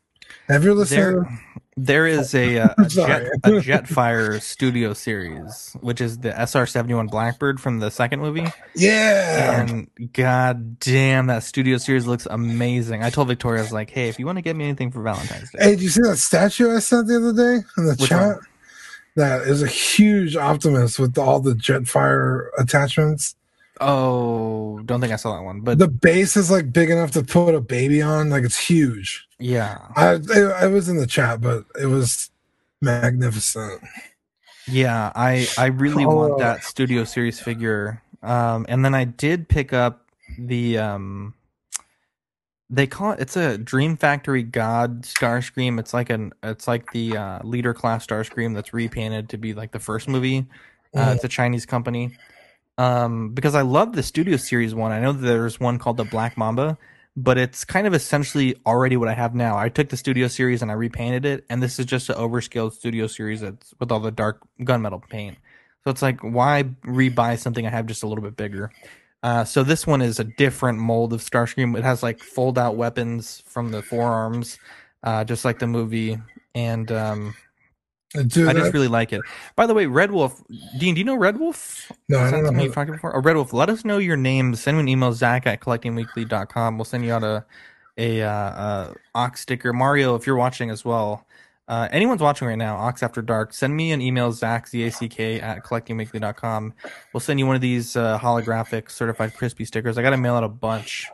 If 0.48 0.62
you're 0.62 0.74
listening, 0.74 1.00
there, 1.22 1.40
there 1.76 2.06
is 2.06 2.34
a, 2.34 2.58
uh, 2.58 2.74
a 2.78 2.86
jet 2.86 3.22
a 3.44 3.50
Jetfire 3.50 4.42
studio 4.42 4.92
series, 4.92 5.74
which 5.80 6.00
is 6.02 6.18
the 6.18 6.38
SR 6.38 6.66
seventy 6.66 6.92
one 6.92 7.06
Blackbird 7.06 7.60
from 7.60 7.78
the 7.80 7.90
second 7.90 8.20
movie, 8.20 8.46
yeah. 8.74 9.62
and 9.62 9.88
god 10.12 10.78
damn, 10.80 11.28
that 11.28 11.44
studio 11.44 11.78
series 11.78 12.06
looks 12.06 12.26
amazing. 12.30 13.02
I 13.02 13.08
told 13.10 13.28
Victoria, 13.28 13.60
I 13.60 13.62
was 13.62 13.72
like, 13.72 13.88
hey, 13.90 14.08
if 14.10 14.18
you 14.18 14.26
want 14.26 14.36
to 14.36 14.42
get 14.42 14.54
me 14.54 14.64
anything 14.64 14.90
for 14.90 15.02
Valentine's 15.02 15.50
Day, 15.50 15.58
Hey, 15.62 15.70
did 15.70 15.80
you 15.82 15.88
see 15.88 16.02
that 16.02 16.16
statue 16.18 16.74
I 16.76 16.80
sent 16.80 17.08
the 17.08 17.16
other 17.16 17.32
day 17.32 17.64
in 17.78 17.86
the 17.86 17.94
Which 17.94 18.10
chat? 18.10 18.36
one? 18.36 18.40
That 19.16 19.42
is 19.42 19.62
a 19.62 19.66
huge 19.68 20.36
Optimus 20.36 20.98
with 20.98 21.16
all 21.16 21.40
the 21.40 21.54
Jetfire 21.54 22.48
attachments. 22.58 23.34
Oh, 23.80 24.80
don't 24.84 25.00
think 25.00 25.12
I 25.12 25.16
saw 25.16 25.36
that 25.36 25.42
one, 25.42 25.60
but 25.60 25.78
The 25.78 25.88
base 25.88 26.36
is 26.36 26.50
like 26.50 26.72
big 26.72 26.90
enough 26.90 27.10
to 27.12 27.22
put 27.22 27.54
a 27.54 27.60
baby 27.60 28.00
on. 28.02 28.30
Like 28.30 28.44
it's 28.44 28.58
huge. 28.58 29.26
yeah, 29.38 29.78
I 29.96 30.14
it, 30.14 30.52
I 30.52 30.66
was 30.68 30.88
in 30.88 30.96
the 30.96 31.06
chat, 31.06 31.40
but 31.40 31.64
it 31.80 31.86
was 31.86 32.30
magnificent. 32.80 33.82
Yeah, 34.66 35.12
I 35.14 35.46
I 35.58 35.66
really 35.66 36.04
Oh. 36.04 36.14
want 36.16 36.38
that 36.38 36.64
Studio 36.64 37.04
Series 37.04 37.40
figure. 37.40 38.02
Um, 38.22 38.64
and 38.68 38.84
then 38.84 38.94
I 38.94 39.04
did 39.04 39.48
pick 39.48 39.72
up 39.74 40.06
the 40.38 40.78
um, 40.78 41.34
they 42.70 42.86
call 42.86 43.12
it 43.12 43.20
it's 43.20 43.36
a 43.36 43.58
Dream 43.58 43.96
Factory 43.96 44.42
God 44.42 45.02
Starscream. 45.02 45.78
It's 45.78 45.92
like 45.92 46.08
an 46.10 46.32
it's 46.42 46.66
like 46.66 46.90
the 46.92 47.16
uh, 47.16 47.38
leader 47.44 47.74
class 47.74 48.06
Starscream 48.06 48.54
that's 48.54 48.72
repainted 48.72 49.28
to 49.30 49.36
be 49.36 49.52
like 49.52 49.72
the 49.72 49.78
first 49.78 50.08
movie. 50.08 50.46
Uh, 50.94 51.08
Mhm. 51.08 51.14
it's 51.16 51.24
a 51.24 51.28
Chinese 51.28 51.66
company. 51.66 52.16
Um, 52.76 53.30
because 53.30 53.54
I 53.54 53.62
love 53.62 53.92
the 53.92 54.02
Studio 54.02 54.36
Series 54.36 54.74
one. 54.74 54.92
I 54.92 55.00
know 55.00 55.12
there's 55.12 55.60
one 55.60 55.78
called 55.78 55.96
the 55.96 56.04
Black 56.04 56.36
Mamba, 56.36 56.76
but 57.16 57.38
it's 57.38 57.64
kind 57.64 57.86
of 57.86 57.94
essentially 57.94 58.56
already 58.66 58.96
what 58.96 59.08
I 59.08 59.14
have 59.14 59.34
now. 59.34 59.56
I 59.56 59.68
took 59.68 59.88
the 59.88 59.96
Studio 59.96 60.26
Series 60.26 60.62
and 60.62 60.70
I 60.70 60.74
repainted 60.74 61.24
it, 61.24 61.44
and 61.48 61.62
this 61.62 61.78
is 61.78 61.86
just 61.86 62.08
an 62.08 62.16
overscaled 62.16 62.72
Studio 62.72 63.06
Series 63.06 63.42
that's 63.42 63.72
with 63.78 63.92
all 63.92 64.00
the 64.00 64.10
dark 64.10 64.40
gunmetal 64.60 65.08
paint. 65.08 65.38
So 65.84 65.90
it's 65.90 66.02
like, 66.02 66.20
why 66.20 66.64
rebuy 66.84 67.38
something 67.38 67.66
I 67.66 67.70
have 67.70 67.86
just 67.86 68.02
a 68.02 68.08
little 68.08 68.24
bit 68.24 68.36
bigger? 68.36 68.72
Uh, 69.22 69.44
so 69.44 69.62
this 69.62 69.86
one 69.86 70.02
is 70.02 70.18
a 70.18 70.24
different 70.24 70.78
mold 70.78 71.12
of 71.12 71.20
Starscream. 71.20 71.78
It 71.78 71.84
has 71.84 72.02
like 72.02 72.20
fold 72.20 72.58
out 72.58 72.76
weapons 72.76 73.42
from 73.46 73.70
the 73.70 73.82
forearms, 73.82 74.58
uh, 75.02 75.24
just 75.24 75.44
like 75.44 75.58
the 75.58 75.66
movie. 75.66 76.18
And 76.54 76.90
um, 76.90 77.34
Dude, 78.14 78.48
I 78.48 78.52
just 78.52 78.72
really 78.72 78.88
like 78.88 79.12
it. 79.12 79.20
By 79.56 79.66
the 79.66 79.74
way, 79.74 79.86
Red 79.86 80.12
Wolf, 80.12 80.42
Dean, 80.78 80.94
do 80.94 81.00
you 81.00 81.04
know 81.04 81.16
Red 81.16 81.38
Wolf? 81.38 81.90
No, 82.08 82.20
I 82.20 82.30
don't 82.30 82.44
know 82.44 82.62
You've 82.62 82.74
talked 82.74 82.90
before. 82.90 83.16
Oh, 83.16 83.20
Red 83.20 83.34
Wolf, 83.34 83.52
let 83.52 83.68
us 83.68 83.84
know 83.84 83.98
your 83.98 84.16
name. 84.16 84.54
Send 84.54 84.76
me 84.76 84.82
an 84.82 84.88
email, 84.88 85.12
Zach 85.12 85.46
at 85.46 85.60
collectingweekly.com. 85.60 86.78
We'll 86.78 86.84
send 86.84 87.04
you 87.04 87.12
out 87.12 87.24
a 87.24 87.44
a 87.98 88.22
uh, 88.22 88.28
uh, 88.28 88.94
Ox 89.14 89.40
sticker. 89.40 89.72
Mario, 89.72 90.14
if 90.14 90.26
you're 90.26 90.36
watching 90.36 90.70
as 90.70 90.84
well, 90.84 91.26
uh, 91.66 91.88
anyone's 91.90 92.20
watching 92.20 92.46
right 92.46 92.58
now, 92.58 92.76
Ox 92.76 93.02
After 93.02 93.22
Dark, 93.22 93.54
send 93.54 93.74
me 93.74 93.92
an 93.92 94.02
email, 94.02 94.32
Zach, 94.32 94.68
Z-A-C-K, 94.68 95.40
at 95.40 95.64
collectingweekly.com. 95.64 96.74
We'll 97.12 97.20
send 97.20 97.38
you 97.38 97.46
one 97.46 97.56
of 97.56 97.62
these 97.62 97.96
uh, 97.96 98.18
holographic 98.18 98.90
certified 98.90 99.34
crispy 99.34 99.64
stickers. 99.64 99.96
I 99.96 100.02
got 100.02 100.10
to 100.10 100.16
mail 100.16 100.34
out 100.34 100.44
a 100.44 100.48
bunch, 100.48 101.06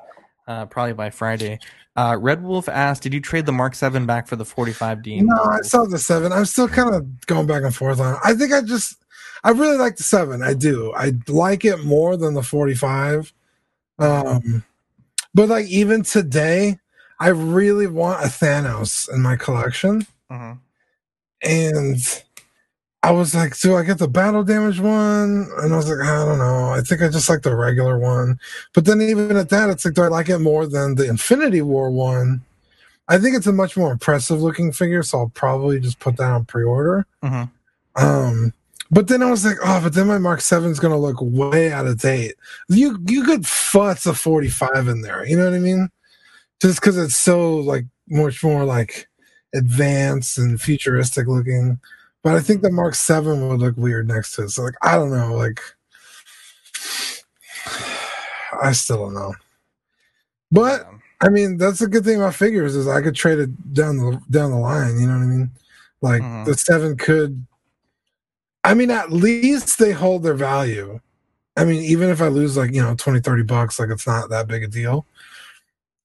uh, 0.49 0.67
probably 0.67 0.95
by 0.95 1.11
Friday. 1.11 1.61
Uh, 2.01 2.17
Red 2.17 2.43
Wolf 2.43 2.67
asked, 2.67 3.03
did 3.03 3.13
you 3.13 3.21
trade 3.21 3.45
the 3.45 3.53
Mark 3.53 3.75
7 3.75 4.07
back 4.07 4.27
for 4.27 4.35
the 4.35 4.45
45 4.45 5.03
Dean? 5.03 5.27
No, 5.27 5.37
I 5.37 5.61
saw 5.61 5.85
the 5.85 5.99
seven. 5.99 6.33
I'm 6.33 6.47
still 6.47 6.67
kind 6.67 6.95
of 6.95 7.27
going 7.27 7.47
back 7.47 7.63
and 7.63 7.75
forth 7.75 8.01
on 8.01 8.15
it. 8.15 8.21
I 8.25 8.33
think 8.33 8.55
I 8.55 8.63
just, 8.63 8.97
I 9.45 9.51
really 9.51 9.77
like 9.77 9.97
the 9.97 10.03
seven. 10.03 10.43
I 10.43 10.55
do. 10.55 10.95
I 10.97 11.13
like 11.29 11.67
it 11.67 11.85
more 11.85 12.17
than 12.17 12.33
the 12.33 12.43
45. 12.43 13.35
Um, 13.99 14.65
but 15.35 15.51
like 15.51 15.67
even 15.67 16.03
today, 16.03 16.79
I 17.19 17.29
really 17.29 17.87
want 17.87 18.25
a 18.25 18.29
Thanos 18.29 19.13
in 19.13 19.21
my 19.21 19.37
collection. 19.37 20.07
Mhm. 20.31 20.59
And 21.43 22.23
I 23.03 23.13
was 23.13 23.35
like, 23.35 23.59
do 23.59 23.77
I 23.77 23.83
get 23.83 23.99
the 23.99 24.09
battle 24.09 24.45
damage 24.45 24.79
one? 24.79 25.49
And 25.59 25.73
I 25.73 25.77
was 25.77 25.89
like, 25.89 26.07
I 26.07 26.25
don't 26.25 26.39
know. 26.39 26.71
I 26.71 26.83
think 26.83 27.01
I 27.01 27.09
just 27.09 27.31
like 27.31 27.43
the 27.43 27.57
regular 27.57 27.99
one. 27.99 28.39
But 28.75 28.85
then 28.85 29.01
even 29.01 29.37
at 29.39 29.49
that, 29.49 29.71
it's 29.71 29.85
like, 29.87 29.95
do 29.95 30.03
I 30.03 30.09
like 30.09 30.29
it 30.29 30.39
more 30.39 30.67
than 30.67 30.97
the 30.97 31.09
Infinity 31.09 31.63
War 31.63 31.91
one? 31.91 32.43
I 33.09 33.19
think 33.19 33.37
it's 33.37 33.47
a 33.47 33.53
much 33.53 33.77
more 33.77 33.91
impressive 33.91 34.43
looking 34.43 34.71
figure, 34.71 35.03
so 35.03 35.19
I'll 35.19 35.29
probably 35.31 35.81
just 35.81 35.99
put 35.99 36.17
that 36.19 36.31
on 36.31 36.45
pre-order. 36.45 37.07
Mhm. 37.25 37.51
Um, 37.97 38.53
but 38.91 39.09
then 39.09 39.23
I 39.23 39.31
was 39.31 39.45
like, 39.45 39.57
oh, 39.65 39.81
but 39.83 39.95
then 39.95 40.07
my 40.07 40.19
Mark 40.19 40.41
Seven's 40.41 40.79
gonna 40.79 40.99
look 40.99 41.17
way 41.21 41.73
out 41.73 41.87
of 41.87 41.99
date. 42.01 42.35
You 42.69 42.99
you 43.07 43.25
could 43.25 43.43
futz 43.43 44.07
a 44.07 44.15
45 44.15 44.89
in 44.89 45.01
there, 45.01 45.27
you 45.27 45.37
know 45.37 45.45
what 45.45 45.55
I 45.55 45.59
mean? 45.59 45.89
Just 46.63 46.81
because 46.81 46.99
it's 46.99 47.17
so 47.17 47.57
like 47.57 47.87
much 48.09 48.45
more 48.45 48.65
like 48.65 49.09
advanced 49.55 50.39
and 50.39 50.61
futuristic 50.61 51.27
looking. 51.27 51.81
But 52.23 52.35
I 52.35 52.41
think 52.41 52.63
the 52.63 52.71
Mark 52.71 52.95
Seven 52.95 53.49
would 53.49 53.61
look 53.61 53.77
weird 53.77 54.09
next 54.09 54.35
to 54.37 54.43
it. 54.45 54.51
So 54.51 54.63
like 54.63 54.75
I 54.83 54.97
don't 54.97 55.11
know, 55.11 55.35
like 55.35 55.61
I 58.63 58.73
still 58.73 58.99
don't 58.99 59.15
know. 59.15 59.35
But 60.53 60.81
Yeah. 60.83 60.97
I 61.23 61.29
mean, 61.29 61.59
that's 61.59 61.83
a 61.83 61.87
good 61.87 62.05
thing 62.05 62.17
about 62.17 62.35
figures 62.35 62.75
is 62.75 62.89
I 62.89 63.03
could 63.03 63.15
trade 63.15 63.39
it 63.39 63.75
down 63.75 63.99
the 63.99 64.21
down 64.31 64.51
the 64.53 64.57
line. 64.59 64.99
You 64.99 65.07
know 65.07 65.15
what 65.19 65.23
I 65.25 65.27
mean? 65.27 65.51
Like 66.01 66.23
Mhm. 66.23 66.45
the 66.47 66.55
seven 66.55 66.97
could. 66.97 67.45
I 68.65 68.75
mean, 68.75 68.91
at 68.91 69.13
least 69.13 69.79
they 69.79 69.93
hold 69.93 70.23
their 70.23 70.35
value. 70.35 71.01
I 71.57 71.65
mean, 71.65 71.83
even 71.83 72.09
if 72.11 72.21
I 72.23 72.29
lose 72.29 72.57
like 72.57 72.73
you 72.73 72.83
know 72.83 72.95
20, 72.95 73.21
30 73.21 73.43
bucks, 73.43 73.79
like 73.79 73.91
it's 73.91 74.07
not 74.07 74.31
that 74.31 74.49
big 74.49 74.63
a 74.63 74.69
deal. 74.69 75.07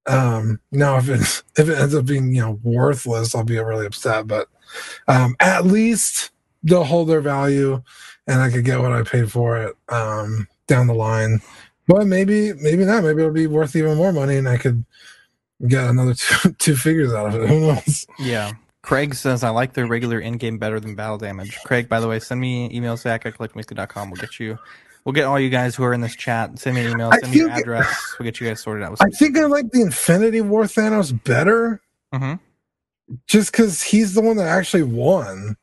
Um, 0.07 0.59
now 0.72 0.97
if 0.97 1.09
it 1.09 1.22
if 1.57 1.70
it 1.70 1.78
ends 1.78 1.95
up 1.95 2.05
being 2.05 2.34
you 2.34 2.41
know 2.41 2.59
worthless, 2.63 3.34
I'll 3.36 3.43
be 3.43 3.57
really 3.59 3.86
upset. 3.86 4.28
But 4.28 4.47
um, 5.07 5.36
at 5.39 5.65
least 5.65 6.32
they'll 6.63 6.84
hold 6.84 7.09
their 7.09 7.21
value, 7.21 7.82
and 8.28 8.41
I 8.41 8.49
could 8.49 8.65
get 8.65 8.80
what 8.80 8.91
I 8.91 9.03
paid 9.03 9.32
for 9.32 9.57
it 9.57 9.76
um, 9.89 10.47
down 10.67 10.88
the 10.88 10.93
line. 10.93 11.41
But 11.88 12.07
maybe 12.07 12.53
maybe 12.53 12.86
not. 12.86 13.03
Maybe 13.03 13.21
it'll 13.21 13.34
be 13.34 13.47
worth 13.47 13.76
even 13.76 13.97
more 13.97 14.11
money, 14.11 14.38
and 14.38 14.49
I 14.49 14.57
could 14.57 14.84
get 15.67 15.84
another 15.86 16.13
two, 16.17 16.53
two 16.53 16.76
figures 16.76 17.13
out 17.13 17.28
of 17.28 17.41
it. 17.41 17.47
Who 17.47 17.59
knows? 17.59 18.05
Yeah. 18.19 18.51
Craig 18.82 19.15
says, 19.15 19.43
I 19.43 19.49
like 19.49 19.73
the 19.73 19.86
regular 19.88 20.19
in 20.19 20.38
game 20.38 20.59
better 20.59 20.80
than 20.80 20.93
battle 20.93 21.17
damage. 21.17 21.57
Craig, 21.65 21.89
by 21.89 21.99
the 21.99 22.07
way, 22.07 22.19
send 22.19 22.39
me 22.39 22.69
email, 22.71 22.95
Zach 22.97 23.26
at 23.26 23.36
collectweekly.com. 23.36 24.11
We'll 24.11 24.21
get 24.21 24.39
you, 24.39 24.59
we'll 25.03 25.13
get 25.13 25.23
all 25.23 25.39
you 25.39 25.49
guys 25.49 25.76
who 25.76 25.84
are 25.84 25.93
in 25.93 26.01
this 26.01 26.15
chat. 26.15 26.59
Send 26.59 26.76
me 26.76 26.86
an 26.86 26.91
email, 26.91 27.11
send 27.11 27.32
me 27.32 27.39
your 27.39 27.49
address. 27.49 28.15
We'll 28.19 28.26
get 28.26 28.39
you 28.39 28.47
guys 28.47 28.61
sorted 28.61 28.84
out. 28.84 28.95
I 29.01 29.09
think 29.09 29.39
I 29.39 29.45
like 29.45 29.71
the 29.71 29.82
Infinity 29.82 30.41
War 30.41 30.65
Thanos 30.65 31.11
better, 31.23 31.82
hmm 32.13 32.36
just 33.28 33.51
because 33.51 33.82
he's 33.82 34.14
the 34.14 34.22
one 34.22 34.38
that 34.38 34.47
actually 34.47 34.84
won, 34.84 35.58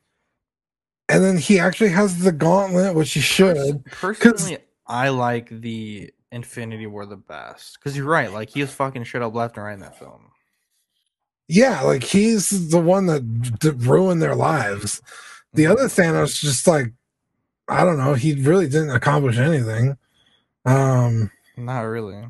and 1.09 1.23
then 1.23 1.37
he 1.37 1.59
actually 1.59 1.89
has 1.89 2.19
the 2.19 2.31
gauntlet, 2.31 2.95
which 2.95 3.13
he 3.13 3.19
should. 3.19 3.85
Personally, 3.85 4.57
I 4.87 5.09
like 5.09 5.49
the 5.49 6.11
Infinity 6.31 6.87
War 6.87 7.05
the 7.05 7.17
best. 7.17 7.79
Because 7.79 7.95
you're 7.95 8.05
right. 8.05 8.31
Like, 8.31 8.49
he 8.49 8.61
is 8.61 8.73
fucking 8.73 9.03
shit 9.03 9.21
up 9.21 9.33
left 9.33 9.57
and 9.57 9.65
right 9.65 9.73
in 9.73 9.79
that 9.79 9.99
film. 9.99 10.31
Yeah, 11.47 11.81
like 11.81 12.03
he's 12.03 12.69
the 12.69 12.79
one 12.79 13.05
that 13.07 13.59
d- 13.59 13.69
ruined 13.71 14.21
their 14.21 14.35
lives. 14.35 15.01
The 15.53 15.67
other 15.67 15.83
Thanos 15.83 16.39
just 16.39 16.67
like 16.67 16.93
I 17.67 17.83
don't 17.83 17.97
know, 17.97 18.13
he 18.13 18.33
really 18.33 18.67
didn't 18.67 18.91
accomplish 18.91 19.37
anything. 19.37 19.97
Um 20.65 21.29
Not 21.57 21.81
really. 21.81 22.23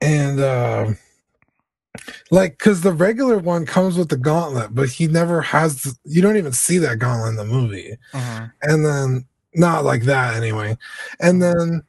and 0.00 0.40
uh 0.40 0.92
like 2.30 2.58
cuz 2.58 2.80
the 2.80 2.92
regular 2.92 3.38
one 3.38 3.66
comes 3.66 3.96
with 3.96 4.08
the 4.08 4.16
gauntlet, 4.16 4.74
but 4.74 4.88
he 4.88 5.06
never 5.06 5.40
has 5.42 5.82
the, 5.82 5.96
you 6.04 6.22
don't 6.22 6.36
even 6.36 6.52
see 6.52 6.78
that 6.78 6.98
gauntlet 6.98 7.30
in 7.30 7.36
the 7.36 7.44
movie. 7.44 7.96
hmm 8.12 8.44
And 8.62 8.84
then 8.84 9.26
not 9.54 9.84
like 9.84 10.04
that 10.04 10.34
anyway. 10.34 10.76
And 11.20 11.42
then 11.42 11.82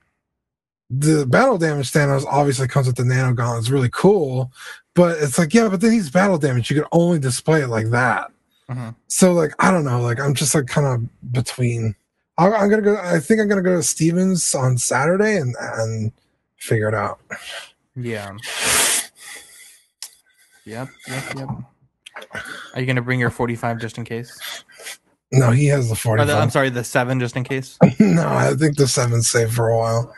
the 0.89 1.25
battle 1.25 1.57
damage 1.57 1.91
Thanos 1.91 2.25
obviously 2.25 2.67
comes 2.67 2.87
with 2.87 2.97
the 2.97 3.05
nano 3.05 3.33
gauntlet. 3.33 3.59
It's 3.61 3.69
really 3.69 3.89
cool, 3.91 4.51
but 4.93 5.17
it's 5.19 5.37
like 5.37 5.53
yeah, 5.53 5.67
but 5.69 5.81
then 5.81 5.91
he's 5.91 6.09
battle 6.09 6.37
damage. 6.37 6.69
You 6.69 6.75
can 6.75 6.89
only 6.91 7.19
display 7.19 7.61
it 7.61 7.67
like 7.69 7.89
that. 7.89 8.31
hmm 8.69 8.89
So 9.07 9.33
like 9.33 9.53
I 9.59 9.71
don't 9.71 9.85
know, 9.85 10.01
like 10.01 10.19
I'm 10.19 10.33
just 10.33 10.53
like 10.55 10.67
kind 10.67 10.87
of 10.87 11.31
between. 11.31 11.95
I, 12.37 12.47
I'm 12.47 12.69
gonna 12.69 12.81
go. 12.81 12.97
I 12.97 13.19
think 13.19 13.39
I'm 13.39 13.47
gonna 13.47 13.61
go 13.61 13.75
to 13.75 13.83
Stevens 13.83 14.53
on 14.55 14.77
Saturday 14.77 15.37
and 15.37 15.55
and 15.59 16.11
figure 16.57 16.87
it 16.87 16.95
out. 16.95 17.19
Yeah. 17.95 18.35
Yep, 20.65 20.87
yep, 21.07 21.23
yep. 21.35 21.49
Are 22.73 22.79
you 22.79 22.85
going 22.85 22.95
to 22.95 23.01
bring 23.01 23.19
your 23.19 23.29
45 23.29 23.79
just 23.79 23.97
in 23.97 24.05
case? 24.05 24.63
No, 25.31 25.49
he 25.51 25.65
has 25.67 25.87
the 25.87 25.93
Or 25.93 25.97
45. 26.17 26.27
the, 26.27 26.33
I'm 26.37 26.49
sorry, 26.49 26.69
the 26.69 26.83
7 26.83 27.19
just 27.19 27.35
in 27.35 27.43
case? 27.43 27.77
no, 27.99 28.27
I 28.27 28.53
think 28.53 28.77
the 28.77 28.87
seven's 28.87 29.29
safe 29.29 29.51
for 29.51 29.69
a 29.69 29.77
while. 29.77 30.13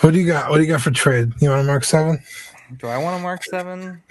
What 0.00 0.12
do 0.12 0.20
you 0.20 0.26
got? 0.26 0.50
What 0.50 0.58
do 0.58 0.62
you 0.62 0.68
got 0.68 0.82
for 0.82 0.90
trade? 0.90 1.32
You 1.40 1.48
want 1.50 1.62
a 1.62 1.64
Mark 1.64 1.82
Seven? 1.82 2.22
Do 2.78 2.86
I 2.86 2.98
want 2.98 3.18
a 3.18 3.22
Mark 3.22 3.42
7? 3.44 4.02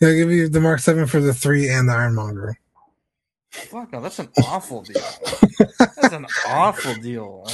Yeah, 0.00 0.08
I'll 0.08 0.14
give 0.14 0.30
you 0.30 0.48
the 0.48 0.60
Mark 0.60 0.80
Seven 0.80 1.06
for 1.06 1.20
the 1.20 1.32
three 1.32 1.70
and 1.70 1.88
the 1.88 1.94
Ironmonger. 1.94 2.58
Fuck 3.52 3.92
no, 3.92 4.02
that's 4.02 4.18
an 4.18 4.28
awful 4.44 4.82
deal. 4.82 5.00
That's 5.78 6.12
an 6.12 6.26
awful 6.46 6.94
deal. 6.96 7.46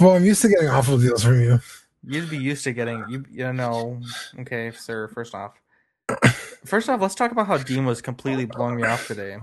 Well, 0.00 0.16
I'm 0.16 0.24
used 0.24 0.42
to 0.42 0.48
getting 0.48 0.68
awful 0.68 0.98
deals 0.98 1.22
from 1.22 1.40
you. 1.40 1.60
You'd 2.06 2.30
be 2.30 2.38
used 2.38 2.64
to 2.64 2.72
getting 2.72 3.04
you. 3.08 3.24
You 3.30 3.52
know. 3.52 4.00
Okay, 4.40 4.70
sir. 4.72 5.08
First 5.08 5.34
off, 5.34 5.52
first 6.64 6.88
off, 6.88 7.00
let's 7.00 7.14
talk 7.14 7.32
about 7.32 7.46
how 7.46 7.58
Dean 7.58 7.84
was 7.86 8.02
completely 8.02 8.44
blowing 8.44 8.76
me 8.76 8.84
off 8.84 9.06
today. 9.06 9.38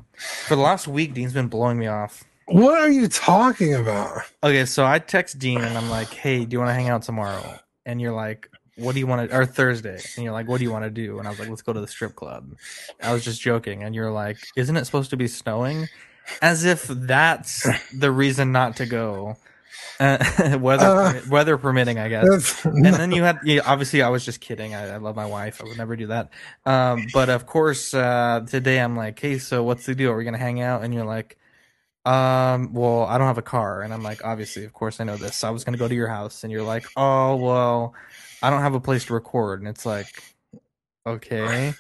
For 0.48 0.56
the 0.56 0.62
last 0.62 0.88
week, 0.88 1.14
Dean's 1.14 1.34
been 1.34 1.48
blowing 1.48 1.80
me 1.80 1.88
off. 1.88 2.24
What 2.46 2.82
are 2.82 2.90
you 2.90 3.08
talking 3.08 3.74
about? 3.74 4.22
Okay, 4.44 4.66
so 4.66 4.86
I 4.86 5.00
text 5.00 5.40
Dean 5.40 5.62
and 5.62 5.78
I'm 5.78 5.90
like, 5.90 6.14
"Hey, 6.14 6.46
do 6.46 6.54
you 6.54 6.60
want 6.60 6.70
to 6.70 6.74
hang 6.74 6.90
out 6.90 7.04
tomorrow?" 7.04 7.60
And 7.86 8.02
you're 8.02 8.14
like, 8.14 8.50
"What 8.76 8.94
do 8.94 9.00
you 9.00 9.08
want 9.08 9.30
to?" 9.30 9.38
Or 9.38 9.46
Thursday, 9.46 10.00
and 10.16 10.24
you're 10.24 10.34
like, 10.34 10.48
"What 10.48 10.58
do 10.58 10.64
you 10.64 10.72
want 10.72 10.84
to 10.84 10.90
do?" 10.90 11.18
And 11.20 11.28
I 11.28 11.32
was 11.32 11.40
like, 11.40 11.50
"Let's 11.50 11.62
go 11.62 11.72
to 11.72 11.80
the 11.80 11.88
strip 11.88 12.16
club." 12.16 12.56
I 13.02 13.14
was 13.14 13.24
just 13.24 13.42
joking, 13.42 13.84
and 13.84 13.96
you're 13.96 14.12
like, 14.12 14.38
"Isn't 14.56 14.76
it 14.76 14.86
supposed 14.86 15.12
to 15.12 15.18
be 15.18 15.28
snowing?" 15.28 15.88
As 16.42 16.66
if 16.66 16.88
that's 16.88 17.68
the 17.94 18.12
reason 18.12 18.52
not 18.52 18.76
to 18.78 18.86
go. 18.86 19.38
Uh, 20.02 20.58
weather 20.60 20.86
Uh, 20.88 21.14
permi- 21.14 21.28
weather 21.30 21.58
permitting, 21.58 22.00
I 22.00 22.10
guess. 22.10 22.66
And 22.66 22.84
then 22.84 23.12
you 23.12 23.22
had 23.22 23.38
yeah, 23.44 23.62
obviously 23.66 24.02
i 24.02 24.10
was 24.10 24.26
just 24.26 24.42
kidding. 24.42 24.74
I, 24.74 24.96
I 24.96 24.98
love 24.98 25.16
my 25.16 25.28
wife. 25.28 25.62
I 25.62 25.66
would 25.68 25.78
never 25.78 25.96
do 25.96 26.08
that. 26.08 26.32
Um 26.66 27.06
but 27.14 27.30
of 27.30 27.46
course 27.46 27.94
uh 27.94 28.42
today 28.48 28.80
i'm 28.80 28.96
like 28.96 29.20
hey 29.20 29.38
so 29.38 29.64
what's 29.64 29.86
the 29.86 29.94
deal? 29.94 30.10
Are 30.12 30.18
we 30.18 30.24
gonna 30.24 30.40
hang 30.40 30.60
out? 30.60 30.84
And 30.84 30.92
you're 30.94 31.06
like 31.06 31.38
um 32.04 32.74
well 32.74 33.04
i 33.06 33.20
don't 33.20 33.28
have 33.28 33.38
a 33.38 33.44
car. 33.44 33.84
And 33.84 33.94
i'm 33.94 34.02
like 34.02 34.26
obviously 34.26 34.66
of 34.66 34.74
course 34.74 35.00
i 35.00 35.04
know 35.04 35.18
this. 35.18 35.44
I 35.44 35.52
was 35.52 35.64
gonna 35.64 35.78
go 35.78 35.88
to 35.88 35.96
your 35.96 36.08
house. 36.08 36.44
And 36.44 36.52
you're 36.52 36.64
like 36.64 36.88
oh 36.98 37.36
well 37.36 37.94
i 38.42 38.50
don't 38.50 38.62
have 38.62 38.74
a 38.74 38.82
place 38.82 39.06
to 39.06 39.14
record. 39.14 39.60
And 39.60 39.70
it's 39.70 39.86
like 39.86 40.24
okay. 41.06 41.74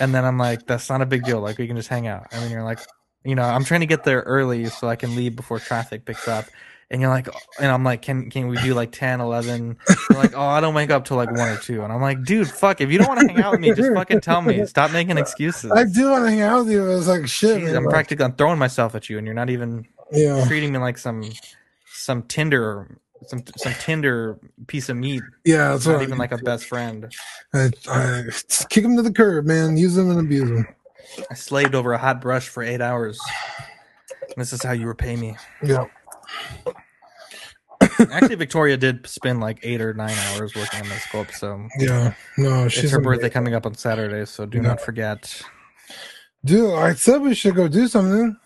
And 0.00 0.12
then 0.12 0.24
i'm 0.24 0.38
like 0.38 0.66
that's 0.66 0.90
not 0.90 1.02
a 1.02 1.06
big 1.06 1.22
deal. 1.24 1.40
Like 1.40 1.58
we 1.58 1.68
can 1.68 1.76
just 1.76 1.88
hang 1.88 2.08
out. 2.08 2.26
And 2.32 2.42
then 2.42 2.50
you're 2.50 2.64
like 2.64 2.80
you 3.22 3.34
know 3.34 3.42
i'm 3.44 3.64
trying 3.64 3.80
to 3.80 3.86
get 3.86 4.02
there 4.02 4.22
early 4.22 4.64
so 4.64 4.88
i 4.88 4.96
can 4.96 5.14
leave 5.14 5.36
before 5.36 5.58
traffic 5.58 6.06
picks 6.06 6.26
up 6.26 6.46
and 6.90 7.00
you're 7.00 7.10
like 7.10 7.28
and 7.60 7.70
i'm 7.70 7.84
like 7.84 8.02
can 8.02 8.30
can 8.30 8.48
we 8.48 8.56
do 8.58 8.74
like 8.74 8.90
10 8.92 9.20
11 9.20 9.76
you're 10.10 10.18
like 10.18 10.34
oh 10.34 10.40
i 10.40 10.60
don't 10.60 10.74
wake 10.74 10.90
up 10.90 11.04
till 11.04 11.16
like 11.16 11.30
1 11.30 11.38
or 11.40 11.56
2 11.56 11.82
and 11.82 11.92
i'm 11.92 12.00
like 12.00 12.24
dude 12.24 12.48
fuck 12.48 12.80
if 12.80 12.90
you 12.90 12.98
don't 12.98 13.08
want 13.08 13.20
to 13.20 13.28
hang 13.28 13.42
out 13.42 13.52
with 13.52 13.60
me 13.60 13.72
just 13.72 13.92
fucking 13.94 14.20
tell 14.20 14.42
me 14.42 14.66
stop 14.66 14.90
making 14.92 15.18
excuses 15.18 15.70
I 15.72 15.84
do 15.84 16.10
want 16.10 16.24
to 16.24 16.30
hang 16.30 16.40
out 16.42 16.64
with 16.64 16.72
you. 16.72 16.90
It's 16.90 17.06
like 17.06 17.26
shit. 17.26 17.62
Jeez, 17.62 17.76
i'm 17.76 17.84
Like, 17.84 17.92
practically 17.92 18.24
I'm 18.24 18.32
throwing 18.34 18.58
myself 18.58 18.94
at 18.94 19.08
you 19.08 19.18
and 19.18 19.26
you're 19.26 19.34
not 19.34 19.50
even 19.50 19.86
yeah. 20.12 20.44
treating 20.46 20.72
me 20.72 20.78
like 20.78 20.98
some 20.98 21.22
some 21.92 22.22
Tinder, 22.24 22.98
some 23.26 23.42
some 23.56 23.74
Tinder 23.74 24.38
piece 24.66 24.88
of 24.88 24.96
meat. 24.96 25.22
Yeah, 25.44 25.72
that's 25.72 25.86
Not 25.86 26.02
even 26.02 26.18
like 26.18 26.32
a 26.32 26.38
best 26.38 26.64
friend. 26.64 27.12
I, 27.52 27.70
I 27.88 28.22
kick 28.68 28.84
him 28.84 28.96
to 28.96 29.02
the 29.02 29.12
curb, 29.12 29.46
man. 29.46 29.76
Use 29.76 29.94
them 29.94 30.10
and 30.10 30.20
abuse 30.20 30.48
them. 30.48 30.66
I 31.30 31.34
slaved 31.34 31.74
over 31.74 31.92
a 31.92 31.98
hot 31.98 32.20
brush 32.20 32.48
for 32.48 32.62
eight 32.62 32.80
hours. 32.80 33.18
This 34.36 34.52
is 34.52 34.62
how 34.62 34.72
you 34.72 34.86
repay 34.86 35.16
me. 35.16 35.36
Yeah. 35.62 35.86
Actually, 38.12 38.34
Victoria 38.36 38.76
did 38.76 39.06
spend 39.06 39.40
like 39.40 39.58
eight 39.62 39.80
or 39.80 39.94
nine 39.94 40.16
hours 40.28 40.54
working 40.54 40.80
on 40.82 40.88
this 40.88 41.02
sculpt, 41.04 41.32
so 41.34 41.66
Yeah. 41.78 42.14
No, 42.36 42.68
she's 42.68 42.84
it's 42.84 42.92
her 42.92 42.98
amazing. 42.98 43.02
birthday 43.12 43.30
coming 43.30 43.54
up 43.54 43.66
on 43.66 43.74
Saturday, 43.74 44.24
so 44.26 44.46
do 44.46 44.58
Yeah. 44.58 44.62
not 44.68 44.80
forget. 44.80 45.42
Dude, 46.44 46.74
I 46.74 46.94
said 46.94 47.20
we 47.22 47.34
should 47.34 47.54
go 47.54 47.68
do 47.68 47.88
something. 47.88 48.36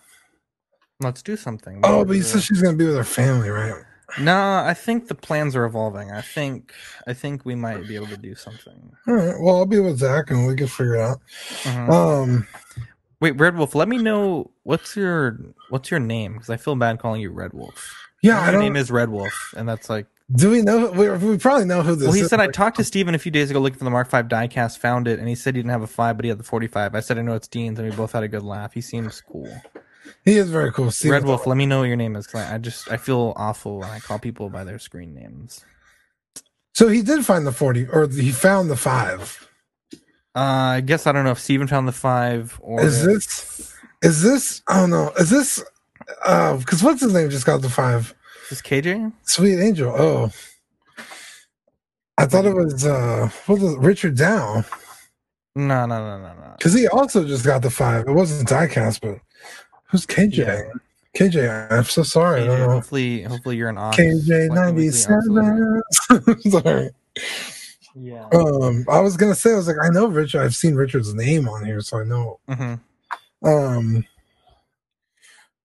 Let's 1.01 1.21
do 1.21 1.35
something. 1.35 1.81
Oh, 1.83 2.05
but 2.05 2.15
you 2.15 2.23
said 2.23 2.43
she's 2.43 2.61
gonna 2.61 2.77
be 2.77 2.85
with 2.85 2.95
her 2.95 3.03
family, 3.03 3.49
right? 3.49 3.73
No, 4.19 4.63
I 4.65 4.73
think 4.73 5.07
the 5.07 5.15
plans 5.15 5.55
are 5.55 5.65
evolving. 5.65 6.11
I 6.11 6.21
think 6.21 6.73
I 7.07 7.13
think 7.13 7.43
we 7.45 7.55
might 7.55 7.87
be 7.87 7.95
able 7.95 8.07
to 8.07 8.17
do 8.17 8.35
something. 8.35 8.91
All 9.07 9.13
right. 9.15 9.35
Well, 9.39 9.57
I'll 9.57 9.65
be 9.65 9.79
with 9.79 9.97
Zach 9.99 10.31
and 10.31 10.47
we 10.47 10.55
can 10.55 10.67
figure 10.67 10.95
it 10.95 11.01
out. 11.01 11.19
Mhm. 11.63 11.89
Um, 11.91 12.47
Wait, 13.21 13.31
Red 13.39 13.57
Wolf, 13.57 13.75
let 13.75 13.87
me 13.87 13.97
know 13.97 14.51
what's 14.63 14.95
your 14.95 15.39
what's 15.69 15.89
your 15.91 15.99
name 15.99 16.33
because 16.33 16.49
I 16.49 16.57
feel 16.57 16.75
bad 16.75 16.99
calling 16.99 17.21
you 17.21 17.31
Red 17.31 17.53
Wolf. 17.53 17.95
yeah, 18.21 18.41
I 18.41 18.51
don't. 18.51 18.59
name 18.61 18.75
is 18.75 18.91
Red 18.91 19.09
Wolf, 19.09 19.33
and 19.55 19.67
that's 19.69 19.89
like. 19.89 20.07
do 20.35 20.51
we 20.51 20.61
know? 20.61 20.91
We, 20.91 21.09
we 21.09 21.37
probably 21.37 21.65
know 21.65 21.81
who 21.81 21.95
this 21.95 22.07
Well, 22.07 22.13
he 22.13 22.21
is. 22.21 22.29
said 22.29 22.39
I 22.41 22.47
talked 22.47 22.77
to 22.77 22.83
Steven 22.83 23.15
a 23.15 23.19
few 23.19 23.31
days 23.31 23.49
ago 23.51 23.59
looking 23.59 23.77
for 23.79 23.85
the 23.85 23.89
Mark 23.91 24.09
V 24.11 24.17
diecast, 24.17 24.79
found 24.79 25.07
it, 25.07 25.19
and 25.19 25.27
he 25.29 25.35
said 25.35 25.55
he 25.55 25.61
didn't 25.61 25.71
have 25.71 25.81
a 25.81 25.87
five, 25.87 26.17
but 26.17 26.25
he 26.25 26.29
had 26.29 26.39
the 26.39 26.43
forty-five. 26.43 26.93
I 26.93 26.99
said 26.99 27.17
I 27.17 27.21
know 27.21 27.35
it's 27.35 27.47
Dean's, 27.47 27.79
and 27.79 27.89
we 27.89 27.95
both 27.95 28.11
had 28.11 28.23
a 28.23 28.27
good 28.27 28.43
laugh. 28.43 28.73
He 28.73 28.81
seems 28.81 29.21
cool. 29.21 29.49
He 30.23 30.37
is 30.37 30.49
very 30.49 30.71
cool. 30.71 30.91
Steven. 30.91 31.13
Red 31.13 31.25
Wolf, 31.25 31.47
let 31.47 31.57
me 31.57 31.65
know 31.65 31.79
what 31.79 31.85
your 31.87 31.95
name 31.97 32.15
is. 32.15 32.27
'cause 32.27 32.41
I 32.41 32.55
I 32.55 32.57
just 32.57 32.91
I 32.91 32.97
feel 32.97 33.33
awful 33.37 33.79
when 33.79 33.89
I 33.89 33.99
call 33.99 34.19
people 34.19 34.49
by 34.49 34.63
their 34.63 34.77
screen 34.79 35.13
names. 35.15 35.63
So 36.73 36.89
he 36.89 37.01
did 37.01 37.25
find 37.25 37.47
the 37.47 37.51
forty, 37.53 37.87
or 37.87 38.07
he 38.07 38.31
found 38.31 38.69
the 38.69 38.75
five. 38.75 39.47
Uh, 40.35 40.39
I 40.77 40.81
guess 40.81 41.07
I 41.07 41.11
don't 41.11 41.23
know 41.23 41.31
if 41.31 41.39
Steven 41.39 41.67
found 41.67 41.87
the 41.87 41.91
five 41.93 42.59
or 42.61 42.81
Is 42.83 43.05
this? 43.05 43.73
Is 44.01 44.21
this 44.21 44.61
I 44.67 44.81
don't 44.81 44.89
know 44.89 45.11
Is 45.17 45.29
this? 45.29 45.63
Uh, 46.25 46.57
because 46.57 46.83
what's 46.83 47.01
his 47.01 47.13
name 47.13 47.29
just 47.29 47.45
got 47.45 47.61
the 47.61 47.69
five? 47.69 48.13
is 48.43 48.49
this 48.49 48.61
KJ? 48.61 49.11
Sweet 49.23 49.59
Angel. 49.59 49.93
Oh, 49.97 50.31
I 52.17 52.25
thought 52.25 52.45
it 52.45 52.53
was 52.55 52.85
uh, 52.85 53.29
what 53.45 53.59
was 53.59 53.73
it, 53.73 53.79
Richard 53.79 54.15
Dow 54.17 54.63
No, 55.55 55.85
no, 55.85 55.87
no, 55.87 56.17
no, 56.19 56.33
no. 56.33 56.53
because 56.57 56.73
he 56.73 56.87
also 56.87 57.25
just 57.25 57.45
got 57.45 57.61
the 57.61 57.69
five. 57.69 58.07
It 58.07 58.11
wasn't 58.11 58.47
diecast, 58.49 59.01
but 59.01 59.19
who's 59.89 60.05
KJ? 60.05 60.37
Yeah. 60.37 60.61
KJ. 61.15 61.71
I'm 61.71 61.83
so 61.85 62.03
sorry. 62.03 62.41
I 62.41 62.43
KJ, 62.43 62.47
don't 62.47 62.59
know. 62.59 62.69
hopefully, 62.71 63.21
hopefully 63.23 63.55
you're 63.57 63.69
an. 63.69 63.77
KJ 63.77 64.49
ninety 64.53 64.87
weekly 64.87 64.99
ox 65.13 65.27
liver. 65.27 65.83
seven. 66.09 66.51
sorry. 66.51 66.89
Yeah. 67.95 68.27
Um, 68.33 68.85
I 68.89 68.99
was 68.99 69.15
gonna 69.17 69.35
say 69.35 69.53
I 69.53 69.55
was 69.55 69.67
like 69.67 69.77
I 69.81 69.89
know 69.89 70.07
Richard. 70.07 70.41
I've 70.43 70.55
seen 70.55 70.75
Richard's 70.75 71.13
name 71.13 71.47
on 71.47 71.65
here, 71.65 71.79
so 71.81 71.99
I 71.99 72.03
know. 72.03 72.39
hmm 72.47 72.75
Um, 73.47 74.05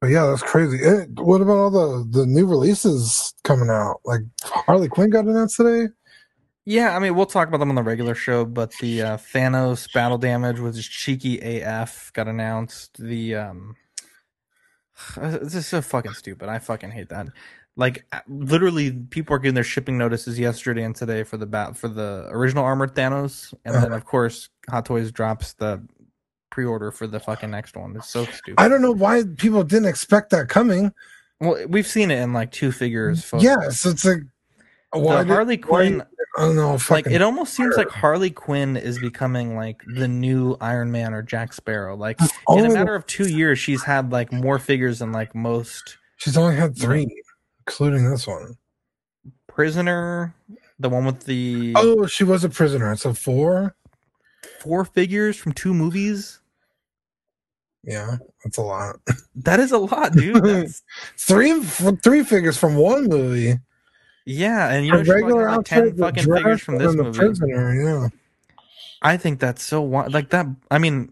but 0.01 0.09
yeah, 0.09 0.26
that's 0.26 0.43
crazy. 0.43 0.83
Eh, 0.85 1.07
what 1.14 1.41
about 1.41 1.57
all 1.57 1.70
the 1.70 2.18
the 2.20 2.26
new 2.26 2.47
releases 2.47 3.35
coming 3.43 3.68
out? 3.68 4.01
Like 4.05 4.20
Harley 4.43 4.89
Quinn 4.89 5.11
got 5.11 5.26
announced 5.26 5.57
today. 5.57 5.93
Yeah, 6.64 6.95
I 6.95 7.01
mean, 7.01 7.16
we'll 7.16 7.26
talk 7.26 7.49
about 7.49 7.59
them 7.59 7.70
on 7.70 7.74
the 7.74 7.83
regular 7.83 8.14
show, 8.14 8.45
but 8.45 8.72
the 8.81 9.03
uh, 9.03 9.16
Thanos 9.16 9.93
battle 9.93 10.18
damage 10.18 10.61
was 10.61 10.76
just 10.76 10.91
cheeky 10.91 11.41
AF 11.41 12.12
got 12.12 12.28
announced. 12.28 13.03
The 13.03 13.35
um, 13.35 13.76
this 15.16 15.55
is 15.55 15.66
so 15.66 15.83
fucking 15.83 16.12
stupid. 16.12 16.49
I 16.49 16.59
fucking 16.61 16.91
hate 16.91 17.09
that. 17.09 17.26
Like 17.81 18.05
uh, 18.12 18.20
literally, 18.28 18.93
people 18.93 19.35
are 19.35 19.39
getting 19.39 19.55
their 19.55 19.64
shipping 19.64 19.97
notices 19.97 20.39
yesterday 20.39 20.83
and 20.85 20.95
today 20.95 21.22
for 21.24 21.39
the 21.39 21.47
bat 21.47 21.78
for 21.78 21.89
the 21.89 22.26
original 22.28 22.62
armored 22.62 22.95
Thanos, 22.95 23.55
and 23.64 23.74
then 23.74 23.93
of 23.93 24.05
course 24.05 24.51
Hot 24.68 24.85
Toys 24.85 25.11
drops 25.11 25.55
the 25.55 25.83
pre-order 26.51 26.91
for 26.93 27.07
the 27.07 27.18
fucking 27.18 27.51
next 27.51 27.76
one. 27.76 27.97
It's 27.97 28.11
so 28.11 28.26
stupid. 28.26 28.61
I 28.61 28.68
don't 28.68 28.83
know 28.83 28.93
why 28.93 29.22
people 29.39 29.64
didn't 29.64 29.89
expect 29.89 30.28
that 30.31 30.49
coming. 30.51 30.93
well, 31.41 31.66
we've 31.68 31.87
seen 31.87 32.11
it 32.11 32.18
in 32.18 32.35
like 32.35 32.51
two 32.53 32.70
figures. 32.70 33.24
photos. 33.24 33.45
Yeah, 33.45 33.70
so 33.70 33.89
it's 33.91 34.05
like 34.05 34.20
did- 34.93 35.26
Harley 35.28 35.57
why- 35.57 35.62
Quinn. 35.68 36.03
I 36.39 36.43
don't 36.43 36.57
know. 36.57 36.78
like 36.91 37.07
it 37.07 37.22
almost 37.22 37.55
seems 37.55 37.76
like 37.76 37.89
Harley 37.89 38.31
Quinn 38.31 38.76
is 38.76 38.99
becoming 39.01 39.57
like 39.57 39.81
the 39.97 40.07
new 40.07 40.57
Iron 40.61 40.93
Man 40.93 41.12
or 41.12 41.22
Jack 41.22 41.53
Sparrow. 41.53 41.97
Like 41.97 42.18
in 42.51 42.66
a 42.66 42.72
matter 42.72 42.95
of 42.95 43.05
two 43.07 43.28
years, 43.28 43.59
she's 43.59 43.83
had 43.83 44.12
like 44.12 44.33
more 44.33 44.59
figures 44.59 45.01
than 45.01 45.11
like 45.12 45.35
most. 45.35 45.97
she's 46.18 46.37
only 46.37 46.55
had 46.55 46.78
three, 46.78 47.09
including 47.67 48.11
this 48.11 48.27
one. 48.27 48.57
Prisoner, 49.49 50.35
the 50.79 50.89
one 50.89 51.05
with 51.05 51.25
the 51.25 51.73
Oh, 51.77 52.07
she 52.07 52.25
was 52.25 52.45
a 52.45 52.49
prisoner. 52.49 52.95
So 52.97 53.13
four. 53.13 53.75
four 54.61 54.85
figures 54.85 55.37
from 55.37 55.53
two 55.53 55.75
movies. 55.75 56.41
Yeah, 57.85 58.17
that's 58.45 58.59
a 58.59 58.63
lot. 58.63 58.97
That 59.37 59.59
is 59.59 59.73
a 59.73 59.79
lot, 59.79 60.13
dude. 60.13 60.69
Three 61.17 61.63
three 61.63 62.23
figures 62.25 62.59
from 62.59 62.77
one 62.77 63.07
movie. 63.07 63.59
yeah, 64.27 64.69
and 64.71 64.85
you 64.85 64.93
know 64.93 64.99
a 64.99 65.01
she's 65.03 65.09
like, 65.09 65.23
regular 65.23 65.51
like 65.51 65.65
ten 65.65 65.79
outfit, 65.79 65.97
the 65.97 66.03
fucking 66.03 66.35
figures 66.35 66.61
from 66.61 66.77
this 66.79 66.95
movie. 66.95 67.19
prisoner. 67.19 67.75
Yeah. 67.75 68.09
I 69.01 69.17
think 69.17 69.41
that's 69.41 69.63
so 69.63 69.83
like 69.83 70.29
that. 70.31 70.47
I 70.71 70.79
mean, 70.79 71.11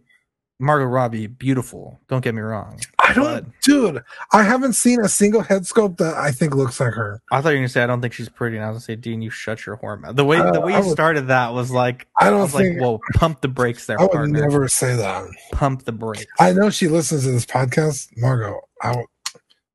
Margot 0.61 0.87
Robbie, 0.87 1.29
beautiful. 1.29 2.01
Don't 2.09 2.23
get 2.23 2.35
me 2.35 2.41
wrong. 2.41 2.81
I 2.99 3.13
don't, 3.15 3.53
dude. 3.63 4.03
I 4.33 4.43
haven't 4.43 4.73
seen 4.73 5.01
a 5.01 5.09
single 5.09 5.41
head 5.41 5.63
sculpt 5.63 5.99
that 5.99 6.15
I 6.15 6.33
think 6.33 6.55
looks 6.55 6.81
like 6.81 6.95
her. 6.95 7.23
I 7.31 7.41
thought 7.41 7.51
you 7.51 7.55
were 7.57 7.61
gonna 7.61 7.69
say 7.69 7.83
I 7.85 7.87
don't 7.87 8.01
think 8.01 8.13
she's 8.13 8.29
pretty, 8.29 8.57
and 8.57 8.65
I 8.67 8.69
was 8.71 8.75
gonna 8.79 8.81
say, 8.81 8.97
Dean, 8.97 9.23
you 9.23 9.31
shut 9.31 9.65
your 9.67 9.79
mouth. 9.99 10.17
The 10.17 10.25
way 10.25 10.39
Uh, 10.39 10.51
the 10.51 10.61
way 10.61 10.75
I 10.75 10.81
you 10.81 10.87
would- 10.87 10.93
started 10.93 11.29
that 11.29 11.55
was 11.55 11.71
like 11.71 12.07
I 12.19 12.27
I 12.27 12.31
don't 12.31 12.41
was 12.43 12.53
think 12.53 12.75
like, 12.81 12.83
whoa, 12.83 13.01
pump 13.15 13.41
the 13.41 13.49
brakes 13.49 13.87
there, 13.87 13.99
I 14.01 14.03
would 14.03 14.11
partner. 14.13 14.41
never 14.41 14.67
say 14.69 14.97
that. 14.97 15.25
Pump 15.53 15.85
the 15.85 15.93
brakes. 15.93 16.27
I 16.41 16.53
know 16.53 16.71
she 16.71 16.89
listens 16.89 17.23
to 17.25 17.31
this 17.31 17.47
podcast, 17.47 18.09
Margot. 18.17 18.61
I 18.83 18.97
would, 18.97 19.07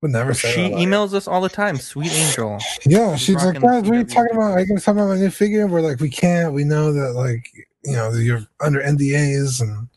would 0.01 0.11
never 0.11 0.34
say 0.34 0.53
She 0.53 0.69
emails 0.71 1.13
us 1.13 1.27
all 1.29 1.39
the 1.39 1.47
time, 1.49 1.77
sweet 1.77 2.11
angel. 2.11 2.59
Yeah, 2.86 3.15
she's, 3.15 3.25
she's 3.27 3.36
like, 3.45 3.61
guys, 3.61 3.84
what 3.84 3.91
are 3.91 3.95
you 3.95 4.03
talking 4.03 4.36
about? 4.36 4.51
Are 4.51 4.59
you 4.59 4.67
going 4.67 4.77
to 4.77 4.84
talk 4.84 4.95
about 4.95 5.07
my 5.07 5.15
new 5.15 5.29
figure? 5.29 5.65
We're 5.65 5.79
like, 5.81 6.01
we 6.01 6.09
can't. 6.09 6.53
We 6.53 6.65
know 6.65 6.91
that, 6.91 7.13
like, 7.13 7.49
you 7.86 7.93
know, 7.93 8.11
you're 8.11 8.41
under 8.59 8.81
NDAs 8.81 9.61
and 9.61 9.88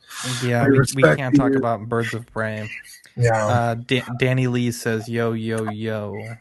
Yeah, 0.43 0.67
we, 0.69 0.81
we 0.95 1.03
can't 1.03 1.35
talk 1.37 1.53
about 1.55 1.89
birds 1.89 2.15
of 2.15 2.27
prey. 2.27 2.69
yeah. 3.17 3.47
Uh, 3.47 3.75
Da- 3.75 4.05
Danny 4.19 4.47
Lee 4.47 4.71
says, 4.71 5.09
"Yo, 5.09 5.33
yo, 5.33 5.65
yo." 5.65 6.37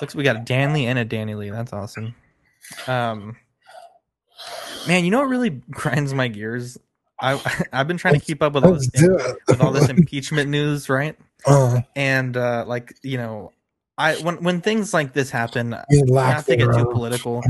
Looks, 0.00 0.14
we 0.14 0.24
got 0.24 0.36
a 0.36 0.40
Dan 0.40 0.72
Lee 0.72 0.86
and 0.86 0.98
a 0.98 1.04
Danny 1.04 1.34
Lee. 1.34 1.50
That's 1.50 1.72
awesome. 1.72 2.14
Um, 2.86 3.36
man, 4.86 5.04
you 5.04 5.10
know 5.10 5.20
what 5.20 5.28
really 5.28 5.50
grinds 5.70 6.12
my 6.14 6.28
gears? 6.28 6.78
I 7.20 7.40
I've 7.72 7.88
been 7.88 7.96
trying 7.96 8.14
to 8.14 8.20
keep 8.20 8.42
up 8.42 8.52
with 8.54 8.64
all 8.64 8.74
this 8.74 8.88
with 9.48 9.60
all 9.60 9.72
this 9.72 9.88
impeachment 9.88 10.50
news, 10.50 10.88
right? 10.88 11.16
uh, 11.46 11.80
And 11.94 12.36
uh, 12.36 12.64
like 12.66 12.94
you 13.02 13.16
know, 13.18 13.52
I 13.96 14.16
when 14.16 14.42
when 14.42 14.60
things 14.60 14.92
like 14.92 15.12
this 15.12 15.30
happen, 15.30 15.76
you 15.90 16.04
not 16.04 16.08
laugh 16.10 16.46
to 16.46 16.56
get 16.56 16.72
too 16.72 16.86
political. 16.92 17.42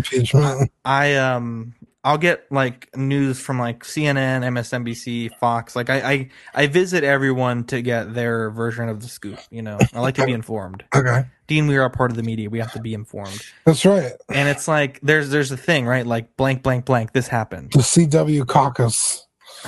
I 0.85 1.17
um 1.17 1.75
I'll 2.07 2.19
get 2.19 2.51
like 2.53 2.97
news 2.97 3.41
from 3.41 3.59
like 3.59 3.83
CNN, 3.83 4.45
MSNBC, 4.45 5.37
Fox. 5.41 5.75
Like 5.75 5.91
I 5.91 6.13
I, 6.13 6.31
I 6.55 6.67
visit 6.69 7.03
everyone 7.03 7.65
to 7.65 7.83
get 7.83 8.15
their 8.15 8.49
version 8.51 8.89
of 8.89 9.03
the 9.03 9.09
scoop. 9.09 9.41
You 9.51 9.63
know, 9.63 9.77
I 9.93 9.99
like 9.99 10.15
to 10.15 10.25
be 10.25 10.31
informed. 10.33 10.85
Okay, 10.95 11.25
Dean, 11.49 11.67
we 11.67 11.77
are 11.77 11.85
a 11.85 11.91
part 11.91 12.13
of 12.13 12.17
the 12.17 12.23
media. 12.23 12.49
We 12.49 12.61
have 12.61 12.73
to 12.75 12.81
be 12.81 12.95
informed. 12.95 13.43
that's 13.65 13.85
right. 13.85 14.13
And 14.29 14.49
it's 14.49 14.69
like 14.69 15.01
there's 15.03 15.31
there's 15.31 15.51
a 15.51 15.57
thing, 15.57 15.85
right? 15.85 16.07
Like 16.07 16.37
blank 16.37 16.63
blank 16.63 16.85
blank. 16.85 17.13
This 17.13 17.27
happened. 17.27 17.73
The 17.73 17.81
CW 17.81 18.47
caucus. 18.47 19.27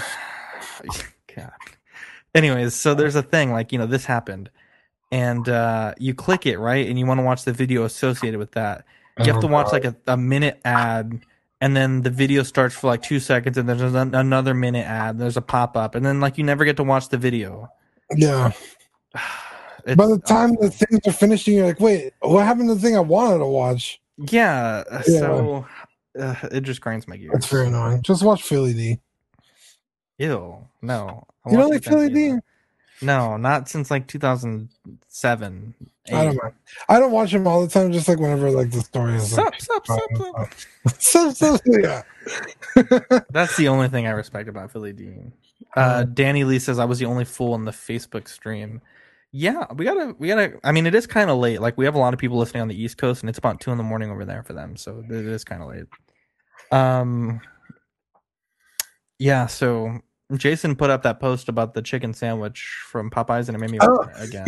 God. 1.35 1.51
Anyways, 2.37 2.75
so 2.75 2.95
there's 2.95 3.17
a 3.17 3.23
thing 3.23 3.51
like 3.51 3.73
you 3.73 3.81
know 3.81 3.87
this 3.87 4.05
happened, 4.05 4.49
and 5.11 5.49
uh, 5.49 5.95
you 5.99 6.15
click 6.15 6.47
it 6.47 6.59
right, 6.59 6.87
and 6.89 7.01
you 7.01 7.05
want 7.05 7.19
to 7.19 7.25
watch 7.25 7.43
the 7.45 7.53
video 7.53 7.83
associated 7.83 8.39
with 8.39 8.53
that. 8.53 8.85
You 9.19 9.33
have 9.33 9.41
to 9.41 9.49
Oh, 9.49 9.51
watch 9.51 9.73
like 9.73 9.85
a, 9.85 9.97
a 10.07 10.17
minute 10.17 10.61
ad, 10.65 11.21
and 11.61 11.77
then 11.77 12.03
the 12.03 12.11
video 12.11 12.43
starts 12.43 12.75
for 12.75 12.87
like 12.89 13.03
two 13.03 13.21
seconds, 13.21 13.59
and 13.59 13.69
there's 13.69 13.81
an, 13.95 14.15
another 14.15 14.55
minute 14.55 14.87
ad. 14.87 15.19
There's 15.19 15.37
a 15.37 15.43
pop 15.43 15.77
up, 15.77 15.95
and 15.95 16.05
then 16.05 16.21
like 16.21 16.39
you 16.39 16.45
never 16.45 16.65
get 16.65 16.77
to 16.79 16.85
watch 16.85 17.09
the 17.09 17.19
video. 17.19 17.69
Yeah. 18.15 18.53
It's, 19.87 19.97
By 19.97 20.07
the 20.07 20.19
time 20.19 20.55
the 20.61 20.71
things 20.71 21.01
are 21.07 21.13
finishing, 21.13 21.55
you're 21.55 21.65
like, 21.65 21.81
wait, 21.81 22.13
what 22.21 22.45
happened 22.45 22.69
to 22.69 22.75
the 22.75 22.81
thing 22.81 22.95
I 22.95 23.01
wanted 23.01 23.39
to 23.39 23.47
watch? 23.47 23.99
yeah, 24.31 24.83
Yeah. 24.91 25.01
so 25.03 25.67
uh, 26.19 26.35
it 26.53 26.63
just 26.63 26.83
grinds 26.83 27.09
my 27.09 27.17
gears. 27.17 27.31
That's 27.33 27.47
very 27.47 27.69
annoying. 27.69 28.03
Just 28.03 28.23
watch 28.23 28.43
Philly 28.43 28.75
D. 28.75 29.01
Ew, 30.19 30.59
no. 30.83 31.25
I 31.47 31.51
You 31.51 31.57
don't 31.57 31.71
like 31.71 31.85
Philly 31.85 32.09
D? 32.11 32.29
then. 32.29 32.43
No, 33.01 33.37
not 33.37 33.69
since 33.69 33.91
like 33.91 34.07
2007. 34.09 35.75
I 36.09 36.25
don't 36.25 36.43
mind. 36.43 36.55
I 36.89 36.99
don't 36.99 37.13
watch 37.13 37.33
them 37.33 37.47
all 37.47 37.63
the 37.63 37.69
time, 37.69 37.93
just 37.93 38.09
like 38.09 38.19
whenever 38.19 38.51
like 38.51 38.71
the 38.71 38.81
story 38.81 39.15
is 39.17 39.31
Sup, 39.31 39.45
like, 39.45 39.61
sup, 39.61 39.87
sup, 39.87 40.01
sup. 40.17 40.99
so, 40.99 41.31
so, 41.33 41.59
yeah. 41.67 42.03
That's 43.31 43.57
the 43.57 43.69
only 43.69 43.89
thing 43.89 44.07
I 44.07 44.11
respect 44.11 44.49
about 44.49 44.73
Philly 44.73 44.93
Dean. 44.93 45.33
Uh, 45.77 46.05
Danny 46.05 46.45
Lee 46.45 46.59
says 46.59 46.79
I 46.79 46.85
was 46.85 46.99
the 46.99 47.05
only 47.07 47.25
fool 47.25 47.55
in 47.55 47.65
the 47.65 47.73
Facebook 47.73 48.27
stream. 48.27 48.81
Yeah, 49.31 49.67
we 49.75 49.85
gotta, 49.85 50.15
we 50.19 50.29
gotta. 50.29 50.59
I 50.65 50.73
mean, 50.73 50.87
it 50.87 50.95
is 50.95 51.07
kind 51.07 51.31
of 51.31 51.39
late. 51.39 51.61
Like 51.61 51.77
we 51.77 51.85
have 51.85 51.95
a 51.95 51.99
lot 51.99 52.15
of 52.15 52.21
people 52.21 52.39
listening 52.39 52.63
on 52.63 52.69
the 52.69 52.83
East 52.83 52.97
Coast, 52.97 53.23
and 53.23 53.29
it's 53.29 53.39
about 53.39 53.61
two 53.61 53.71
in 53.71 53.77
the 53.77 53.85
morning 53.85 54.11
over 54.11 54.25
there 54.25 54.43
for 54.43 54.55
them. 54.55 54.77
So 54.77 55.05
it 55.09 55.13
is 55.13 55.45
kind 55.45 55.63
of 55.63 55.69
late. 55.69 55.85
Um, 56.73 57.41
yeah. 59.19 59.47
So 59.47 60.01
Jason 60.37 60.77
put 60.77 60.91
up 60.91 61.03
that 61.05 61.21
post 61.21 61.49
about 61.49 61.73
the 61.73 61.81
chicken 61.81 62.13
sandwich 62.13 62.61
from 62.87 63.11
Popeyes, 63.11 63.49
and 63.49 63.57
it 63.57 63.61
made 63.61 63.71
me 63.71 63.79
Oh. 63.81 64.07
again. 64.17 64.45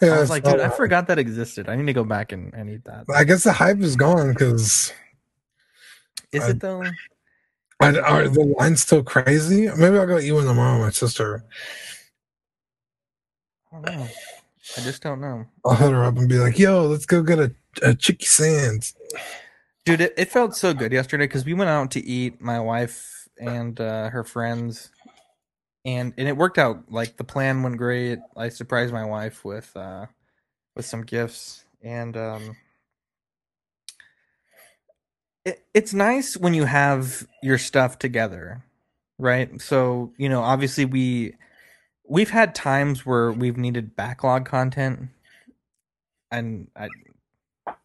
Yeah, 0.00 0.14
I 0.14 0.20
was 0.20 0.30
like, 0.30 0.44
dude, 0.44 0.60
I 0.60 0.70
forgot 0.70 1.06
that 1.08 1.18
existed. 1.18 1.68
I 1.68 1.76
need 1.76 1.86
to 1.86 1.92
go 1.92 2.04
back 2.04 2.32
and, 2.32 2.54
and 2.54 2.70
eat 2.70 2.84
that. 2.84 3.04
I 3.14 3.24
guess 3.24 3.44
the 3.44 3.52
hype 3.52 3.80
is 3.80 3.96
gone 3.96 4.30
because 4.32 4.92
Is 6.32 6.42
I- 6.44 6.50
it 6.50 6.60
though? 6.60 6.82
are, 7.80 8.00
are 8.02 8.28
the 8.28 8.54
lines 8.58 8.80
still 8.82 9.02
crazy? 9.02 9.68
Maybe 9.76 9.98
I'll 9.98 10.06
go 10.06 10.18
eat 10.18 10.32
one 10.32 10.46
tomorrow. 10.46 10.78
with 10.78 10.86
My 10.86 10.90
sister. 10.90 11.44
I 13.72 13.76
don't 13.82 13.84
know. 13.98 14.08
I 14.78 14.80
just 14.80 15.02
don't 15.02 15.20
know. 15.20 15.44
I'll 15.66 15.74
hit 15.74 15.90
her 15.90 16.04
up 16.04 16.16
and 16.16 16.28
be 16.28 16.38
like, 16.38 16.58
"Yo, 16.58 16.86
let's 16.86 17.04
go 17.04 17.22
get 17.22 17.38
a, 17.38 17.52
a 17.82 17.94
chicky 17.94 18.24
sands." 18.24 18.94
Dude, 19.84 20.00
it, 20.00 20.14
it 20.16 20.30
felt 20.30 20.56
so 20.56 20.72
good 20.72 20.92
yesterday 20.92 21.24
because 21.24 21.44
we 21.44 21.54
went 21.54 21.70
out 21.70 21.90
to 21.92 22.00
eat, 22.04 22.40
my 22.40 22.58
wife 22.58 23.28
and 23.38 23.78
uh, 23.80 24.08
her 24.10 24.24
friends, 24.24 24.90
and 25.84 26.14
and 26.16 26.28
it 26.28 26.36
worked 26.36 26.58
out. 26.58 26.90
Like 26.90 27.16
the 27.18 27.24
plan 27.24 27.62
went 27.62 27.76
great. 27.76 28.18
I 28.36 28.48
surprised 28.48 28.94
my 28.94 29.04
wife 29.04 29.44
with 29.44 29.76
uh, 29.76 30.06
with 30.76 30.86
some 30.86 31.02
gifts, 31.02 31.64
and 31.82 32.16
um, 32.16 32.56
it, 35.44 35.64
it's 35.74 35.94
nice 35.94 36.36
when 36.36 36.54
you 36.54 36.64
have 36.64 37.26
your 37.42 37.58
stuff 37.58 37.98
together, 37.98 38.64
right? 39.18 39.60
So 39.60 40.12
you 40.16 40.28
know, 40.30 40.42
obviously 40.42 40.86
we 40.86 41.34
we've 42.08 42.30
had 42.30 42.54
times 42.54 43.06
where 43.06 43.32
we've 43.32 43.58
needed 43.58 43.96
backlog 43.96 44.46
content, 44.46 45.08
and 46.30 46.68
I. 46.76 46.88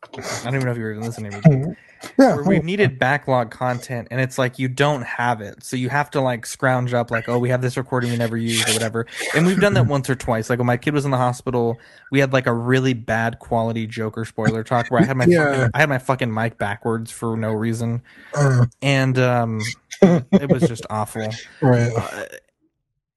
I 0.04 0.44
don't 0.46 0.56
even 0.56 0.66
know 0.66 0.72
if 0.72 0.78
you 0.78 0.84
were 0.84 0.96
listening 0.96 1.32
to 1.42 1.50
me 1.50 1.76
Yeah, 2.18 2.36
where 2.36 2.44
we've 2.46 2.64
needed 2.64 2.98
backlog 2.98 3.52
content 3.52 4.08
and 4.10 4.22
it's 4.22 4.38
like 4.38 4.58
you 4.58 4.70
don't 4.70 5.02
have 5.02 5.42
it. 5.42 5.66
So 5.66 5.76
you 5.76 5.90
have 5.90 6.10
to 6.12 6.22
like 6.22 6.46
scrounge 6.46 6.94
up 6.94 7.12
like 7.12 7.28
oh 7.28 7.38
we 7.38 7.50
have 7.50 7.62
this 7.62 7.76
recording 7.76 8.10
we 8.12 8.16
never 8.16 8.38
used 8.38 8.70
or 8.70 8.72
whatever. 8.72 9.06
And 9.36 9.46
we've 9.46 9.60
done 9.60 9.74
that 9.74 9.86
once 9.88 10.10
or 10.10 10.16
twice. 10.16 10.50
Like 10.50 10.60
when 10.60 10.66
my 10.66 10.78
kid 10.78 10.94
was 10.94 11.04
in 11.04 11.12
the 11.12 11.18
hospital 11.18 11.78
we 12.10 12.20
had 12.20 12.32
like 12.32 12.48
a 12.48 12.54
really 12.54 12.94
bad 12.94 13.40
quality 13.40 13.86
joker 13.86 14.24
spoiler 14.24 14.64
talk 14.64 14.88
where 14.88 15.02
i 15.02 15.06
had 15.06 15.18
my 15.18 15.26
Yeah. 15.28 15.52
fucking, 15.52 15.72
i 15.74 15.80
had 15.80 15.90
my 15.90 15.98
fucking 15.98 16.34
mic 16.34 16.58
backwards 16.58 17.12
for 17.12 17.36
no 17.36 17.52
reason. 17.52 18.02
Uh, 18.34 18.68
and 18.82 19.20
um 19.20 19.62
it 20.02 20.50
was 20.50 20.64
just 20.64 20.86
awful. 20.90 21.28
Right. 21.62 21.92
uh, 21.94 22.24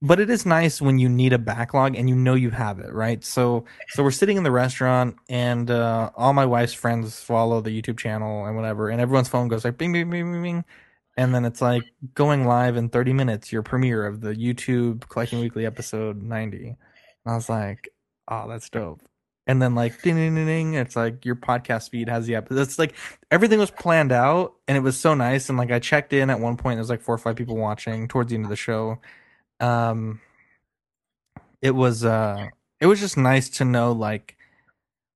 but 0.02 0.18
it 0.18 0.28
is 0.28 0.44
nice 0.44 0.82
when 0.82 0.98
you 0.98 1.08
need 1.08 1.32
a 1.32 1.38
backlog 1.38 1.94
and 1.96 2.08
you 2.08 2.16
know 2.16 2.34
you 2.34 2.50
have 2.50 2.80
it 2.80 2.92
right? 2.92 3.24
So 3.24 3.64
so 3.90 4.02
we're 4.02 4.10
sitting 4.10 4.36
in 4.36 4.42
the 4.42 4.50
restaurant 4.50 5.16
and 5.28 5.70
uh 5.70 6.10
all 6.16 6.32
my 6.32 6.44
wife's 6.44 6.74
friends 6.74 7.20
follow 7.20 7.60
the 7.60 7.70
youtube 7.70 7.98
channel 7.98 8.44
and 8.46 8.56
whatever 8.56 8.90
and 8.90 9.00
everyone's 9.00 9.28
phone 9.28 9.48
goes 9.48 9.64
like 9.64 9.78
bing 9.78 9.92
bing 9.92 10.10
bing 10.10 10.32
bing, 10.32 10.42
bing. 10.42 10.64
and 11.16 11.34
then 11.34 11.44
it's 11.44 11.62
like 11.62 11.84
going 12.14 12.46
live 12.46 12.76
in 12.76 12.88
30 12.88 13.12
minutes 13.12 13.52
your 13.52 13.62
premiere 13.62 14.06
of 14.06 14.20
the 14.20 14.34
youtube 14.34 15.08
collecting 15.08 15.40
weekly 15.40 15.64
episode 15.66 16.22
90 16.22 16.66
and 16.66 16.76
i 17.26 17.34
was 17.34 17.48
like 17.48 17.88
oh 18.28 18.48
that's 18.48 18.68
dope. 18.70 19.02
And 19.46 19.60
then 19.60 19.74
like 19.74 20.00
ding 20.02 20.16
ding 20.16 20.34
ding, 20.34 20.46
ding 20.46 20.74
it's 20.74 20.96
like 20.96 21.24
your 21.24 21.36
podcast 21.36 21.90
feed 21.90 22.08
has 22.08 22.26
the 22.26 22.36
episode 22.36 22.60
it's 22.60 22.78
like 22.78 22.94
everything 23.30 23.58
was 23.58 23.70
planned 23.70 24.12
out 24.12 24.54
and 24.68 24.76
it 24.76 24.80
was 24.80 24.98
so 24.98 25.14
nice 25.14 25.48
and 25.48 25.58
like 25.58 25.72
i 25.72 25.78
checked 25.78 26.12
in 26.12 26.30
at 26.30 26.40
one 26.40 26.56
point 26.56 26.76
there's 26.76 26.90
like 26.90 27.02
four 27.02 27.14
or 27.14 27.18
five 27.18 27.36
people 27.36 27.56
watching 27.56 28.06
towards 28.08 28.30
the 28.30 28.36
end 28.36 28.44
of 28.44 28.50
the 28.50 28.56
show 28.56 28.98
um 29.62 30.20
it 31.60 31.70
was 31.70 32.04
uh 32.04 32.48
it 32.80 32.86
was 32.86 33.00
just 33.00 33.16
nice 33.16 33.48
to 33.48 33.64
know 33.64 33.92
like 33.92 34.36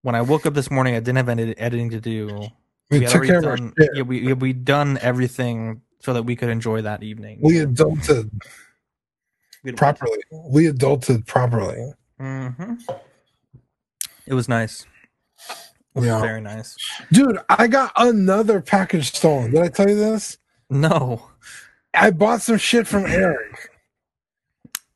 when 0.03 0.14
i 0.14 0.22
woke 0.22 0.47
up 0.47 0.55
this 0.55 0.70
morning 0.70 0.94
i 0.94 1.01
didn't 1.01 1.16
have 1.16 1.28
any 1.28 1.57
editing 1.59 1.90
to 1.90 2.01
do 2.01 2.47
We, 2.90 3.01
had 3.01 3.11
took 3.11 3.24
care 3.24 3.38
of 3.38 3.44
our 3.47 3.57
done 3.57 3.74
yeah 3.94 4.03
we 4.03 4.22
we 4.24 4.32
we 4.34 4.53
done 4.53 4.99
everything 5.03 5.82
so 6.01 6.12
that 6.12 6.22
we 6.22 6.36
could 6.36 6.49
enjoy 6.51 6.82
that 6.82 7.03
evening 7.03 7.38
We 7.42 7.55
adulted 7.57 8.30
We'd- 9.64 9.76
properly. 9.76 10.18
We 10.30 10.70
adulted 10.70 11.26
properly. 11.26 11.92
Mhm. 12.20 12.80
it 14.26 14.34
was 14.34 14.49
nice 14.49 14.86
it 15.49 15.99
was 16.01 16.07
Yeah. 16.07 16.20
very 16.20 16.40
nice 16.40 16.76
Dude, 17.11 17.38
I 17.49 17.66
got 17.66 17.90
another 17.97 18.61
package 18.61 19.12
stolen. 19.12 19.51
Did 19.51 19.62
I 19.62 19.68
tell 19.68 19.88
you 19.88 19.97
this? 19.97 20.38
no 20.70 21.30
I 21.94 22.11
bought 22.11 22.42
some 22.42 22.59
shit 22.59 22.86
from 22.86 23.07
Eric. 23.07 23.70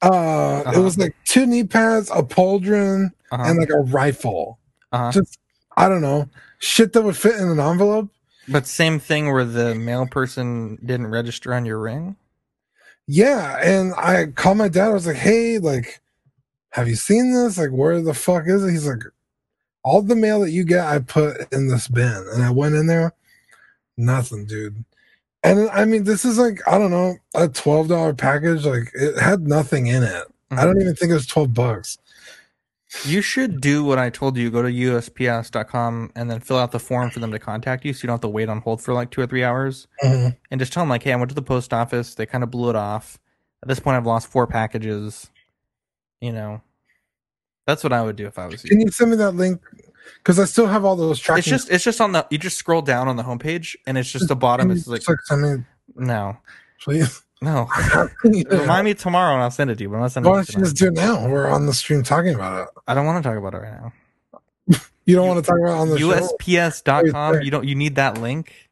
Uh, 0.03 0.63
it 0.65 0.69
Uh-huh. 0.69 0.83
was 0.83 0.99
like 0.99 1.15
two 1.25 1.47
knee 1.47 1.65
pads, 1.65 2.11
a 2.11 2.23
pauldron, 2.23 3.11
uh-huh. 3.31 3.43
and 3.47 3.59
like 3.59 3.71
a 3.71 3.81
rifle. 3.81 4.59
uh-huh. 4.93 5.13
Just 5.13 5.39
I 5.77 5.89
don't 5.89 6.03
know, 6.03 6.29
shit 6.59 6.93
that 6.95 7.03
would 7.03 7.17
fit 7.17 7.37
in 7.37 7.49
an 7.49 7.61
envelope. 7.61 8.09
but 8.49 8.67
same 8.67 8.99
thing 8.99 9.31
where 9.33 9.45
the 9.45 9.75
mail 9.75 10.07
person 10.07 10.77
didn't 10.85 11.07
register 11.09 11.55
on 11.55 11.65
your 11.67 11.79
ring 11.79 12.17
Yeah, 13.07 13.59
and 13.63 13.93
I 13.97 14.27
called 14.27 14.59
my 14.59 14.69
dad. 14.69 14.89
I 14.91 14.93
was 14.95 15.07
like, 15.07 15.17
"Hey, 15.17 15.59
like, 15.59 16.01
have 16.73 16.89
you 16.89 16.97
seen 16.97 17.33
this? 17.33 17.59
Like, 17.59 17.71
where 17.71 18.01
the 18.03 18.15
fuck 18.15 18.45
is 18.47 18.65
it?" 18.65 18.71
He's 18.73 18.87
like, 18.87 19.03
"All 19.85 20.03
the 20.03 20.17
mail 20.17 20.41
that 20.41 20.51
you 20.53 20.65
get, 20.65 20.87
I 20.87 20.99
put 21.01 21.53
in 21.53 21.69
this 21.69 21.89
bin." 21.89 22.27
And 22.33 22.43
I 22.45 22.51
went 22.51 22.75
in 22.77 22.87
there, 22.87 23.13
nothing, 23.97 24.47
dude. 24.47 24.85
And 25.43 25.71
I 25.71 25.85
mean, 25.87 26.05
this 26.05 26.25
is 26.25 26.39
like 26.39 26.61
I 26.69 26.79
don't 26.79 26.91
know, 26.91 27.17
a 27.35 27.49
twelve 27.49 27.89
dollar 27.89 28.13
package. 28.15 28.65
Like, 28.67 28.91
it 28.95 29.19
had 29.19 29.47
nothing 29.49 29.87
in 29.87 30.03
it. 30.03 30.25
I 30.51 30.65
don't 30.65 30.81
even 30.81 30.95
think 30.95 31.11
it 31.11 31.15
was 31.15 31.27
twelve 31.27 31.55
bucks. 31.55 31.99
You 33.05 33.23
should 33.23 33.61
do 33.61 33.85
what 33.85 33.99
I 33.99 34.11
told 34.11 34.37
you. 34.37 34.51
Go 34.51 34.63
to 34.63 34.69
USPS.com 34.69 36.11
and 36.17 36.29
then 36.29 36.41
fill 36.41 36.59
out 36.59 36.73
the 36.73 36.81
form 36.81 37.09
for 37.11 37.21
them 37.21 37.31
to 37.31 37.39
contact 37.39 37.85
you 37.85 37.93
so 37.93 38.03
you 38.03 38.09
don't 38.09 38.15
have 38.15 38.21
to 38.23 38.29
wait 38.29 38.49
on 38.49 38.61
hold 38.61 38.83
for 38.83 38.93
like 38.93 39.11
two 39.13 39.21
or 39.21 39.29
three 39.29 39.45
hours. 39.45 39.87
Mhm. 40.03 40.37
And 40.51 40.61
just 40.61 40.73
tell 40.73 40.83
them, 40.83 40.89
like, 40.89 41.05
hey, 41.05 41.13
I 41.13 41.17
went 41.17 41.29
to 41.29 41.35
the 41.37 41.41
post 41.43 41.73
office. 41.73 42.17
They 42.17 42.27
kind 42.27 42.43
of 42.43 42.51
blew 42.51 42.69
it 42.69 42.77
off. 42.77 43.19
At 43.63 43.69
this 43.69 43.79
point, 43.79 43.97
I've 43.97 44.07
lost 44.07 44.27
four 44.27 44.47
packages. 44.49 45.31
You 46.21 46.33
know, 46.33 46.61
that's 47.67 47.85
what 47.85 47.93
I 47.93 48.03
would 48.03 48.17
do 48.17 48.27
if 48.27 48.39
I 48.39 48.47
was 48.47 48.65
you. 48.65 48.71
Can 48.71 48.81
you 48.81 48.91
send 48.91 49.13
me 49.13 49.17
that 49.19 49.33
link? 49.37 49.61
Because 50.19 50.39
I 50.39 50.45
still 50.45 50.67
have 50.67 50.85
all 50.85 50.97
those 50.97 51.19
tracking. 51.19 51.41
It's 51.41 51.49
just, 51.49 51.71
it's 51.71 51.85
just 51.85 52.01
on 52.01 52.13
the, 52.13 52.27
you 52.31 52.39
just 52.39 52.57
scroll 52.57 52.83
down 52.83 53.09
on 53.09 53.17
the 53.17 53.23
homepage 53.23 53.77
and 53.87 53.97
it's 53.99 54.11
just 54.11 54.29
the 54.29 54.37
bottom. 54.37 54.71
It's 54.71 54.87
like, 54.87 55.01
just, 55.01 55.09
like 55.09 55.19
send 55.25 55.43
me, 55.43 55.65
no, 55.97 56.37
please. 56.81 57.23
no. 57.43 57.69
Yeah. 58.25 58.43
Remind 58.51 58.85
me 58.85 58.95
tomorrow 58.95 59.35
and 59.35 59.43
I'll 59.43 59.51
send 59.51 59.71
it 59.71 59.77
to 59.79 59.85
you. 59.85 59.89
But 59.89 59.97
I'm 59.97 60.03
not 60.03 60.13
sending 60.13 60.31
Why 60.31 60.39
don't 60.39 60.55
you 60.55 60.61
just 60.61 60.77
do 60.77 60.89
it 60.89 60.95
now? 60.95 61.27
We're 61.29 61.49
on 61.49 61.67
the 61.67 61.75
stream 61.75 62.03
talking 62.03 62.35
about 62.35 62.63
it. 62.63 62.69
I 62.87 62.95
don't 62.95 63.07
want 63.07 63.23
to 63.23 63.29
talk 63.29 63.39
about 63.39 63.55
it 63.55 63.59
right 63.59 63.81
now. 63.81 63.93
You 65.07 65.17
don't 65.17 65.27
want 65.27 65.45
to 65.45 65.51
talk 65.51 65.59
about 65.59 65.73
it 65.73 65.81
on 65.81 65.89
the? 65.89 65.97
USPS.com. 65.97 67.33
Wait, 67.33 67.45
You 67.45 67.51
don't, 67.51 67.67
you 67.67 67.75
need 67.75 67.97
that 67.97 68.21
link. 68.21 68.71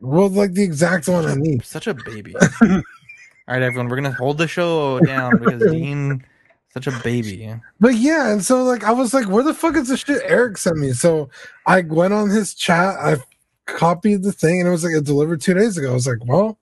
Well, 0.00 0.28
like 0.28 0.52
the 0.52 0.62
exact 0.62 1.08
one 1.08 1.24
I 1.24 1.34
need. 1.34 1.64
Such 1.64 1.86
a 1.86 1.94
baby. 1.94 2.34
All 3.48 3.54
right, 3.54 3.62
everyone, 3.62 3.88
we're 3.88 3.96
gonna 3.96 4.12
hold 4.12 4.36
the 4.36 4.46
show 4.46 5.00
down 5.00 5.38
because 5.38 5.72
Dean, 5.72 6.22
such 6.74 6.86
a 6.86 6.92
baby. 7.02 7.54
But 7.80 7.94
yeah, 7.94 8.30
and 8.30 8.44
so 8.44 8.62
like 8.64 8.84
I 8.84 8.92
was 8.92 9.14
like, 9.14 9.28
where 9.28 9.42
the 9.44 9.54
fuck 9.54 9.76
is 9.76 9.88
the 9.88 9.96
shit 9.96 10.22
Eric 10.24 10.58
sent 10.58 10.76
me? 10.78 10.92
So 10.92 11.30
I 11.66 11.80
went 11.82 12.14
on 12.14 12.30
his 12.30 12.54
chat, 12.54 12.96
I 12.98 13.16
copied 13.66 14.22
the 14.22 14.32
thing, 14.32 14.60
and 14.60 14.68
it 14.68 14.70
was 14.72 14.84
like 14.84 14.94
it 14.94 15.04
delivered 15.04 15.40
two 15.40 15.54
days 15.54 15.76
ago. 15.76 15.90
I 15.90 15.94
was 15.94 16.06
like, 16.06 16.24
well, 16.24 16.58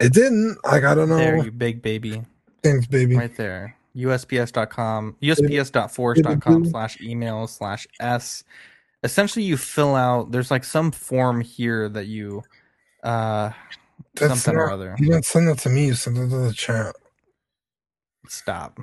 it 0.00 0.12
didn't. 0.12 0.58
Like 0.64 0.84
I 0.84 0.94
don't 0.94 1.08
know. 1.08 1.16
There, 1.16 1.44
you 1.44 1.50
big 1.52 1.80
baby, 1.82 2.22
Thanks, 2.62 2.86
baby. 2.86 3.16
right 3.16 3.34
there. 3.36 3.76
USPS.com, 3.96 5.16
USPS.force.com 5.22 6.64
slash 6.66 7.00
email 7.00 7.46
slash 7.46 7.86
s. 8.00 8.42
Essentially, 9.04 9.44
you 9.44 9.56
fill 9.56 9.94
out. 9.94 10.32
There's 10.32 10.50
like 10.50 10.64
some 10.64 10.90
form 10.90 11.40
here 11.40 11.88
that 11.90 12.06
you, 12.06 12.42
uh, 13.04 13.50
That's 14.16 14.42
something 14.42 14.56
or 14.60 14.66
not- 14.66 14.72
other. 14.74 14.96
You 14.98 15.10
didn't 15.10 15.26
send 15.26 15.46
that 15.48 15.58
to 15.58 15.68
me. 15.68 15.86
You 15.86 15.94
sent 15.94 16.16
it 16.18 16.28
to 16.30 16.36
the 16.38 16.52
chat. 16.52 16.96
Stop. 18.28 18.78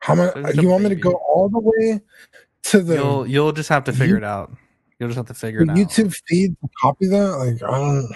How 0.00 0.14
much? 0.14 0.34
You 0.56 0.68
want 0.68 0.82
me 0.84 0.88
to 0.90 0.94
go 0.96 1.12
all 1.12 1.48
the 1.48 1.58
way 1.60 2.00
to 2.64 2.80
the, 2.80 2.94
You'll 2.94 3.26
you'll 3.26 3.52
just 3.52 3.68
have 3.68 3.84
to 3.84 3.92
figure 3.92 4.16
it 4.16 4.24
out. 4.24 4.52
You'll 4.98 5.08
just 5.08 5.16
have 5.16 5.26
to 5.26 5.34
figure 5.34 5.62
it 5.62 5.70
out. 5.70 5.76
YouTube 5.76 6.14
feed 6.28 6.56
to 6.60 6.68
copy 6.80 7.06
that? 7.08 7.30
Like 7.38 7.62
I 7.62 7.78
don't. 7.78 8.08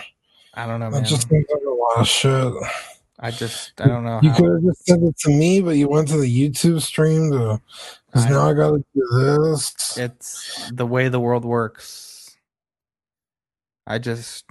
I 0.55 0.67
don't 0.67 0.81
know, 0.81 0.91
That 0.91 1.03
man. 1.03 1.05
just 1.05 1.29
seems 1.29 1.45
like 1.53 1.63
a 1.67 1.71
lot 1.71 2.01
of 2.01 2.09
shit. 2.09 2.53
I 3.19 3.31
just 3.31 3.81
I 3.81 3.87
don't 3.89 4.05
know 4.05 4.21
You 4.23 4.31
how. 4.31 4.37
could 4.37 4.53
have 4.53 4.63
just 4.63 4.87
sent 4.87 5.03
it 5.03 5.17
to 5.19 5.31
me, 5.31 5.61
but 5.61 5.71
you 5.77 5.89
went 5.89 6.09
to 6.09 6.19
the 6.19 6.27
YouTube 6.51 6.81
stream 6.83 7.31
to. 7.33 7.61
Because 8.07 8.27
now 8.31 8.49
I 8.49 8.53
gotta 8.55 8.79
do 8.95 9.03
this. 9.51 9.97
it's 9.99 10.71
the 10.73 10.87
way 10.87 11.09
the 11.09 11.21
world 11.21 11.45
works. 11.45 12.37
I 13.87 13.99
just 13.99 14.45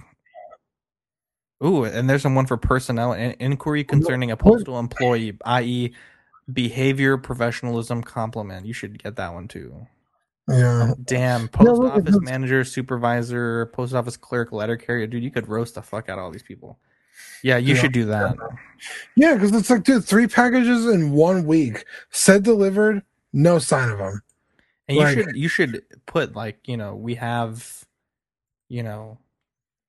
ooh, 1.64 1.84
and 1.84 2.08
there's 2.08 2.24
one 2.24 2.46
for 2.46 2.56
personnel 2.56 3.12
inquiry 3.12 3.84
concerning 3.84 4.30
a 4.30 4.36
postal 4.36 4.78
employee, 4.78 5.36
i.e., 5.44 5.94
behavior, 6.52 7.16
professionalism, 7.16 8.02
compliment. 8.02 8.66
You 8.66 8.72
should 8.72 9.02
get 9.02 9.16
that 9.16 9.32
one 9.34 9.48
too. 9.48 9.86
Yeah. 10.48 10.90
Uh, 10.90 10.94
damn, 11.04 11.48
post 11.48 11.82
it 11.82 11.86
office 11.86 12.20
manager, 12.20 12.62
supervisor, 12.62 13.66
post 13.66 13.94
office 13.94 14.16
clerk, 14.16 14.52
letter 14.52 14.76
carrier, 14.76 15.06
dude. 15.06 15.24
You 15.24 15.30
could 15.30 15.48
roast 15.48 15.74
the 15.74 15.82
fuck 15.82 16.08
out 16.08 16.18
of 16.18 16.24
all 16.24 16.30
these 16.30 16.42
people. 16.44 16.78
Yeah, 17.42 17.56
you 17.56 17.74
Yeah. 17.74 17.80
should 17.80 17.92
do 17.92 18.04
that. 18.06 18.36
Yeah, 19.16 19.34
because 19.34 19.52
it's 19.52 19.70
like, 19.70 19.82
dude, 19.82 20.04
three 20.04 20.28
packages 20.28 20.86
in 20.86 21.12
one 21.12 21.46
week. 21.46 21.84
Said 22.10 22.44
delivered, 22.44 23.02
no 23.32 23.58
sign 23.58 23.88
of 23.88 23.98
them. 23.98 24.22
And 24.88 24.98
you 24.98 25.08
should 25.08 25.36
you 25.36 25.48
should 25.48 25.82
put 26.06 26.36
like 26.36 26.58
you 26.68 26.76
know 26.76 26.94
we 26.94 27.16
have, 27.16 27.84
you 28.68 28.84
know, 28.84 29.18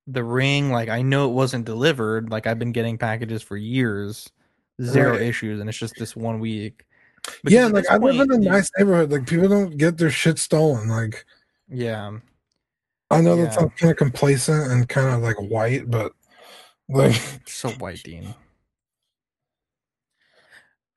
the 0.07 0.23
ring. 0.23 0.71
Like 0.71 0.89
I 0.89 1.01
know 1.01 1.29
it 1.29 1.33
wasn't 1.33 1.65
delivered. 1.65 2.31
Like 2.31 2.47
I've 2.47 2.59
been 2.59 2.71
getting 2.71 2.97
packages 2.97 3.43
for 3.43 3.57
years, 3.57 4.29
zero 4.81 5.11
Right. 5.13 5.21
issues, 5.21 5.59
and 5.59 5.69
it's 5.69 5.77
just 5.77 5.97
this 5.97 6.15
one 6.15 6.39
week. 6.39 6.85
Because 7.43 7.53
yeah, 7.53 7.65
like 7.67 7.89
I 7.89 7.97
live 7.97 8.19
in 8.19 8.31
a 8.31 8.37
nice 8.37 8.71
neighborhood. 8.77 9.11
Like 9.11 9.27
people 9.27 9.49
don't 9.49 9.77
get 9.77 9.97
their 9.97 10.09
shit 10.09 10.39
stolen. 10.39 10.87
Like 10.87 11.25
Yeah, 11.67 12.17
I 13.11 13.21
know 13.21 13.35
that 13.35 13.53
sounds 13.53 13.73
kind 13.77 13.91
of 13.91 13.97
complacent 13.97 14.71
and 14.71 14.87
kind 14.87 15.09
of 15.09 15.21
like 15.21 15.35
white, 15.41 15.89
but 15.91 16.13
like 16.89 17.21
so 17.45 17.71
white, 17.71 18.01
Dean. 18.03 18.33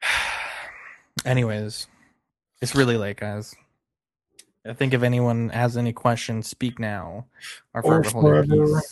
Anyways, 1.24 1.88
it's 2.62 2.74
really 2.74 2.96
late, 2.96 3.16
guys. 3.18 3.54
I 4.66 4.74
think 4.74 4.92
if 4.92 5.02
anyone 5.02 5.48
has 5.50 5.76
any 5.76 5.92
questions, 5.92 6.46
speak 6.46 6.78
now. 6.78 7.26
Our 7.74 7.82
Or 7.82 8.04
forever 8.04 8.44
forever. 8.44 8.82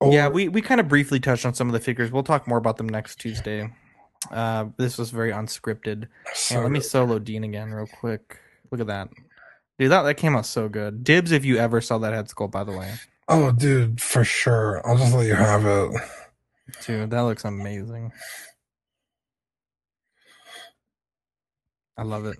or, 0.00 0.12
yeah, 0.12 0.28
we, 0.28 0.48
we 0.48 0.60
kind 0.60 0.80
of 0.80 0.88
briefly 0.88 1.20
touched 1.20 1.46
on 1.46 1.54
some 1.54 1.68
of 1.68 1.72
the 1.72 1.80
figures. 1.80 2.10
We'll 2.12 2.22
talk 2.22 2.46
more 2.46 2.58
about 2.58 2.76
them 2.76 2.88
next 2.88 3.16
Tuesday. 3.16 3.72
Uh, 4.30 4.66
this 4.76 4.98
was 4.98 5.10
very 5.10 5.32
unscripted. 5.32 6.06
so 6.34 6.56
Hey, 6.56 6.60
let 6.62 6.70
me 6.70 6.80
solo 6.80 7.18
Dean 7.18 7.44
again 7.44 7.72
real 7.72 7.86
quick. 7.86 8.38
Look 8.70 8.80
at 8.80 8.86
that. 8.88 9.08
Dude, 9.78 9.90
that, 9.90 10.02
that 10.02 10.14
came 10.16 10.36
out 10.36 10.46
so 10.46 10.68
good. 10.68 11.02
Dibs 11.02 11.32
if 11.32 11.44
you 11.44 11.56
ever 11.56 11.80
saw 11.80 11.98
that 11.98 12.12
head 12.12 12.28
sculpt, 12.28 12.50
by 12.52 12.62
the 12.62 12.72
way. 12.72 12.92
Oh, 13.28 13.52
dude, 13.52 14.00
for 14.00 14.22
sure. 14.22 14.86
I'll 14.86 14.98
just 14.98 15.14
let 15.14 15.26
you 15.26 15.34
have 15.34 15.64
it. 15.64 15.92
Dude, 16.84 17.10
that 17.10 17.20
looks 17.22 17.44
amazing. 17.44 18.12
I 21.96 22.02
love 22.02 22.26
it. 22.26 22.36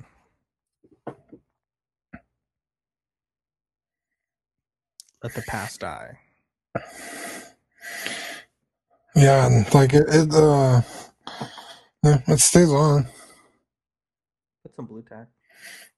Let 5.22 5.34
the 5.34 5.42
past 5.42 5.80
die. 5.80 6.18
Yeah, 9.14 9.46
and 9.46 9.74
like 9.74 9.92
it, 9.92 10.04
it 10.08 10.32
uh, 10.34 10.80
yeah, 12.02 12.18
it 12.26 12.40
stays 12.40 12.70
on. 12.70 13.06
Put 14.62 14.74
some 14.74 14.86
Blu 14.86 15.02
Tack. 15.02 15.28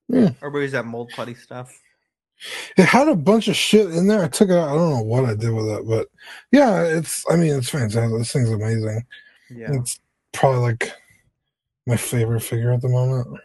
Yeah. 0.08 0.30
Everybody's 0.42 0.72
that 0.72 0.84
mold 0.84 1.10
putty 1.14 1.34
stuff. 1.34 1.80
It 2.76 2.84
had 2.84 3.08
a 3.08 3.14
bunch 3.14 3.48
of 3.48 3.56
shit 3.56 3.90
in 3.92 4.08
there. 4.08 4.24
I 4.24 4.28
took 4.28 4.50
it 4.50 4.56
out. 4.56 4.68
I 4.68 4.74
don't 4.74 4.90
know 4.90 5.02
what 5.02 5.24
I 5.24 5.34
did 5.34 5.52
with 5.52 5.66
it, 5.66 5.86
but 5.86 6.08
yeah, 6.52 6.82
it's. 6.82 7.24
I 7.30 7.36
mean, 7.36 7.54
it's 7.54 7.70
fantastic. 7.70 8.18
This 8.18 8.32
thing's 8.32 8.50
amazing. 8.50 9.06
Yeah. 9.48 9.72
It's 9.72 10.00
probably 10.32 10.60
like 10.60 10.92
my 11.86 11.96
favorite 11.96 12.42
figure 12.42 12.72
at 12.72 12.82
the 12.82 12.88
moment. 12.88 13.40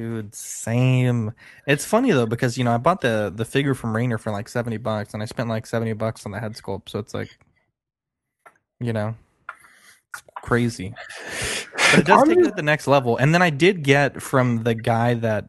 Dude, 0.00 0.34
same. 0.34 1.30
It's 1.66 1.84
funny 1.84 2.10
though 2.10 2.24
because 2.24 2.56
you 2.56 2.64
know 2.64 2.72
I 2.72 2.78
bought 2.78 3.02
the 3.02 3.30
the 3.34 3.44
figure 3.44 3.74
from 3.74 3.94
Rainer 3.94 4.16
for 4.16 4.30
like 4.32 4.48
seventy 4.48 4.78
bucks, 4.78 5.12
and 5.12 5.22
I 5.22 5.26
spent 5.26 5.50
like 5.50 5.66
seventy 5.66 5.92
bucks 5.92 6.24
on 6.24 6.32
the 6.32 6.40
head 6.40 6.54
sculpt. 6.54 6.88
So 6.88 6.98
it's 6.98 7.12
like, 7.12 7.28
you 8.80 8.94
know, 8.94 9.14
it's 10.14 10.22
crazy. 10.36 10.94
But 11.90 11.98
it 11.98 12.06
does 12.06 12.22
take 12.26 12.38
it 12.38 12.42
gonna- 12.44 12.54
the 12.56 12.62
next 12.62 12.86
level. 12.86 13.18
And 13.18 13.34
then 13.34 13.42
I 13.42 13.50
did 13.50 13.82
get 13.82 14.22
from 14.22 14.62
the 14.62 14.74
guy 14.74 15.12
that. 15.14 15.48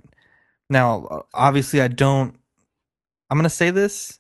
Now, 0.70 1.24
obviously, 1.34 1.80
I 1.80 1.88
don't. 1.88 2.36
I'm 3.30 3.38
gonna 3.38 3.50
say 3.50 3.72
this. 3.72 4.20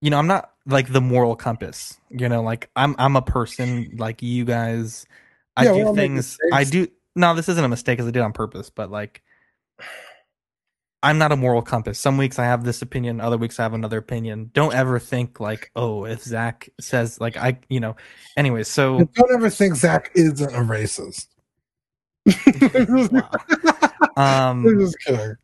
You 0.00 0.08
know, 0.08 0.18
I'm 0.18 0.28
not 0.28 0.50
like 0.64 0.90
the 0.90 1.02
moral 1.02 1.36
compass. 1.36 1.98
You 2.08 2.30
know, 2.30 2.40
like 2.42 2.70
I'm 2.74 2.96
I'm 2.98 3.16
a 3.16 3.22
person 3.22 3.90
like 3.98 4.22
you 4.22 4.46
guys. 4.46 5.04
I 5.58 5.64
Yeah, 5.64 5.74
do 5.74 5.94
things. 5.94 6.38
I 6.54 6.64
do. 6.64 6.88
No, 7.14 7.34
this 7.34 7.50
isn't 7.50 7.62
a 7.62 7.68
mistake 7.68 7.98
because 7.98 8.08
I 8.08 8.12
did 8.12 8.22
on 8.22 8.32
purpose. 8.32 8.70
But 8.70 8.90
like, 8.90 9.22
I'm 11.02 11.18
not 11.18 11.30
a 11.30 11.36
moral 11.36 11.62
compass. 11.62 11.98
Some 11.98 12.16
weeks 12.16 12.38
I 12.38 12.44
have 12.44 12.64
this 12.64 12.82
opinion, 12.82 13.20
other 13.20 13.38
weeks 13.38 13.60
I 13.60 13.62
have 13.62 13.74
another 13.74 13.98
opinion. 13.98 14.50
Don't 14.52 14.74
ever 14.74 14.98
think 14.98 15.38
like, 15.38 15.70
oh, 15.76 16.04
if 16.04 16.22
Zach 16.22 16.68
says 16.80 17.20
like 17.20 17.36
I, 17.36 17.58
you 17.68 17.78
know. 17.78 17.96
Anyway, 18.36 18.64
so 18.64 19.08
Don't 19.14 19.32
ever 19.32 19.48
think 19.48 19.76
Zach 19.76 20.10
isn't 20.14 20.50
a 20.50 20.58
racist. 20.58 21.26
Um, 24.18 24.66
I'm 24.66 24.80
just 24.80 24.98
kidding. 24.98 25.36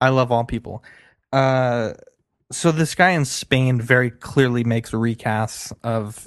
I 0.00 0.08
love 0.08 0.32
all 0.32 0.44
people. 0.44 0.82
Uh, 1.30 1.92
so 2.50 2.72
this 2.72 2.94
guy 2.94 3.10
in 3.10 3.26
Spain 3.26 3.80
very 3.80 4.10
clearly 4.10 4.64
makes 4.64 4.92
recasts 4.92 5.70
of 5.84 6.26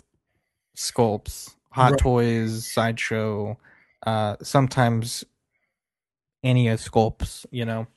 sculpts, 0.78 1.56
Hot 1.72 1.92
Right. 1.92 2.00
Toys, 2.00 2.72
Sideshow, 2.72 3.58
uh, 4.06 4.36
sometimes 4.44 5.26
Enia 6.44 6.74
sculpts, 6.74 7.46
you 7.52 7.66
know. 7.66 7.88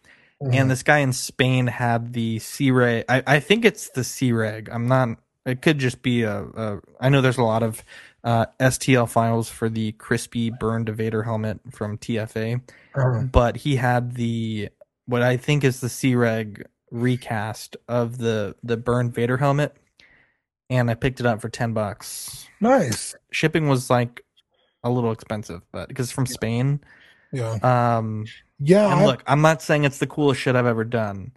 Mm-hmm. 0.43 0.55
And 0.55 0.71
this 0.71 0.83
guy 0.83 0.99
in 0.99 1.13
Spain 1.13 1.67
had 1.67 2.13
the 2.13 2.39
C 2.41 2.71
Reg. 2.71 3.05
I, 3.09 3.23
I 3.27 3.41
think 3.41 3.65
it's 3.65 3.89
the 3.91 4.05
C 4.05 4.33
Reg. 4.33 4.69
I'm 4.71 4.87
not. 4.87 5.19
It 5.47 5.63
could 5.63 5.79
just 5.79 6.03
be 6.03 6.23
a. 6.23 6.43
a 6.43 6.81
I 7.01 7.09
know 7.09 7.23
there's 7.23 7.39
a 7.39 7.43
lot 7.43 7.63
of 7.63 7.83
uh, 8.23 8.47
STL 8.61 9.09
files 9.09 9.49
for 9.49 9.69
the 9.69 9.93
crispy 9.93 10.51
burned 10.51 10.89
Vader 10.91 11.23
helmet 11.23 11.61
from 11.71 11.97
TFA 11.97 12.61
Uh, 12.95 13.23
but 13.23 13.59
he 13.59 13.77
had 13.77 14.15
the 14.17 14.69
what 15.07 15.23
I 15.23 15.37
think 15.37 15.65
is 15.65 15.81
the 15.81 15.89
C 15.89 16.15
Reg 16.15 16.67
recast 16.91 17.77
of 17.89 18.19
the 18.19 18.57
the 18.63 18.77
burned 18.77 19.15
Vader 19.15 19.39
helmet, 19.39 19.75
and 20.69 20.91
I 20.91 20.95
picked 20.95 21.21
it 21.21 21.27
up 21.27 21.41
for 21.41 21.49
ten 21.49 21.73
bucks. 21.73 22.47
nice. 22.61 23.15
Shipping 23.31 23.69
was 23.69 23.89
like 23.89 24.23
a 24.85 24.91
little 24.91 25.13
expensive, 25.13 25.63
but 25.73 25.89
because 25.89 26.13
from 26.13 26.27
Spain. 26.27 26.81
Yeah. 27.33 27.59
Um, 27.63 28.27
Yeah. 28.59 28.91
and 28.91 29.01
I- 29.01 29.05
look, 29.07 29.23
I'm 29.27 29.41
not 29.43 29.63
saying 29.63 29.85
it's 29.85 29.99
the 29.99 30.07
coolest 30.07 30.41
shit 30.41 30.57
I've 30.57 30.67
ever 30.67 30.85
done, 30.85 31.33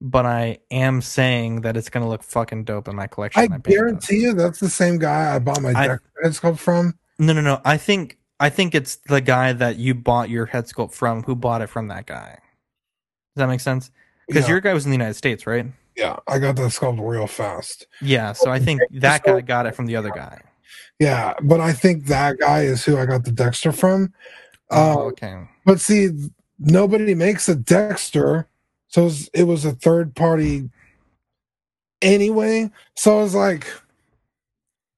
but 0.00 0.26
I 0.26 0.58
am 0.70 1.00
saying 1.02 1.60
that 1.62 1.76
it's 1.76 1.88
gonna 1.90 2.08
look 2.08 2.22
fucking 2.22 2.64
dope 2.64 2.88
in 2.88 2.96
my 2.96 3.06
collection. 3.06 3.40
I 3.52 3.56
it 3.56 3.62
guarantee 3.62 4.22
you 4.22 4.34
that's 4.34 4.60
the 4.60 4.70
same 4.70 4.98
guy 4.98 5.34
I 5.34 5.38
bought 5.38 5.60
my 5.62 5.72
I- 5.74 5.86
deck 5.88 6.00
head 6.22 6.32
sculpt 6.32 6.58
from. 6.58 6.94
No, 7.18 7.32
no, 7.32 7.40
no. 7.40 7.60
I 7.64 7.76
think 7.76 8.16
I 8.40 8.50
think 8.50 8.72
it's 8.72 8.94
the 8.96 9.20
guy 9.20 9.52
that 9.52 9.78
you 9.78 9.94
bought 9.94 10.30
your 10.30 10.46
head 10.46 10.66
sculpt 10.66 10.92
from 10.92 11.24
who 11.24 11.34
bought 11.34 11.60
it 11.60 11.68
from 11.68 11.88
that 11.88 12.06
guy. 12.06 12.38
Does 13.34 13.40
that 13.42 13.48
make 13.48 13.58
sense? 13.58 13.90
Because 14.28 14.44
Yeah. 14.44 14.50
your 14.50 14.60
guy 14.60 14.72
was 14.74 14.84
in 14.84 14.92
the 14.92 14.94
United 14.96 15.14
States, 15.14 15.44
right? 15.44 15.66
Yeah, 15.96 16.16
I 16.28 16.38
got 16.38 16.54
that 16.54 16.70
sculpt 16.70 17.00
real 17.04 17.26
fast. 17.26 17.86
Yeah, 18.00 18.32
so 18.32 18.52
I 18.52 18.60
think 18.60 18.80
that 18.92 19.24
guy 19.24 19.40
got 19.40 19.66
it 19.66 19.74
from 19.74 19.86
the 19.86 19.96
other 19.96 20.10
guy. 20.10 20.40
Yeah, 21.00 21.34
but 21.42 21.60
I 21.60 21.72
think 21.72 22.06
that 22.06 22.38
guy 22.38 22.60
is 22.62 22.84
who 22.84 22.96
I 22.96 23.06
got 23.06 23.24
the 23.24 23.32
Dexter 23.32 23.72
from. 23.72 24.12
Oh, 24.70 24.92
Uh, 24.92 25.04
okay. 25.06 25.48
But 25.64 25.80
see, 25.80 26.10
nobody 26.58 27.14
makes 27.14 27.48
a 27.48 27.54
Dexter, 27.54 28.48
so 28.88 29.02
it 29.02 29.04
was, 29.04 29.28
it 29.34 29.42
was 29.44 29.64
a 29.64 29.72
third 29.72 30.14
party 30.14 30.70
anyway. 32.02 32.70
So 32.96 33.18
I 33.18 33.22
was 33.22 33.34
like, 33.34 33.66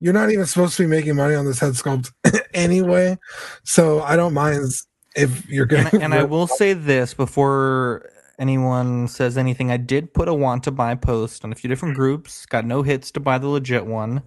you're 0.01 0.15
not 0.15 0.31
even 0.31 0.47
supposed 0.47 0.77
to 0.77 0.83
be 0.83 0.89
making 0.89 1.17
money 1.17 1.35
on 1.35 1.45
this 1.45 1.61
head 1.61 1.73
sculpt 1.75 2.11
anyway. 2.55 3.19
So 3.65 4.01
I 4.01 4.17
don't 4.17 4.35
mind 4.35 4.73
if 5.15 5.49
you're 5.49 5.67
going 5.67 5.87
And, 5.93 6.03
and 6.03 6.15
I 6.15 6.25
will 6.25 6.47
say 6.47 6.73
this 6.73 7.15
before 7.15 8.11
anyone 8.39 9.09
says 9.09 9.37
anything. 9.37 9.71
I 9.71 9.77
did 9.77 10.15
put 10.15 10.29
a 10.29 10.35
want 10.35 10.65
to 10.65 10.71
buy 10.71 10.95
post 10.95 11.45
on 11.45 11.53
a 11.53 11.55
few 11.55 11.69
different 11.69 11.95
groups. 11.95 12.47
Got 12.47 12.65
no 12.65 12.83
hits 12.83 13.11
to 13.13 13.21
buy 13.21 13.39
the 13.39 13.49
legit 13.49 13.85
one. 13.87 14.23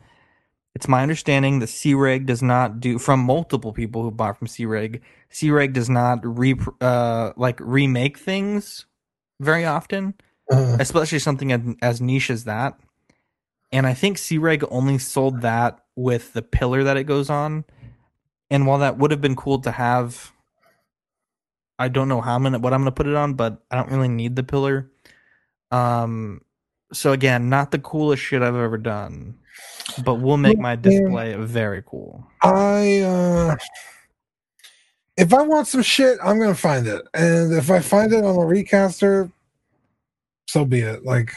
It's 0.76 0.88
my 0.88 1.03
understanding 1.03 1.59
that 1.59 1.67
C-Reg 1.67 2.26
does 2.26 2.41
not 2.41 2.80
do 2.80 2.97
from 2.97 3.19
multiple 3.19 3.74
people 3.74 4.01
who 4.01 4.11
bought 4.11 4.38
from 4.38 4.47
C-Reg. 4.47 5.01
C-Reg 5.30 5.74
does 5.74 5.89
not 5.89 6.19
re 6.24 6.55
uh 6.82 7.32
like 7.38 7.59
remake 7.59 8.17
things 8.17 8.86
very 9.39 9.65
often, 9.65 10.15
Uh, 10.51 10.78
especially 10.80 11.19
something 11.19 11.51
as, 11.51 11.61
as 11.82 12.01
niche 12.01 12.30
as 12.30 12.45
that. 12.45 12.80
And 13.71 13.86
I 13.88 13.93
think 13.93 14.17
C-Reg 14.17 14.63
only 14.69 14.97
sold 14.97 15.41
that 15.41 15.80
with 15.95 16.34
the 16.34 16.41
pillar 16.41 16.84
that 16.84 16.97
it 16.97 17.05
goes 17.05 17.30
on. 17.30 17.65
And 18.49 18.67
while 18.67 18.80
that 18.80 18.97
would 18.97 19.11
have 19.11 19.21
been 19.21 19.36
cool 19.36 19.59
to 19.59 19.71
have, 19.71 20.32
I 21.80 21.88
don't 21.88 22.09
know 22.09 22.21
how 22.21 22.36
I'm 22.36 22.43
gonna 22.43 22.59
what 22.59 22.74
I'm 22.74 22.82
gonna 22.82 22.91
put 22.91 23.07
it 23.07 23.15
on, 23.15 23.34
but 23.34 23.63
I 23.71 23.76
don't 23.78 23.91
really 23.91 24.09
need 24.09 24.36
the 24.36 24.43
pillar. 24.43 24.91
Um, 25.71 26.41
so 26.91 27.13
again, 27.13 27.49
not 27.49 27.71
the 27.71 27.80
coolest 27.80 28.21
shit 28.21 28.41
I've 28.43 28.55
ever 28.55 28.78
done, 28.78 29.39
but 30.03 30.15
we'll 30.15 30.37
make 30.37 30.59
my 30.59 30.75
display 30.75 31.35
very 31.35 31.83
cool. 31.85 32.25
I 32.41 32.99
uh 32.99 33.55
if 35.17 35.33
I 35.33 35.41
want 35.43 35.67
some 35.67 35.83
shit, 35.83 36.17
I'm 36.23 36.39
gonna 36.39 36.55
find 36.55 36.87
it. 36.87 37.03
And 37.13 37.53
if 37.53 37.69
I 37.69 37.79
find 37.79 38.11
it 38.13 38.23
on 38.23 38.35
a 38.35 38.45
recaster, 38.45 39.29
so 40.47 40.65
be 40.65 40.79
it. 40.81 41.03
Like 41.05 41.33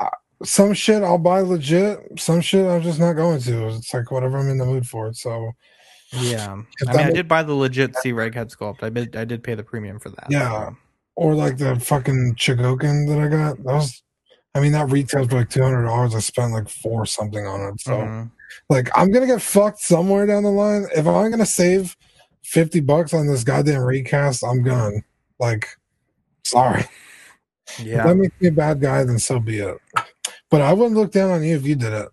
uh, 0.00 0.08
some 0.42 0.74
shit 0.74 1.02
I'll 1.02 1.18
buy 1.18 1.40
legit, 1.40 2.00
some 2.18 2.40
shit 2.40 2.66
I'm 2.66 2.82
just 2.82 3.00
not 3.00 3.14
going 3.14 3.40
to. 3.42 3.68
It's 3.68 3.92
like 3.92 4.10
whatever 4.10 4.38
I'm 4.38 4.48
in 4.48 4.58
the 4.58 4.66
mood 4.66 4.86
for. 4.86 5.12
So 5.14 5.52
Yeah, 6.12 6.60
If 6.80 6.88
I 6.88 6.92
mean, 6.92 7.06
I 7.06 7.10
did 7.10 7.28
buy 7.28 7.42
the 7.42 7.54
legit 7.54 7.96
C 7.96 8.12
Reg 8.12 8.34
head 8.34 8.50
sculpt. 8.50 8.82
I 8.82 8.90
did, 8.90 9.16
I 9.16 9.24
did 9.24 9.42
pay 9.42 9.54
the 9.54 9.64
premium 9.64 9.98
for 9.98 10.10
that. 10.10 10.26
Yeah. 10.28 10.68
so. 10.68 10.76
or 11.16 11.34
like 11.34 11.56
the 11.56 11.80
fucking 11.80 12.34
Chogokin 12.36 13.08
that 13.08 13.18
I 13.18 13.28
got. 13.28 13.56
That 13.64 13.74
was 13.74 14.02
I 14.54 14.60
mean 14.60 14.72
that 14.72 14.90
retails 14.90 15.28
for 15.28 15.36
like 15.36 15.50
two 15.50 15.62
hundred 15.62 15.84
dollars. 15.86 16.14
I 16.14 16.20
spent 16.20 16.52
like 16.52 16.68
four 16.68 17.06
something 17.06 17.46
on 17.46 17.72
it. 17.72 17.80
So 17.80 17.92
Mhm. 17.92 18.30
like 18.68 18.90
I'm 18.94 19.10
gonna 19.10 19.26
get 19.26 19.40
fucked 19.42 19.80
somewhere 19.80 20.26
down 20.26 20.42
the 20.42 20.50
line. 20.50 20.86
If 20.94 21.06
I'm 21.06 21.30
gonna 21.30 21.46
save 21.46 21.96
fifty 22.42 22.80
bucks 22.80 23.14
on 23.14 23.26
this 23.26 23.44
goddamn 23.44 23.82
recast, 23.82 24.44
I'm 24.44 24.62
gone. 24.62 25.02
Like, 25.38 25.68
sorry. 26.44 26.84
If 27.78 27.80
Yeah, 27.86 28.06
that 28.06 28.16
makes 28.16 28.34
me 28.40 28.48
a 28.48 28.52
bad 28.52 28.80
guy, 28.80 29.04
then 29.04 29.18
so 29.18 29.40
be 29.40 29.60
it. 29.60 29.78
But 30.50 30.60
I 30.60 30.72
wouldn't 30.74 30.96
look 30.96 31.12
down 31.12 31.30
on 31.30 31.42
you 31.42 31.56
if 31.56 31.64
you 31.66 31.74
did 31.74 31.92
it. 31.94 32.08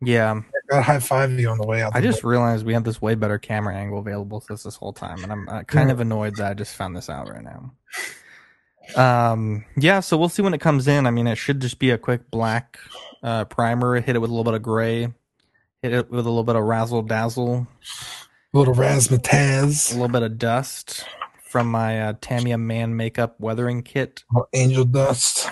yeah. 0.00 0.40
I'd 0.72 0.82
high 0.84 1.00
five 1.00 1.32
you 1.32 1.48
on 1.50 1.58
the 1.58 1.66
way 1.66 1.82
out. 1.82 1.94
I 1.94 2.00
just 2.00 2.22
door. 2.22 2.30
realized 2.30 2.64
we 2.64 2.72
have 2.74 2.84
this 2.84 3.02
way 3.02 3.14
better 3.16 3.38
camera 3.38 3.74
angle 3.74 3.98
available 3.98 4.40
to 4.42 4.54
us 4.54 4.62
this 4.62 4.76
whole 4.76 4.92
time, 4.92 5.22
and 5.24 5.32
I'm 5.32 5.48
uh, 5.48 5.62
kind 5.64 5.90
of 5.90 5.98
annoyed 6.00 6.36
that 6.36 6.50
I 6.52 6.54
just 6.54 6.76
found 6.76 6.96
this 6.96 7.10
out 7.10 7.28
right 7.28 7.42
now. 7.42 7.72
Um, 8.96 9.64
yeah, 9.76 10.00
so 10.00 10.16
we'll 10.16 10.28
see 10.28 10.42
when 10.42 10.54
it 10.54 10.60
comes 10.60 10.88
in. 10.88 11.06
I 11.06 11.10
mean, 11.10 11.26
it 11.26 11.36
should 11.36 11.60
just 11.60 11.78
be 11.78 11.90
a 11.90 11.98
quick 11.98 12.30
black 12.30 12.78
uh, 13.22 13.44
primer. 13.46 14.00
Hit 14.00 14.16
it 14.16 14.18
with 14.18 14.30
a 14.30 14.32
little 14.32 14.44
bit 14.44 14.54
of 14.54 14.62
gray. 14.62 15.08
Hit 15.82 15.92
it 15.92 16.10
with 16.10 16.26
a 16.26 16.28
little 16.30 16.44
bit 16.44 16.56
of 16.56 16.64
razzle 16.64 17.02
dazzle. 17.02 17.66
A 18.54 18.58
little 18.58 18.74
razzmatazz. 18.74 19.90
A 19.92 19.94
little 19.94 20.08
bit 20.08 20.22
of 20.22 20.38
dust 20.38 21.04
from 21.42 21.70
my 21.70 22.00
uh, 22.00 22.12
Tamiya 22.20 22.58
Man 22.58 22.96
makeup 22.96 23.38
weathering 23.38 23.82
kit, 23.82 24.24
little 24.32 24.48
angel 24.54 24.84
dust. 24.84 25.48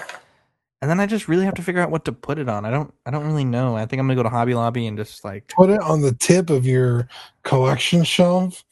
and 0.81 0.91
then 0.91 0.99
I 0.99 1.07
just 1.07 1.29
really 1.29 1.45
have 1.45 1.55
to 1.55 1.63
figure 1.63 1.83
out 1.83 1.91
what 1.91 2.05
to 2.07 2.13
put 2.13 2.39
it 2.39 2.49
on. 2.49 2.65
I 2.65 2.71
don't. 2.71 2.93
I 3.05 3.11
don't 3.11 3.27
really 3.27 3.45
know. 3.45 3.77
I 3.77 3.87
think 3.87 4.01
I'm 4.01 4.07
gonna 4.07 4.17
go 4.17 4.23
to 4.23 4.29
Hobby 4.29 4.55
Lobby 4.55 4.87
and 4.87 4.97
just 4.97 5.25
like, 5.25 5.49
Put 5.49 5.71
it 5.71 5.81
on 5.81 6.01
the 6.01 6.13
tip 6.15 6.49
of 6.51 6.65
your 6.67 7.09
collection 7.43 8.05
shelf. 8.05 8.65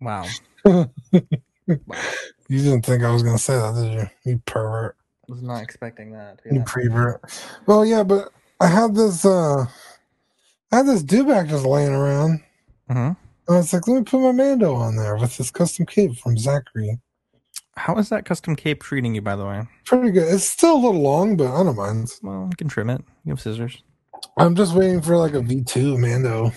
wow. 0.00 0.26
You 1.68 2.62
didn't 2.62 2.86
think 2.86 3.02
I 3.02 3.12
was 3.12 3.22
gonna 3.22 3.38
say 3.38 3.54
that, 3.54 3.74
did 3.74 3.92
you? 3.92 4.32
You 4.32 4.42
pervert. 4.46 4.96
I 5.28 5.32
was 5.32 5.42
not 5.42 5.62
expecting 5.62 6.12
that. 6.12 6.40
You 6.50 6.62
prevert. 6.64 7.20
Well, 7.66 7.84
yeah, 7.84 8.02
but 8.02 8.32
I 8.60 8.66
had 8.68 8.94
this. 8.94 9.24
uh 9.24 9.66
I 10.72 10.76
had 10.76 10.86
this 10.86 11.02
dewback 11.02 11.48
just 11.48 11.64
laying 11.66 11.92
around. 11.92 12.40
hmm 12.88 12.96
And 12.96 13.16
I 13.48 13.56
was 13.56 13.72
like, 13.72 13.86
let 13.86 13.98
me 13.98 14.04
put 14.04 14.20
my 14.20 14.32
Mando 14.32 14.74
on 14.74 14.96
there 14.96 15.16
with 15.16 15.36
this 15.36 15.50
custom 15.50 15.86
cape 15.86 16.16
from 16.16 16.38
Zachary. 16.38 16.98
How 17.76 17.96
is 17.96 18.08
that 18.08 18.24
custom 18.24 18.56
cape 18.56 18.82
treating 18.82 19.14
you, 19.14 19.22
by 19.22 19.36
the 19.36 19.46
way? 19.46 19.62
Pretty 19.84 20.10
good. 20.10 20.32
It's 20.32 20.44
still 20.44 20.74
a 20.74 20.82
little 20.82 21.00
long, 21.00 21.36
but 21.36 21.54
I 21.54 21.62
don't 21.62 21.76
mind. 21.76 22.10
Well, 22.22 22.48
you 22.50 22.56
can 22.56 22.68
trim 22.68 22.90
it. 22.90 23.02
You 23.24 23.32
have 23.32 23.40
scissors. 23.40 23.82
I'm 24.36 24.56
just 24.56 24.74
waiting 24.74 25.00
for 25.00 25.16
like 25.16 25.34
a 25.34 25.40
V2 25.40 25.98
Mando. 25.98 26.50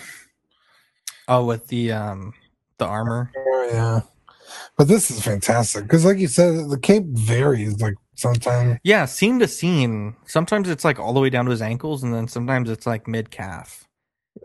Oh, 1.27 1.45
with 1.45 1.67
the 1.67 1.91
um 1.91 2.33
the 2.79 2.85
armor. 2.85 3.31
Oh, 3.37 3.69
yeah. 3.71 3.99
But 4.77 4.87
this 4.87 5.11
is 5.11 5.23
fantastic 5.23 5.83
because, 5.83 6.05
like 6.05 6.17
you 6.17 6.27
said, 6.27 6.69
the 6.69 6.79
cape 6.79 7.05
varies. 7.05 7.79
Like 7.81 7.95
sometimes, 8.15 8.79
Yeah, 8.83 9.05
scene 9.05 9.39
to 9.39 9.47
scene. 9.47 10.15
Sometimes 10.25 10.69
it's 10.69 10.83
like 10.83 10.99
all 10.99 11.13
the 11.13 11.19
way 11.19 11.29
down 11.29 11.45
to 11.45 11.51
his 11.51 11.61
ankles, 11.61 12.03
and 12.03 12.13
then 12.13 12.27
sometimes 12.27 12.69
it's 12.69 12.87
like 12.87 13.07
mid 13.07 13.29
calf. 13.31 13.87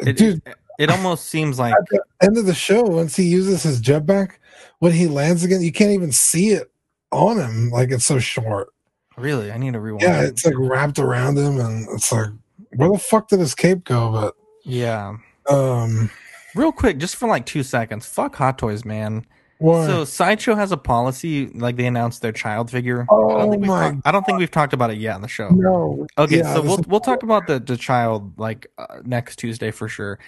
It, 0.00 0.16
dude, 0.16 0.42
it, 0.46 0.56
it 0.78 0.90
almost 0.90 1.26
seems 1.26 1.58
like 1.58 1.72
at 1.72 1.86
the 1.88 2.02
end 2.22 2.36
of 2.36 2.46
the 2.46 2.54
show, 2.54 2.82
once 2.82 3.16
he 3.16 3.24
uses 3.24 3.62
his 3.62 3.80
jetpack, 3.80 4.32
when 4.80 4.92
he 4.92 5.06
lands 5.06 5.42
again, 5.44 5.62
you 5.62 5.72
can't 5.72 5.92
even 5.92 6.12
see 6.12 6.50
it 6.50 6.70
on 7.12 7.38
him. 7.38 7.70
Like 7.70 7.90
it's 7.90 8.04
so 8.04 8.18
short. 8.18 8.68
really. 9.16 9.50
I 9.52 9.56
need 9.58 9.72
to 9.72 9.80
rewind. 9.80 10.02
Yeah, 10.02 10.22
it's 10.22 10.44
like 10.44 10.54
wrapped 10.58 10.98
around 10.98 11.38
him, 11.38 11.60
and 11.60 11.88
it's 11.94 12.12
like, 12.12 12.28
where 12.74 12.90
the 12.90 12.98
fuck 12.98 13.28
did 13.28 13.38
his 13.40 13.54
cape 13.54 13.84
go? 13.84 14.12
But 14.12 14.34
yeah. 14.64 15.16
Um, 15.48 16.10
Real 16.54 16.72
quick, 16.72 16.98
just 16.98 17.16
for 17.16 17.28
like 17.28 17.46
two 17.46 17.62
seconds. 17.62 18.06
Fuck 18.06 18.36
Hot 18.36 18.58
Toys, 18.58 18.84
man. 18.84 19.24
What? 19.58 19.86
So 19.86 20.04
Sideshow 20.04 20.54
has 20.54 20.72
a 20.72 20.76
policy, 20.76 21.46
like 21.48 21.76
they 21.76 21.86
announced 21.86 22.22
their 22.22 22.32
child 22.32 22.70
figure. 22.70 23.02
I 23.02 23.06
Oh 23.10 23.38
don't 23.38 23.50
think 23.50 23.60
we've 23.62 23.68
my 23.68 23.90
talk- 23.92 24.02
I 24.04 24.12
don't 24.12 24.26
think 24.26 24.38
we've 24.38 24.50
talked 24.50 24.72
about 24.72 24.90
it 24.90 24.98
yet 24.98 25.14
on 25.14 25.22
the 25.22 25.28
show. 25.28 25.48
no. 25.50 26.06
Okay, 26.18 26.38
Yeah, 26.38 26.54
so 26.54 26.62
we'll 26.62 26.80
we'll 26.88 27.00
talk 27.00 27.22
about 27.22 27.46
the 27.46 27.58
the 27.58 27.76
child 27.76 28.38
like 28.38 28.66
uh, 28.78 28.98
next 29.04 29.36
Tuesday 29.36 29.70
for 29.70 29.88
sure. 29.88 30.18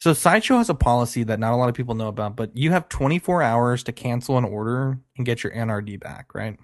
So 0.00 0.12
Sideshow 0.12 0.58
has 0.58 0.68
a 0.68 0.74
policy 0.74 1.22
that 1.24 1.38
not 1.40 1.54
a 1.54 1.56
lot 1.56 1.68
of 1.70 1.74
people 1.74 1.94
know 1.94 2.08
about, 2.08 2.36
but 2.36 2.54
you 2.54 2.72
have 2.72 2.88
24 2.90 3.42
hours 3.42 3.82
to 3.84 3.92
cancel 3.92 4.36
an 4.36 4.44
order 4.44 4.98
and 5.16 5.24
get 5.24 5.42
your 5.42 5.52
NRD 5.54 5.98
back, 6.00 6.34
right? 6.34 6.58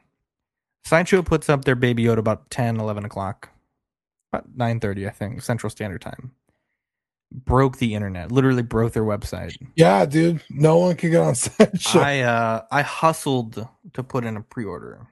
Sideshow 0.84 1.22
puts 1.22 1.48
up 1.48 1.64
their 1.64 1.74
Baby 1.76 2.04
Yoda 2.04 2.18
about 2.18 2.50
10, 2.50 2.78
11 2.80 3.04
o'clock, 3.04 3.48
about 4.32 4.56
9:30, 4.56 5.06
I 5.06 5.10
think, 5.10 5.42
Central 5.42 5.70
Standard 5.70 6.00
Time. 6.02 6.32
Broke 7.32 7.76
the 7.78 7.94
internet, 7.94 8.32
literally 8.32 8.62
broke 8.62 8.92
their 8.92 9.04
website. 9.04 9.56
Yeah, 9.76 10.04
dude. 10.04 10.42
No 10.50 10.78
one 10.78 10.96
could 10.96 11.12
get 11.12 11.20
on 11.20 11.34
sideshow. 11.36 12.00
I 12.00 12.20
uh 12.20 12.62
I 12.72 12.82
hustled 12.82 13.66
to 13.92 14.02
put 14.02 14.24
in 14.24 14.36
a 14.36 14.40
pre-order. 14.40 15.06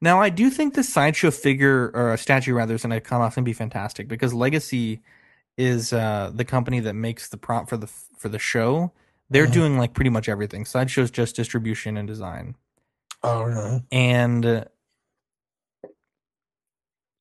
Now 0.00 0.20
I 0.20 0.30
do 0.30 0.50
think 0.50 0.74
the 0.74 0.82
sideshow 0.82 1.30
figure 1.30 1.92
or 1.94 2.12
a 2.12 2.18
statue 2.18 2.54
rather 2.54 2.74
is 2.74 2.82
going 2.82 2.90
to 2.90 3.00
come 3.00 3.22
off 3.22 3.36
and 3.36 3.44
be 3.44 3.52
fantastic 3.52 4.08
because 4.08 4.34
Legacy 4.34 5.00
is 5.56 5.92
uh 5.92 6.32
the 6.34 6.44
company 6.44 6.80
that 6.80 6.94
makes 6.94 7.28
the 7.28 7.36
prop 7.36 7.68
for 7.68 7.76
the 7.76 7.86
for 8.18 8.28
the 8.28 8.40
show. 8.40 8.90
They're 9.30 9.46
Mhm. 9.46 9.52
doing 9.52 9.78
like 9.78 9.94
pretty 9.94 10.10
much 10.10 10.28
everything. 10.28 10.64
Sideshow's 10.64 11.12
just 11.12 11.36
distribution 11.36 11.96
and 11.96 12.08
design. 12.08 12.56
oh 13.22 13.46
no. 13.46 13.80
And 13.92 14.44
uh, 14.44 14.64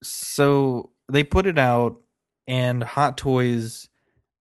so 0.04 0.90
they 1.12 1.24
put 1.24 1.46
it 1.46 1.60
out 1.60 1.98
and 2.48 2.84
Hot 2.84 3.18
Toys 3.18 3.88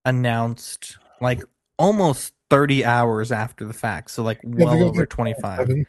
announced 0.04 0.98
like 1.20 1.42
almost 1.78 2.34
30 2.50 2.84
hours 2.84 3.32
after 3.32 3.64
the 3.64 3.72
fact. 3.72 4.10
So 4.10 4.22
like 4.22 4.40
well 4.44 4.72
because 4.74 4.82
over 4.82 5.06
25. 5.06 5.58
Seven. 5.58 5.86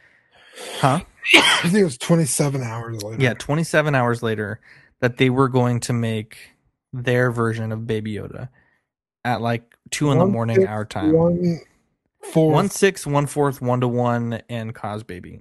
Huh? 0.80 1.00
I 1.34 1.60
think 1.62 1.74
it 1.74 1.84
was 1.84 1.98
27 1.98 2.62
hours 2.62 3.02
later. 3.02 3.22
Yeah, 3.22 3.34
27 3.34 3.94
hours 3.94 4.22
later 4.22 4.60
that 5.00 5.16
they 5.16 5.30
were 5.30 5.48
going 5.48 5.80
to 5.80 5.92
make 5.92 6.36
their 6.92 7.30
version 7.30 7.72
of 7.72 7.86
Baby 7.86 8.14
Yoda 8.14 8.48
at 9.24 9.40
like 9.40 9.74
2 9.90 10.10
in 10.10 10.18
the 10.18 10.26
morning 10.26 10.56
six, 10.56 10.68
our 10.68 10.84
time. 10.84 11.12
One 11.12 11.60
four. 12.22 12.52
one 12.52 12.70
six, 12.70 13.06
one 13.06 13.26
fourth, 13.26 13.60
one 13.60 13.80
to 13.80 13.88
one, 13.88 14.42
and 14.48 14.74
cause 14.74 15.02
baby. 15.02 15.40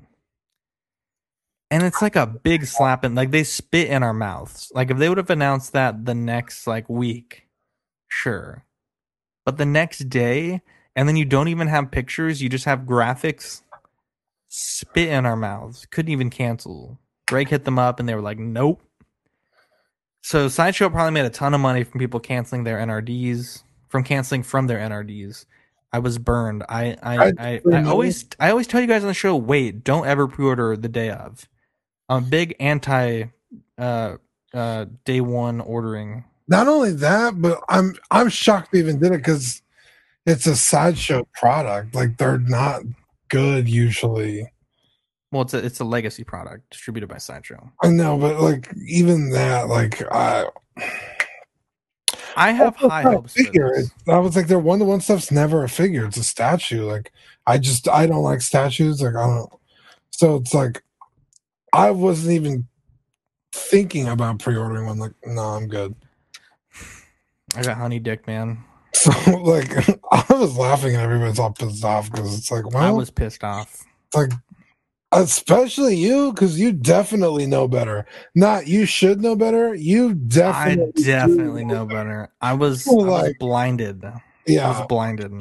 And 1.69 1.83
it's 1.83 2.01
like 2.01 2.17
a 2.17 2.27
big 2.27 2.65
slap 2.65 3.05
in 3.05 3.15
like 3.15 3.31
they 3.31 3.43
spit 3.43 3.89
in 3.89 4.03
our 4.03 4.13
mouths. 4.13 4.71
Like 4.73 4.91
if 4.91 4.97
they 4.97 5.07
would 5.07 5.17
have 5.17 5.29
announced 5.29 5.73
that 5.73 6.05
the 6.05 6.15
next 6.15 6.67
like 6.67 6.89
week, 6.89 7.47
sure. 8.11 8.65
But 9.45 9.57
the 9.57 9.65
next 9.65 10.09
day, 10.09 10.61
and 10.95 11.07
then 11.07 11.15
you 11.15 11.25
don't 11.25 11.47
even 11.47 11.67
have 11.67 11.91
pictures, 11.91 12.41
you 12.41 12.49
just 12.49 12.65
have 12.65 12.81
graphics, 12.81 13.61
spit 14.49 15.09
in 15.09 15.25
our 15.25 15.35
mouths. 15.35 15.87
Couldn't 15.89 16.11
even 16.11 16.29
cancel. 16.29 16.99
Greg 17.27 17.49
hit 17.49 17.63
them 17.63 17.79
up 17.79 17.99
and 17.99 18.07
they 18.07 18.13
were 18.13 18.21
like, 18.21 18.37
Nope. 18.37 18.81
So 20.23 20.47
Sideshow 20.47 20.89
probably 20.89 21.13
made 21.13 21.25
a 21.25 21.31
ton 21.31 21.53
of 21.53 21.61
money 21.61 21.83
from 21.83 21.99
people 21.99 22.19
canceling 22.19 22.63
their 22.63 22.77
NRDs, 22.77 23.63
from 23.87 24.03
canceling 24.03 24.43
from 24.43 24.67
their 24.67 24.77
NRDs. 24.77 25.45
I 25.93 25.99
was 25.99 26.17
burned. 26.17 26.63
I 26.69 26.95
I 27.01 27.17
I 27.17 27.33
I, 27.39 27.61
I, 27.73 27.83
always 27.85 28.25
I 28.39 28.51
always 28.51 28.67
tell 28.67 28.81
you 28.81 28.87
guys 28.87 29.01
on 29.01 29.07
the 29.07 29.13
show, 29.13 29.35
wait, 29.35 29.83
don't 29.83 30.05
ever 30.05 30.27
pre-order 30.27 30.77
the 30.77 30.87
day 30.87 31.09
of. 31.09 31.49
I'm 32.07 32.23
a 32.23 32.27
big 32.27 32.55
anti 32.59 33.23
uh 33.77 34.17
uh 34.53 34.85
day 35.05 35.21
one 35.21 35.59
ordering. 35.59 36.25
Not 36.51 36.67
only 36.67 36.91
that, 36.91 37.41
but 37.41 37.63
I'm 37.69 37.95
I'm 38.11 38.27
shocked 38.27 38.73
they 38.73 38.79
even 38.79 38.99
did 38.99 39.13
it 39.13 39.19
because 39.19 39.61
it's 40.25 40.47
a 40.47 40.55
sideshow 40.57 41.25
product. 41.33 41.95
Like 41.95 42.17
they're 42.17 42.39
not 42.39 42.81
good 43.29 43.69
usually. 43.69 44.51
Well, 45.31 45.43
it's 45.43 45.53
a 45.53 45.65
it's 45.65 45.79
a 45.79 45.85
legacy 45.85 46.25
product 46.25 46.69
distributed 46.71 47.07
by 47.07 47.19
Sideshow. 47.19 47.71
I 47.81 47.87
know, 47.87 48.17
but 48.17 48.41
like 48.41 48.69
even 48.85 49.29
that, 49.29 49.69
like 49.69 50.03
I 50.11 50.47
I 52.35 52.51
have 52.51 52.75
high 52.75 52.99
it's 52.99 53.05
not 53.05 53.05
a 53.05 53.11
hopes. 53.11 53.33
Figure. 53.33 53.83
I 54.09 54.19
was 54.19 54.35
like, 54.35 54.47
their 54.47 54.59
one 54.59 54.79
to 54.79 54.85
one 54.85 54.99
stuff's 54.99 55.31
never 55.31 55.63
a 55.63 55.69
figure; 55.69 56.05
it's 56.05 56.17
a 56.17 56.23
statue. 56.23 56.83
Like 56.83 57.13
I 57.47 57.59
just 57.59 57.87
I 57.87 58.07
don't 58.07 58.23
like 58.23 58.41
statues. 58.41 59.01
Like 59.01 59.15
I 59.15 59.25
don't. 59.25 59.49
So 60.09 60.35
it's 60.35 60.53
like 60.53 60.83
I 61.71 61.91
wasn't 61.91 62.33
even 62.33 62.67
thinking 63.53 64.09
about 64.09 64.39
pre-ordering 64.39 64.85
one. 64.85 64.99
Like 64.99 65.13
no, 65.25 65.41
I'm 65.43 65.69
good. 65.69 65.95
I 67.55 67.63
got 67.63 67.77
honey 67.77 67.99
dick, 67.99 68.27
man. 68.27 68.63
So 68.93 69.11
like 69.37 69.71
I 70.11 70.25
was 70.33 70.57
laughing 70.57 70.93
and 70.93 71.01
everybody's 71.01 71.39
all 71.39 71.51
pissed 71.53 71.83
off 71.85 72.11
because 72.11 72.37
it's 72.37 72.51
like, 72.51 72.69
well, 72.71 72.83
I 72.83 72.91
was 72.91 73.09
pissed 73.09 73.43
off. 73.43 73.85
like 74.13 74.31
especially 75.13 75.95
you 75.95 76.31
because 76.33 76.59
you 76.59 76.71
definitely 76.73 77.45
know 77.45 77.67
better. 77.69 78.05
Not 78.35 78.67
you 78.67 78.85
should 78.85 79.21
know 79.21 79.35
better. 79.35 79.73
You 79.73 80.13
definitely 80.13 80.91
do 80.95 81.03
definitely 81.05 81.65
know 81.65 81.85
better. 81.85 82.29
I 82.41 82.53
was, 82.53 82.87
I 82.87 82.91
was 82.91 83.05
like- 83.05 83.39
blinded. 83.39 84.03
I 84.03 84.21
Yeah. 84.45 84.67
was 84.77 84.85
blinded. 84.87 85.33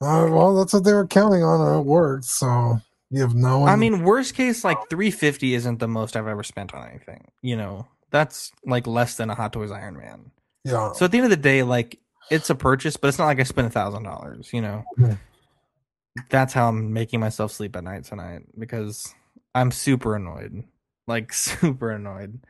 Uh, 0.00 0.28
well, 0.30 0.54
that's 0.54 0.72
what 0.74 0.84
they 0.84 0.92
were 0.92 1.06
counting 1.06 1.42
on, 1.42 1.60
and 1.66 1.80
it 1.80 1.84
worked. 1.86 2.24
So 2.26 2.78
you 3.10 3.22
have 3.22 3.34
no. 3.34 3.64
I 3.66 3.74
mean, 3.76 4.04
worst 4.04 4.34
case, 4.34 4.64
like 4.64 4.78
350 4.90 5.54
isn't 5.54 5.78
the 5.80 5.88
most 5.88 6.14
I've 6.14 6.28
ever 6.28 6.42
spent 6.44 6.72
on 6.74 6.86
anything. 6.88 7.26
You 7.42 7.56
know, 7.56 7.88
that's 8.10 8.52
like 8.64 8.86
less 8.86 9.16
than 9.16 9.30
a 9.30 9.34
Hot 9.34 9.52
Toys 9.52 9.70
Iron 9.72 9.96
Man. 9.96 10.30
Yeah. 10.64 10.92
So 10.92 11.04
at 11.04 11.10
the 11.12 11.18
end 11.18 11.24
of 11.26 11.30
the 11.30 11.36
day, 11.36 11.62
like 11.62 11.98
it's 12.30 12.50
a 12.50 12.54
purchase, 12.54 12.96
but 12.96 13.08
it's 13.08 13.18
not 13.18 13.26
like 13.26 13.40
I 13.40 13.44
spent 13.44 13.66
a 13.66 13.70
thousand 13.70 14.02
dollars. 14.02 14.50
You 14.52 14.60
know, 14.62 14.84
Yeah. 14.98 15.16
that's 16.30 16.52
how 16.52 16.68
I'm 16.68 16.92
making 16.92 17.20
myself 17.20 17.52
sleep 17.52 17.76
at 17.76 17.84
night 17.84 18.04
tonight 18.04 18.42
because 18.58 19.14
I'm 19.54 19.70
super 19.70 20.16
annoyed, 20.16 20.64
like 21.06 21.32
super 21.32 21.90
annoyed. 21.92 22.40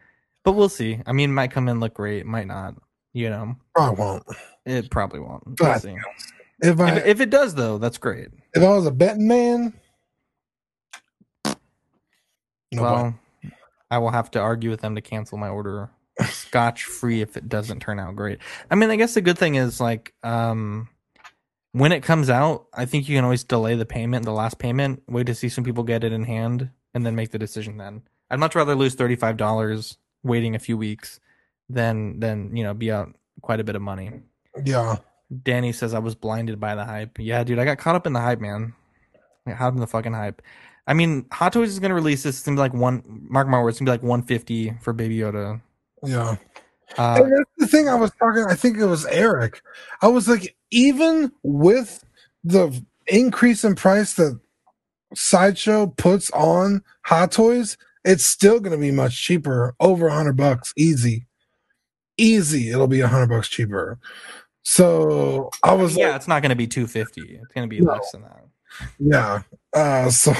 But 0.44 0.52
we'll 0.52 0.68
see. 0.68 1.00
I 1.06 1.12
mean, 1.12 1.30
it 1.30 1.34
might 1.34 1.50
come 1.50 1.68
in 1.68 1.80
look 1.80 1.94
great, 1.94 2.24
might 2.26 2.46
not. 2.46 2.74
You 3.12 3.30
know, 3.30 3.56
I 3.76 3.90
won't. 3.90 4.24
it 4.66 4.90
probably 4.90 5.20
won't. 5.20 5.42
We'll 5.60 5.78
see. 5.78 5.96
If 6.60 6.78
I 6.80 6.96
If, 6.96 7.06
if 7.06 7.20
it 7.20 7.30
does 7.30 7.54
though, 7.54 7.78
that's 7.78 7.98
great. 7.98 8.28
if 8.54 8.62
I 8.62 8.68
was 8.68 8.86
a 8.86 8.90
betting 8.90 9.26
man, 9.28 9.72
no 12.72 12.82
way. 12.82 12.88
well, 12.90 13.14
I 13.90 13.98
will 13.98 14.10
have 14.10 14.30
to 14.32 14.40
argue 14.40 14.70
with 14.70 14.80
them 14.80 14.94
to 14.94 15.00
cancel 15.00 15.38
my 15.38 15.48
order 15.48 15.90
scotch 16.48 16.84
free 16.84 17.20
if 17.20 17.36
it 17.36 17.48
doesn't 17.48 17.80
turn 17.80 18.00
out 18.00 18.16
great. 18.16 18.38
I 18.70 18.74
mean, 18.74 18.90
I 18.90 18.96
guess 18.96 19.14
the 19.14 19.20
good 19.20 19.38
thing 19.38 19.54
is 19.56 19.80
like 19.80 20.14
um 20.22 20.88
when 21.72 21.92
it 21.92 22.02
comes 22.02 22.30
out, 22.30 22.66
I 22.72 22.86
think 22.86 23.08
you 23.08 23.16
can 23.16 23.24
always 23.24 23.44
delay 23.44 23.74
the 23.74 23.86
payment, 23.86 24.24
the 24.24 24.32
last 24.32 24.58
payment, 24.58 25.02
wait 25.06 25.26
to 25.26 25.34
see 25.34 25.48
some 25.48 25.64
people 25.64 25.84
get 25.84 26.02
it 26.02 26.12
in 26.12 26.24
hand 26.24 26.70
and 26.94 27.04
then 27.04 27.14
make 27.14 27.30
the 27.30 27.38
decision 27.38 27.76
then. 27.76 28.02
I'd 28.30 28.40
much 28.40 28.54
rather 28.54 28.74
lose 28.74 28.96
$35 28.96 29.96
waiting 30.22 30.54
a 30.54 30.58
few 30.58 30.76
weeks 30.76 31.20
than 31.68 32.20
than, 32.20 32.56
you 32.56 32.64
know, 32.64 32.74
be 32.74 32.90
out 32.90 33.14
quite 33.42 33.60
a 33.60 33.64
bit 33.64 33.76
of 33.76 33.82
money. 33.82 34.10
yeah, 34.64 34.96
Danny 35.42 35.72
says 35.72 35.94
I 35.94 35.98
was 35.98 36.14
blinded 36.14 36.58
by 36.58 36.74
the 36.74 36.84
hype. 36.84 37.18
Yeah, 37.18 37.44
dude, 37.44 37.58
I 37.58 37.64
got 37.64 37.78
caught 37.78 37.94
up 37.94 38.06
in 38.06 38.12
the 38.12 38.20
hype, 38.20 38.40
man. 38.40 38.74
I 39.46 39.50
got 39.50 39.58
caught 39.58 39.74
in 39.74 39.80
the 39.80 39.86
fucking 39.86 40.14
hype. 40.14 40.42
I 40.86 40.94
mean, 40.94 41.26
Hot 41.32 41.52
Toys 41.52 41.68
is 41.68 41.78
gonna 41.78 41.94
release 41.94 42.22
this. 42.22 42.38
It's 42.38 42.46
gonna 42.46 42.56
be 42.56 42.60
like 42.60 42.72
one. 42.72 43.02
Mark 43.28 43.46
my 43.46 43.60
words, 43.60 43.74
it's 43.74 43.80
gonna 43.80 43.90
be 43.90 44.02
like 44.02 44.08
one 44.08 44.22
fifty 44.22 44.72
for 44.80 44.94
Baby 44.94 45.18
Yoda. 45.18 45.60
Yeah. 46.04 46.36
Uh, 46.96 47.20
And 47.22 47.32
that's 47.32 47.50
the 47.58 47.66
thing 47.66 47.88
I 47.88 47.94
was 47.94 48.10
talking. 48.18 48.44
I 48.48 48.54
think 48.54 48.78
it 48.78 48.86
was 48.86 49.04
Eric. 49.06 49.60
I 50.02 50.08
was 50.08 50.28
like, 50.28 50.56
even 50.70 51.30
with 51.42 52.04
the 52.44 52.82
increase 53.06 53.64
in 53.64 53.74
price 53.74 54.14
that 54.14 54.38
Sideshow 55.14 55.88
puts 55.88 56.30
on 56.32 56.82
Hot 57.06 57.32
Toys, 57.32 57.76
it's 58.04 58.24
still 58.24 58.60
going 58.60 58.72
to 58.72 58.80
be 58.80 58.90
much 58.90 59.22
cheaper, 59.22 59.74
over 59.80 60.06
a 60.08 60.12
hundred 60.14 60.36
bucks, 60.36 60.72
easy, 60.76 61.26
easy. 62.16 62.70
It'll 62.70 62.86
be 62.86 63.00
a 63.00 63.08
hundred 63.08 63.28
bucks 63.28 63.48
cheaper. 63.48 63.98
So 64.62 65.50
I 65.62 65.72
was 65.74 65.96
yeah, 65.96 66.08
like, 66.08 66.16
it's 66.16 66.28
not 66.28 66.42
gonna 66.42 66.54
be 66.56 66.66
two 66.66 66.86
fifty. 66.86 67.22
It's 67.40 67.52
gonna 67.54 67.68
be 67.68 67.80
No. 67.80 67.92
less 67.92 68.12
than 68.12 68.22
that. 68.22 68.44
yeah. 68.98 69.42
Uh, 69.72 70.10
so, 70.10 70.34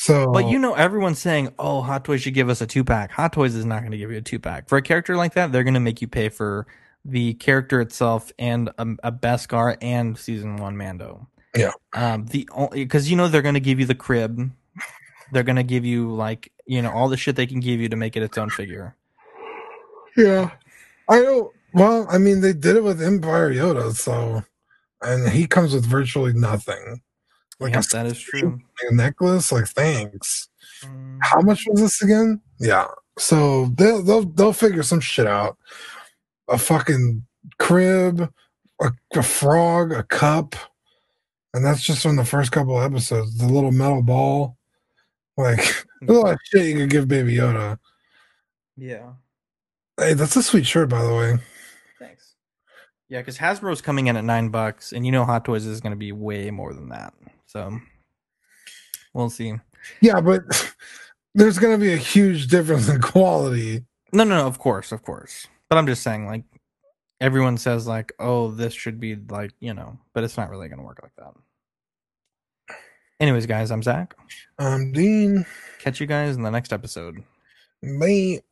so, 0.00 0.32
But 0.32 0.48
you 0.48 0.58
know, 0.58 0.72
everyone's 0.72 1.18
saying, 1.18 1.52
"Oh, 1.58 1.82
Hot 1.82 2.06
Toys 2.06 2.22
should 2.22 2.32
give 2.32 2.48
us 2.48 2.62
a 2.62 2.66
two 2.66 2.84
pack." 2.84 3.10
Hot 3.10 3.34
Toys 3.34 3.54
is 3.54 3.66
not 3.66 3.80
going 3.80 3.90
to 3.90 3.98
give 3.98 4.10
you 4.10 4.16
a 4.16 4.22
two 4.22 4.38
pack 4.38 4.66
for 4.66 4.78
a 4.78 4.82
character 4.82 5.14
like 5.14 5.34
that. 5.34 5.52
They're 5.52 5.62
going 5.62 5.74
to 5.74 5.80
make 5.80 6.00
you 6.00 6.08
pay 6.08 6.30
for 6.30 6.66
the 7.04 7.34
character 7.34 7.82
itself 7.82 8.32
and 8.38 8.70
a, 8.78 8.86
a 9.02 9.12
Beskar 9.12 9.76
and 9.82 10.16
season 10.16 10.56
one 10.56 10.78
Mando. 10.78 11.26
Yeah. 11.54 11.72
Um. 11.92 12.24
The 12.24 12.48
only 12.52 12.82
because 12.82 13.10
you 13.10 13.16
know 13.18 13.28
they're 13.28 13.42
going 13.42 13.52
to 13.52 13.60
give 13.60 13.78
you 13.78 13.84
the 13.84 13.94
crib. 13.94 14.50
They're 15.32 15.42
going 15.42 15.56
to 15.56 15.62
give 15.62 15.84
you 15.84 16.10
like 16.10 16.50
you 16.64 16.80
know 16.80 16.90
all 16.90 17.10
the 17.10 17.18
shit 17.18 17.36
they 17.36 17.46
can 17.46 17.60
give 17.60 17.78
you 17.78 17.90
to 17.90 17.96
make 17.96 18.16
it 18.16 18.22
its 18.22 18.38
own 18.38 18.48
figure. 18.48 18.96
yeah, 20.16 20.52
I 21.10 21.20
know. 21.20 21.52
Well, 21.74 22.06
I 22.08 22.16
mean, 22.16 22.40
they 22.40 22.54
did 22.54 22.76
it 22.76 22.82
with 22.82 23.02
Empire 23.02 23.52
Yoda, 23.52 23.92
so, 23.94 24.42
and 25.02 25.28
he 25.28 25.46
comes 25.46 25.74
with 25.74 25.84
virtually 25.84 26.32
nothing. 26.32 27.02
Like 27.60 27.74
Like 27.74 27.86
that 27.88 28.06
is 28.06 28.18
true. 28.18 28.60
a 28.88 28.94
necklace. 28.94 29.52
Like, 29.52 29.66
thanks. 29.68 30.48
Mm, 30.82 31.18
How 31.20 31.40
much 31.40 31.64
was 31.68 31.80
this 31.80 32.02
again? 32.02 32.40
Yeah. 32.58 32.86
So 33.18 33.66
they'll 33.76 34.02
they'll 34.02 34.24
they'll 34.24 34.52
figure 34.54 34.82
some 34.82 35.00
shit 35.00 35.26
out. 35.26 35.58
A 36.48 36.56
fucking 36.58 37.24
crib, 37.58 38.32
a, 38.80 38.90
a 39.14 39.22
frog, 39.22 39.92
a 39.92 40.02
cup, 40.02 40.56
and 41.54 41.64
that's 41.64 41.82
just 41.82 42.02
from 42.02 42.16
the 42.16 42.24
first 42.24 42.50
couple 42.50 42.78
of 42.80 42.90
episodes. 42.90 43.36
The 43.36 43.46
little 43.46 43.72
metal 43.72 44.02
ball, 44.02 44.56
like 45.36 45.60
a 46.08 46.12
lot 46.12 46.32
of 46.32 46.38
shit 46.44 46.66
you 46.66 46.76
could 46.78 46.90
give 46.90 47.08
Baby 47.08 47.34
Yoda. 47.36 47.78
Yeah. 48.76 49.12
Hey, 49.98 50.14
that's 50.14 50.36
a 50.36 50.42
sweet 50.42 50.66
shirt, 50.66 50.88
by 50.88 51.02
the 51.02 51.14
way. 51.14 51.36
Thanks. 51.98 52.34
Yeah, 53.10 53.20
because 53.20 53.36
Hasbro's 53.36 53.82
coming 53.82 54.06
in 54.06 54.16
at 54.16 54.24
nine 54.24 54.48
bucks, 54.48 54.92
and 54.92 55.04
you 55.04 55.12
know 55.12 55.24
Hot 55.26 55.44
Toys 55.44 55.66
is 55.66 55.80
going 55.82 55.92
to 55.92 55.96
be 55.98 56.10
way 56.12 56.50
more 56.50 56.72
than 56.72 56.88
that. 56.88 57.12
So 57.50 57.80
we'll 59.12 59.28
see. 59.28 59.54
Yeah, 60.00 60.20
but 60.20 60.42
there's 61.34 61.58
gonna 61.58 61.78
be 61.78 61.92
a 61.92 61.96
huge 61.96 62.46
difference 62.46 62.88
in 62.88 63.00
quality. 63.00 63.84
No, 64.12 64.22
no, 64.22 64.36
no. 64.36 64.46
Of 64.46 64.60
course, 64.60 64.92
of 64.92 65.02
course. 65.02 65.48
But 65.68 65.76
I'm 65.76 65.86
just 65.86 66.02
saying, 66.02 66.26
like, 66.26 66.44
everyone 67.20 67.58
says, 67.58 67.88
like, 67.88 68.12
oh, 68.20 68.52
this 68.52 68.72
should 68.72 69.00
be 69.00 69.16
like, 69.16 69.52
you 69.58 69.74
know, 69.74 69.98
but 70.14 70.22
it's 70.22 70.36
not 70.36 70.50
really 70.50 70.68
going 70.68 70.78
to 70.78 70.84
work 70.84 71.00
like 71.02 71.14
that. 71.18 72.76
Anyways, 73.18 73.46
guys, 73.46 73.70
I'm 73.70 73.82
Zach. 73.82 74.14
I'm 74.58 74.92
Dean, 74.92 75.44
Catch 75.80 76.00
you 76.00 76.06
guys 76.06 76.36
in 76.36 76.42
the 76.42 76.50
next 76.50 76.72
episode. 76.72 77.22
mate. 77.82 78.42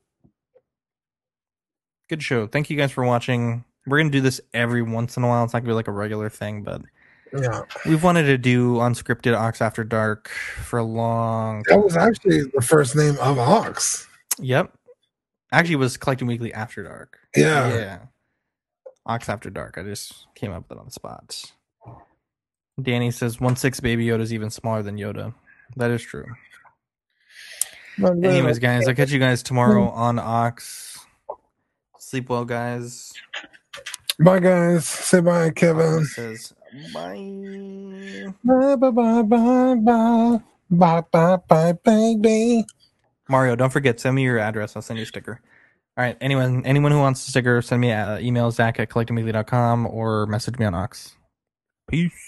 Good 2.09 2.23
show. 2.23 2.47
Thank 2.47 2.69
you 2.69 2.77
guys 2.77 2.91
for 2.91 3.05
watching. 3.05 3.65
We're 3.87 3.99
gonna 3.99 4.11
do 4.11 4.21
this 4.21 4.41
every 4.53 4.83
once 4.83 5.17
in 5.17 5.23
a 5.23 5.29
while. 5.29 5.45
It's 5.45 5.53
not 5.53 5.61
gonna 5.61 5.71
be 5.71 5.75
like 5.75 5.89
a 5.89 5.93
regular 5.93 6.29
thing, 6.29 6.63
but 6.63 6.83
Yeah, 7.37 7.63
we've 7.87 8.03
wanted 8.03 8.25
to 8.25 8.39
do 8.39 8.75
unscripted 8.77 9.37
Ox 9.37 9.61
After 9.61 9.85
Dark 9.85 10.29
for 10.29 10.79
a 10.79 10.85
long. 10.85 11.63
that 11.69 11.79
was 11.83 11.97
actually 11.97 12.43
the 12.55 12.63
first 12.63 12.97
name 12.97 13.17
of 13.21 13.39
Ox. 13.39 14.07
Yep. 14.39 14.73
Actually, 15.53 15.75
it 15.75 15.79
was 15.79 15.97
Collecting 15.97 16.29
Weekly 16.29 16.53
After 16.53 16.83
Dark. 16.83 17.19
Yeah. 17.37 17.75
Yeah. 17.75 17.99
Ox 19.07 19.29
After 19.29 19.51
Dark. 19.51 19.79
I 19.79 19.83
just 19.83 20.27
came 20.35 20.53
up 20.53 20.69
with 20.69 20.77
it 20.77 20.81
on 20.81 20.87
the 20.87 20.93
spot. 20.93 21.53
Danny 22.81 23.11
says 23.11 23.41
one 23.41 23.57
six 23.57 23.81
baby 23.81 24.07
Yoda 24.07 24.21
is 24.21 24.33
even 24.33 24.51
smaller 24.51 24.83
than 24.83 24.97
Yoda. 24.97 25.35
That 25.77 25.91
is 25.91 26.03
true. 26.03 26.27
Anyways, 27.99 28.59
guys, 28.61 28.87
I'll 28.87 28.95
catch 28.95 29.11
you 29.11 29.19
guys 29.19 29.43
tomorrow 29.43 29.89
on 29.91 30.19
Ox. 30.19 30.99
Sleep 31.99 32.29
well, 32.29 32.45
guys. 32.45 33.13
Bye, 34.21 34.39
guys. 34.39 34.87
Say 34.87 35.21
bye, 35.21 35.51
Kevin. 35.51 36.05
Says 36.05 36.53
bye. 36.93 38.33
Bye, 38.45 38.77
bye, 38.77 38.91
bye, 38.91 39.23
bye, 39.23 39.75
bye. 39.75 40.41
Bye, 40.71 41.03
bye, 41.11 41.39
bye, 41.49 41.73
baby. 41.85 42.65
Mario, 43.29 43.57
don't 43.57 43.73
forget, 43.73 44.01
send 44.01 44.17
me 44.17 44.23
your 44.23 44.39
address. 44.39 44.77
I'll 44.77 44.83
send 44.83 44.99
you 44.99 45.03
a 45.03 45.07
sticker. 45.07 45.41
All 45.97 46.05
right. 46.05 46.17
Anyone 46.21 46.65
anyone 46.65 46.93
who 46.93 47.01
wants 47.01 47.27
a 47.27 47.31
sticker, 47.31 47.61
send 47.61 47.81
me 47.81 47.91
an 47.91 48.23
email, 48.25 48.51
zach 48.53 48.79
at 48.79 48.89
collectingweekly.com 48.89 49.87
or 49.87 50.27
message 50.27 50.59
me 50.59 50.65
on 50.65 50.75
Ox. 50.75 51.17
Peace. 51.89 52.28